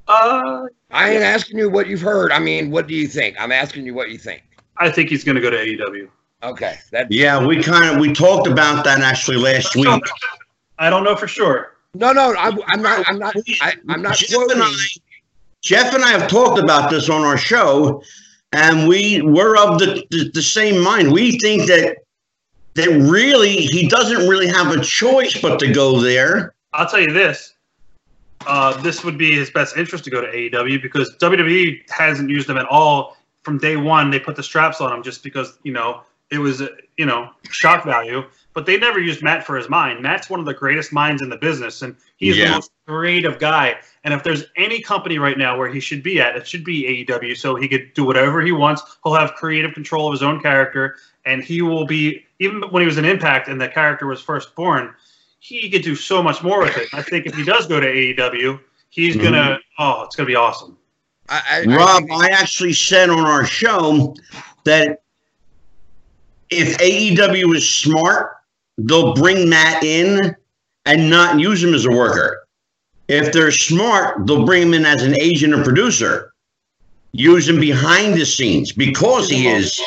[0.08, 2.32] Uh, I ain't asking you what you've heard.
[2.32, 3.36] I mean, what do you think?
[3.40, 4.44] I'm asking you what you think.
[4.78, 6.08] I think he's going to go to AEW.
[6.44, 10.02] Okay, that Yeah, we kind of we talked about that actually last week.
[10.78, 11.74] I don't know for sure.
[11.96, 12.36] no, no.
[12.38, 13.10] I, I'm not.
[13.10, 13.36] I'm not.
[13.60, 14.62] I, I'm not Jeff and.
[14.64, 14.76] I,
[15.64, 18.04] Jeff and I have talked about this on our show,
[18.54, 21.12] and we we're of the, the, the same mind.
[21.12, 21.98] We think that
[22.78, 26.54] that really he doesn't really have a choice but to go there.
[26.74, 27.54] I'll tell you this.
[28.46, 32.50] Uh, this would be his best interest to go to AEW because WWE hasn't used
[32.50, 34.10] him at all from day one.
[34.10, 36.62] They put the straps on him just because you know it was
[36.98, 38.24] you know shock value.
[38.54, 40.02] But they never used Matt for his mind.
[40.02, 42.46] Matt's one of the greatest minds in the business, and he's Yeah.
[42.46, 43.76] the most creative guy.
[44.04, 46.88] And if there's any company right now where he should be at, it should be
[46.88, 47.36] AEW.
[47.38, 48.82] So he could do whatever he wants.
[49.04, 50.96] He'll have creative control of his own character,
[51.28, 54.56] and he will be even when he was an Impact and the character was first
[54.56, 54.94] born
[55.40, 56.88] he could do so much more with it.
[56.94, 58.60] I think if he does go to AEW,
[58.90, 59.24] he's Mhm.
[59.24, 60.76] gonna oh, it's gonna be awesome.
[61.30, 64.16] I, I, I Rob, think- I actually said on our show
[64.64, 65.02] that
[66.50, 68.38] if AEW is smart,
[68.78, 70.36] they'll bring Matt in
[70.86, 72.46] and not use him as a worker.
[73.08, 76.34] If they're smart, they'll bring him in as an agent or producer,
[77.12, 79.80] use him behind the scenes because he is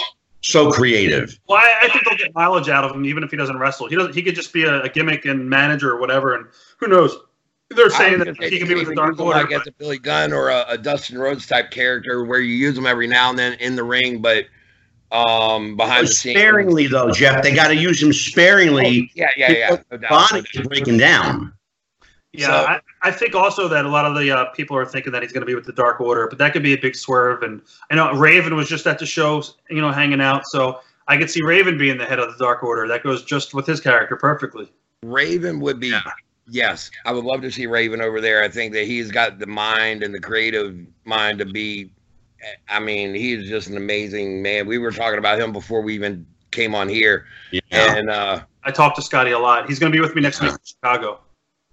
[0.42, 1.38] so creative.
[1.48, 3.88] Well, I, I think they'll get mileage out of him even if he doesn't wrestle.
[3.88, 4.14] He doesn't.
[4.14, 6.34] He could just be a, a gimmick and manager or whatever.
[6.34, 6.46] And
[6.78, 7.16] who knows?
[7.68, 9.40] They're saying that gonna he you can be with the Dark use him Order.
[9.40, 12.74] like as a Billy Gunn or a, a Dustin Rhodes type character, where you use
[12.74, 14.46] them every now and then in the ring, but
[15.12, 16.38] um, behind the scenes.
[16.38, 19.10] Sparingly, though, Jeff, they got to use him sparingly.
[19.14, 19.76] Yeah, yeah, yeah.
[19.90, 20.10] No doubt.
[20.10, 21.52] Body is breaking down.
[22.32, 25.12] Yeah, So- I, I think also that a lot of the uh, people are thinking
[25.12, 26.94] that he's going to be with the Dark Order, but that could be a big
[26.94, 27.42] swerve.
[27.42, 30.46] And I know Raven was just at the show, you know, hanging out.
[30.46, 32.86] So I could see Raven being the head of the Dark Order.
[32.86, 34.70] That goes just with his character perfectly.
[35.02, 35.88] Raven would be.
[35.88, 36.02] Yeah.
[36.52, 38.42] Yes, I would love to see Raven over there.
[38.42, 41.92] I think that he's got the mind and the creative mind to be.
[42.68, 44.66] I mean, he's just an amazing man.
[44.66, 47.60] We were talking about him before we even came on here, Yeah.
[47.70, 49.68] and uh, I talked to Scotty a lot.
[49.68, 51.20] He's going to be with me next week in Chicago.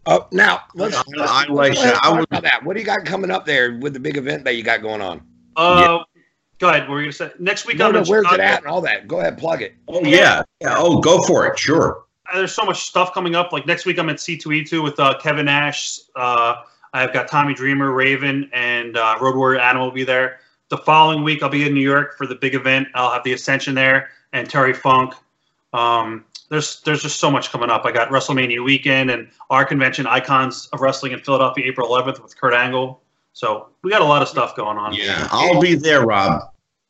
[0.07, 0.95] Oh, now let's.
[0.97, 1.99] I like let's that.
[2.03, 2.63] I would- about that.
[2.63, 5.01] What do you got coming up there with the big event that you got going
[5.01, 5.21] on?
[5.55, 6.03] Uh,
[6.59, 6.83] Go ahead.
[6.83, 7.31] What were you going to say?
[7.39, 9.07] Next week No, I'm no, in where's it at and all that?
[9.07, 9.75] Go ahead, plug it.
[9.87, 10.41] Oh yeah.
[10.59, 10.75] yeah.
[10.77, 11.57] Oh, go for it.
[11.59, 12.03] Sure.
[12.31, 13.51] Uh, there's so much stuff coming up.
[13.51, 15.99] Like next week, I'm at C2E2 with uh, Kevin Nash.
[16.15, 16.55] Uh,
[16.93, 20.39] I've got Tommy Dreamer, Raven, and uh, Road Warrior Animal will be there.
[20.69, 22.87] The following week, I'll be in New York for the big event.
[22.95, 25.13] I'll have the Ascension there and Terry Funk.
[25.73, 27.85] Um, there's there's just so much coming up.
[27.85, 32.37] I got WrestleMania weekend and our convention, Icons of Wrestling in Philadelphia, April 11th with
[32.39, 33.01] Kurt Angle.
[33.33, 34.93] So we got a lot of stuff going on.
[34.93, 35.27] Yeah.
[35.31, 36.41] I'll be there, Rob.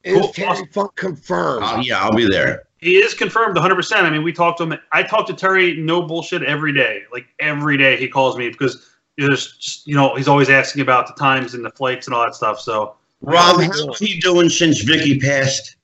[0.03, 0.27] Is Cool.
[0.29, 1.63] Terry Funk confirmed?
[1.63, 2.63] Uh, yeah, I'll be there.
[2.77, 4.03] He is confirmed 100%.
[4.03, 4.79] I mean, we talked to him.
[4.91, 7.03] I talk to Terry, no bullshit, every day.
[7.11, 11.07] Like every day he calls me because there's just you know he's always asking about
[11.07, 12.59] the times and the flights and all that stuff.
[12.59, 15.77] So Rob, how's he doing since Vicky passed?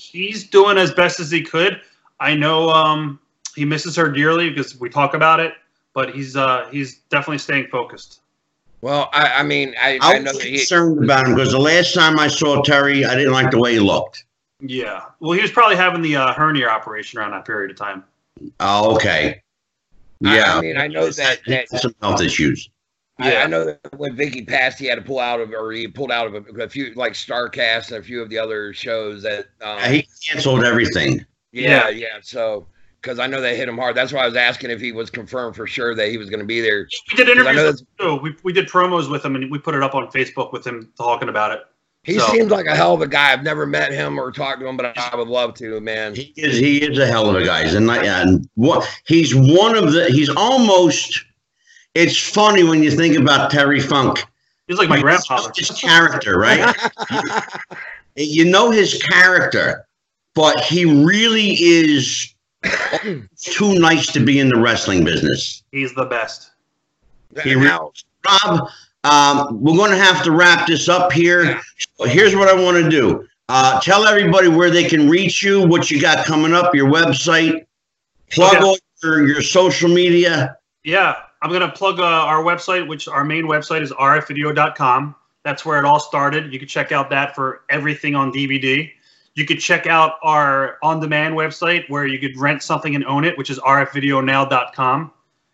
[0.00, 1.80] he's doing as best as he could.
[2.20, 3.18] I know um,
[3.54, 5.54] he misses her dearly because we talk about it,
[5.94, 8.20] but he's uh, he's definitely staying focused.
[8.82, 11.52] Well, I, I mean, I, I I know was that he, concerned about him because
[11.52, 14.24] the last time I saw Terry, I didn't like the way he looked.
[14.60, 18.04] Yeah, well, he was probably having the uh, hernia operation around that period of time.
[18.60, 19.42] Oh, okay.
[20.20, 20.56] Yeah.
[20.56, 22.68] I mean, I know that, He that some health issues.
[23.18, 23.42] I, Yeah.
[23.42, 26.12] I know that when Vicky passed, he had to pull out of, or he pulled
[26.12, 29.46] out of a, a few like Starcast and a few of the other shows that.
[29.62, 31.24] Um, Yeah, he canceled everything.
[31.52, 32.18] Yeah, yeah.
[32.22, 32.66] So
[33.00, 33.96] because I know they hit him hard.
[33.96, 36.40] That's why I was asking if he was confirmed for sure that he was going
[36.40, 36.86] to be there.
[37.10, 38.16] We did interviews too.
[38.16, 40.92] We, we did promos with him and we put it up on Facebook with him
[40.98, 41.60] talking about it.
[42.02, 43.32] He So- seems like a hell of a guy.
[43.32, 46.14] I've never met him or talked to him, but I would love to, man.
[46.14, 49.76] He is he is a hell of a guy, and like, and what he's one
[49.76, 51.24] of the he's almost.
[51.94, 54.24] It's funny when you think about Terry Funk.
[54.68, 55.48] He's like my You grandfather.
[55.48, 56.74] know His character, right?
[58.16, 59.86] you know his character,
[60.34, 62.34] but he really is
[63.42, 65.62] too nice to be in the wrestling business.
[65.72, 66.50] He's the best.
[67.42, 67.92] He now,
[68.26, 68.68] Rob,
[69.04, 71.60] um, we're going to have to wrap this up here.
[71.96, 73.26] So here's what I want to do.
[73.48, 77.66] Uh, tell everybody where they can reach you, what you got coming up, your website,
[78.30, 78.64] plug Okay.
[78.64, 80.56] all your, your social media.
[80.84, 85.14] Yeah, I'm gonna plug uh, our website, which our main website is rfvideo.com.
[85.42, 86.52] That's where it all started.
[86.52, 88.90] You can check out that for everything on DVD.
[89.40, 93.38] You could check out our on-demand website where you could rent something and own it,
[93.38, 95.10] which is rfvideonow.com,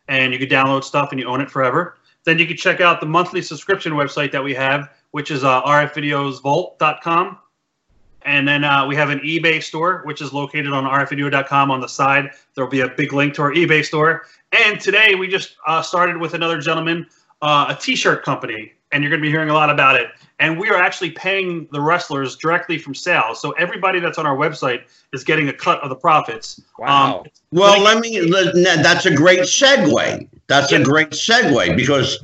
[0.08, 1.96] and you could download stuff and you own it forever.
[2.24, 5.62] Then you could check out the monthly subscription website that we have, which is uh,
[5.62, 7.38] rfvideosvault.com.
[8.22, 11.88] And then uh, we have an eBay store, which is located on rfvideo.com on the
[11.88, 12.30] side.
[12.56, 14.26] There'll be a big link to our eBay store.
[14.50, 17.06] And today we just uh, started with another gentleman,
[17.40, 20.08] uh, a T-shirt company, and you're going to be hearing a lot about it.
[20.38, 24.36] And we are actually paying the wrestlers directly from sales, so everybody that's on our
[24.36, 24.82] website
[25.12, 26.60] is getting a cut of the profits.
[26.78, 27.20] wow.
[27.20, 28.20] Um, Well, let me.
[28.20, 30.28] Let, that's a great segue.
[30.46, 32.18] That's a great segue because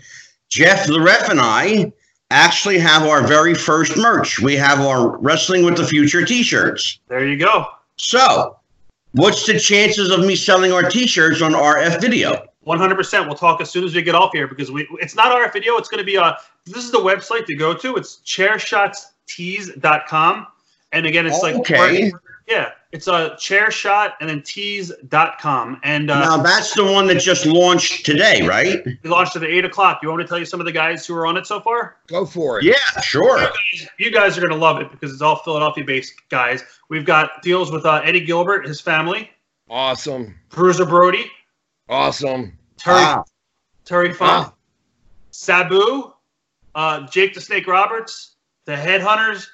[0.50, 1.92] Jeff the Ref and I
[2.30, 4.40] actually have our very first merch.
[4.40, 7.00] We have our Wrestling with the Future T-shirts.
[7.08, 7.66] there you go.
[7.96, 8.58] So,
[9.12, 12.46] what's the chances of me selling our T-shirts on RF Video?
[12.66, 13.26] 100%.
[13.26, 15.76] We'll talk as soon as we get off here because we it's not our video.
[15.76, 16.34] It's going to be uh
[16.66, 17.96] this is the website to go to.
[17.96, 18.20] It's
[19.28, 20.46] chairshots.tees.com.
[20.94, 22.12] And again, it's like Okay.
[22.46, 25.80] yeah, it's a uh, chairshot and then tees.com.
[25.84, 28.84] And uh, Now that's the one that just launched today, right?
[28.84, 30.00] we launched at eight o'clock.
[30.02, 31.60] You want me to tell you some of the guys who are on it so
[31.60, 31.96] far?
[32.08, 32.64] Go for it.
[32.64, 33.48] Yeah, sure.
[33.98, 36.62] You guys are going to love it because it's all Philadelphia-based guys.
[36.90, 39.30] We've got deals with uh, Eddie Gilbert, his family,
[39.70, 40.34] Awesome.
[40.50, 41.30] Bruiser Brody,
[41.88, 42.52] Awesome.
[42.76, 43.22] Terry, Ah,
[43.86, 44.54] Terry Funk, Ah,
[45.30, 46.11] Sabu,
[46.74, 49.46] uh, Jake the Snake Roberts, the Headhunters,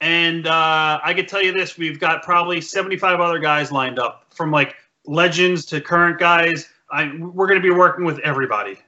[0.00, 4.26] and uh, I can tell you this: we've got probably seventy-five other guys lined up,
[4.34, 4.74] from like
[5.06, 6.68] legends to current guys.
[6.90, 8.78] I, we're going to be working with everybody.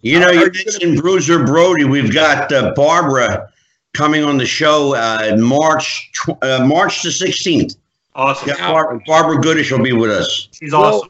[0.00, 1.84] you know, you mentioned Bruiser Brody.
[1.84, 3.48] We've got uh, Barbara
[3.94, 7.76] coming on the show uh, March tw- uh, March the sixteenth.
[8.14, 8.48] Awesome.
[8.48, 10.48] Yeah, Bar- Barbara Goodish will be with us.
[10.60, 11.08] He's Well, awesome.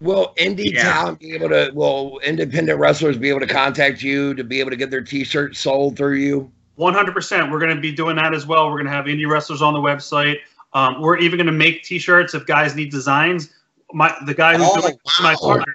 [0.00, 0.82] Will indie Yeah.
[0.82, 1.70] talent be able to?
[1.74, 5.58] Will independent wrestlers be able to contact you to be able to get their T-shirts
[5.58, 6.50] sold through you?
[6.76, 7.50] One hundred percent.
[7.50, 8.66] We're going to be doing that as well.
[8.66, 10.38] We're going to have indie wrestlers on the website.
[10.72, 13.50] Um, we're even going to make T-shirts if guys need designs.
[13.92, 15.74] My the guy who's Oh, doing my partner,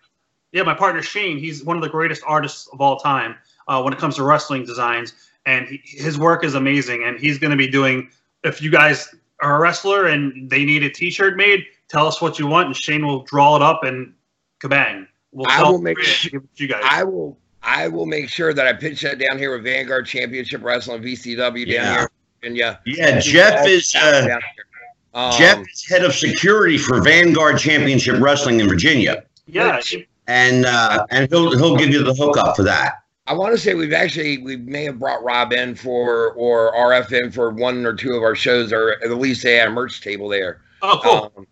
[0.54, 1.38] yeah, my partner Shane.
[1.38, 3.36] He's one of the greatest artists of all time
[3.68, 5.14] uh, when it comes to wrestling designs,
[5.46, 7.04] and he, his work is amazing.
[7.04, 8.10] And he's going to be doing.
[8.46, 12.40] If you guys are a wrestler and they need a T-shirt made, tell us what
[12.40, 14.14] you want, and Shane will draw it up and
[14.62, 15.08] kabang.
[15.32, 16.82] We'll I will make it su- give it to you guys.
[16.84, 17.38] I will.
[17.62, 21.38] I will make sure that I pitch that down here with Vanguard Championship Wrestling VCW
[21.38, 21.98] down Yeah.
[22.00, 22.10] here.
[22.44, 24.38] And yeah, Yeah, Jeff is uh,
[25.14, 29.80] Um, Jeff is head of security for Vanguard Championship Wrestling in Virginia, yeah,
[30.28, 32.96] and uh, and he'll he'll give you the hookup for that.
[33.28, 37.14] I want to say we've actually we may have brought Rob in for or RF
[37.14, 40.02] in for one or two of our shows, or at least they had a merch
[40.02, 40.60] table there.
[40.82, 41.32] oh cool.
[41.38, 41.48] Um,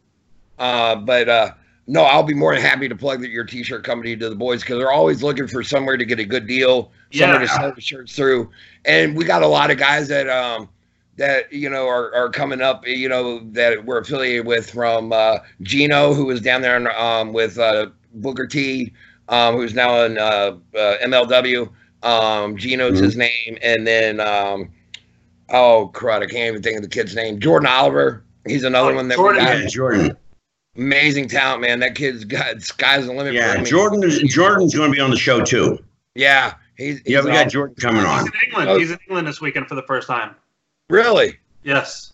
[0.62, 1.52] uh, but uh,
[1.88, 4.78] no, I'll be more than happy to plug your T-shirt company to the boys because
[4.78, 8.16] they're always looking for somewhere to get a good deal, somewhere to sell the shirts
[8.16, 8.50] through.
[8.86, 10.70] And we got a lot of guys that um
[11.18, 15.40] that you know are, are coming up, you know that we're affiliated with from uh,
[15.62, 18.94] Gino, who was down there in, um, with uh, Booker T,
[19.28, 21.70] um, who's now in uh, uh, MLW.
[22.04, 23.04] Um, Gino's Mhm.
[23.04, 24.70] his name, and then um,
[25.50, 27.40] oh crud, I can't even think of the kid's name.
[27.40, 28.24] Jordan Oliver.
[28.48, 30.18] He's another Oh, one that Jordan, we got Yeah, Jordan.
[30.78, 31.80] Amazing talent, man.
[31.80, 33.34] That kid's got sky's the limit.
[33.34, 33.66] Yeah, him.
[33.66, 35.80] Jordan is Jordan's going to be on the show too.
[36.16, 38.20] Yeah, He's, he's Yeah, we got Jordan coming on.
[38.20, 38.28] He's on.
[38.28, 38.70] in England.
[38.70, 38.80] Oh.
[38.80, 40.36] He's in England this weekend for the first time.
[40.90, 42.14] really Yes.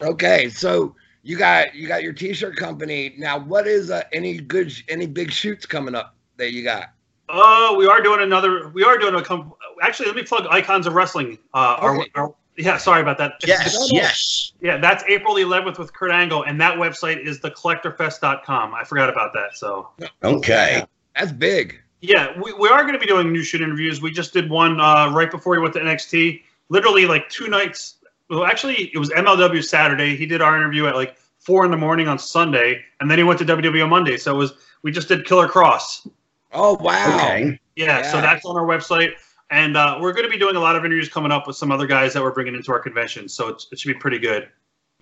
[0.00, 0.48] okay.
[0.48, 3.38] So you got you got your t-shirt company now.
[3.38, 6.90] What is uh, any good any big shoots coming up that you got?
[7.28, 8.68] Uh, we are doing another.
[8.68, 9.22] We are doing a.
[9.22, 11.38] Com- Actually, let me plug Icons of Wrestling.
[11.54, 13.34] Uh, our- our- yeah, sorry about that.
[13.46, 14.52] Yes, yes.
[14.60, 18.74] Yeah, that's April the 11th with Kurt Angle, and that website is thecollectorfest.com.
[18.74, 19.56] I forgot about that.
[19.56, 19.88] So,
[20.22, 20.84] Okay.
[21.16, 21.80] That's big.
[22.00, 24.02] yeah, we, we are going to be doing new shoot interviews.
[24.02, 26.42] We just did one uh, right before we went to NXT.
[26.70, 27.96] Literally, like two nights.
[28.30, 30.16] Well, actually, it was MLW Saturday.
[30.16, 33.24] He did our interview at like four in the morning on Sunday, and then he
[33.24, 34.16] went to WWE on Monday.
[34.16, 36.08] So it was we just did Killer Kross.
[36.52, 37.16] Oh wow.
[37.16, 37.60] Okay.
[37.76, 39.10] Yeah, so that's on our website.
[39.54, 41.70] And uh, we're going to be doing a lot of interviews coming up with some
[41.70, 43.28] other guys that we're bringing into our convention.
[43.28, 44.48] So it's, it should be pretty good.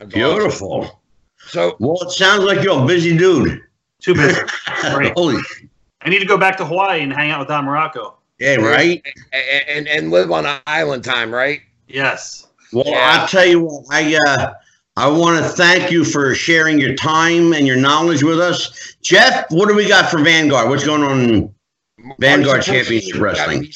[0.08, 1.00] Beautiful.
[1.46, 3.62] So Well, it sounds like you're a busy dude.
[4.02, 4.38] Too busy.
[4.94, 5.14] Great.
[5.14, 5.40] Holy,
[6.02, 8.14] I need to go back to Hawaii and hang out with Don Muraco.
[8.38, 9.02] yeah, right?
[9.32, 11.62] and, and and live on island time, right?
[11.88, 12.48] Yes.
[12.72, 13.20] Well, Yeah.
[13.20, 14.52] I'll tell you what, I uh,
[14.96, 18.96] I want to thank you for sharing your time and your knowledge with us.
[19.00, 20.68] Jeff, what do we got for Vanguard?
[20.68, 21.54] What's going on?
[22.18, 23.72] Vanguard March the 14th, Championship we got Wrestling.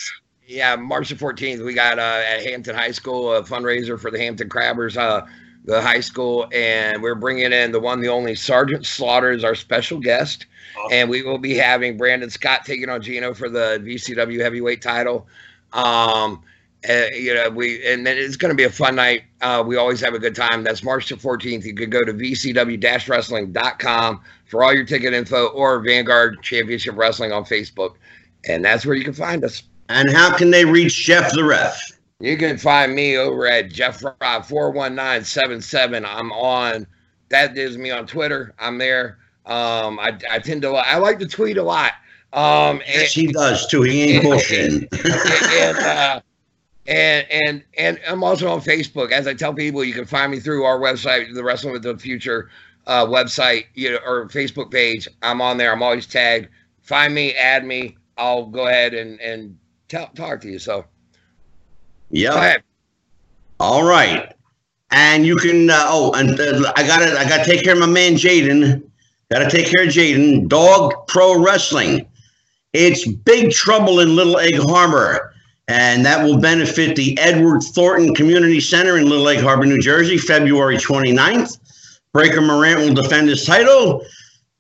[0.47, 4.19] Yeah, March the 14th, we got uh, at Hampton High School a fundraiser for the
[4.19, 5.27] Hampton Crabbers, uh,
[5.65, 9.57] the high school, and we're bringing in the one, the only Sergeant Slaughter is our
[9.57, 10.47] special guest,
[10.79, 10.93] Awesome.
[10.93, 15.27] and we will be having Brandon Scott taking on Gino for the VCW heavyweight title.
[15.73, 16.45] Um,
[16.89, 19.25] uh, you know, we and then it's going to be a fun night.
[19.41, 20.63] Uh, we always have a good time.
[20.63, 21.65] That's March the 14th.
[21.65, 27.45] You can go to vcw-wrestling.com for all your ticket info or Vanguard Championship Wrestling on
[27.45, 27.97] Facebook.
[28.49, 29.65] And that's where you can find us.
[29.89, 31.81] And how can they reach Jeff the Ref?
[32.19, 36.05] You can find me over at Jeff Rob 41977.
[36.05, 36.87] I'm on
[37.29, 38.55] that is me on Twitter.
[38.59, 39.19] I'm there.
[39.45, 41.93] Um, I, I tend to I like to tweet a lot.
[42.33, 43.83] Um, and, Yes, he does too.
[43.83, 44.89] He ain't bullshitting.
[45.61, 46.21] and uh,
[46.87, 49.13] and and and I'm also on Facebook.
[49.13, 51.97] As I tell people, you can find me through our website, the Wrestling with the
[51.97, 52.51] Future
[52.87, 55.09] uh, website, you know, or Facebook page.
[55.23, 55.73] I'm on there.
[55.73, 56.49] I'm always tagged.
[56.83, 57.97] Find me, add me.
[58.17, 59.57] I'll go ahead and and
[59.89, 60.59] tell, talk to you.
[60.59, 60.85] So
[62.33, 62.63] go ahead.
[63.59, 64.33] All right.
[64.91, 65.71] And you can.
[65.71, 67.19] Uh, oh, and uh, I got to.
[67.19, 68.83] I got to take care of my man Jaden.
[69.31, 70.49] Got to take care of Jaden.
[70.49, 72.07] Dog Pro Wrestling.
[72.73, 75.35] It's Big Trouble in Little Egg Harbor,
[75.67, 80.19] and that will benefit the Edward Thornton Community Center in Little Egg Harbor, New Jersey,
[80.19, 81.59] February 29th.
[82.13, 84.05] Breaker Morant will defend his title.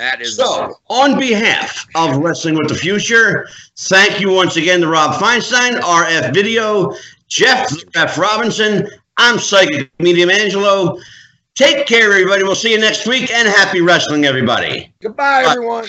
[0.02, 3.48] That is So, on behalf of Wrestling with the Future,
[3.78, 6.96] thank you once again to Rob Feinstein, RF Video,
[7.28, 8.18] Jeff F.
[8.18, 8.90] Robinson.
[9.18, 10.98] I'm Psychic Medium Angelo.
[11.54, 12.42] Take care, everybody.
[12.42, 14.92] We'll see you next week, and happy wrestling, everybody.
[15.04, 15.86] goodbye, everyone.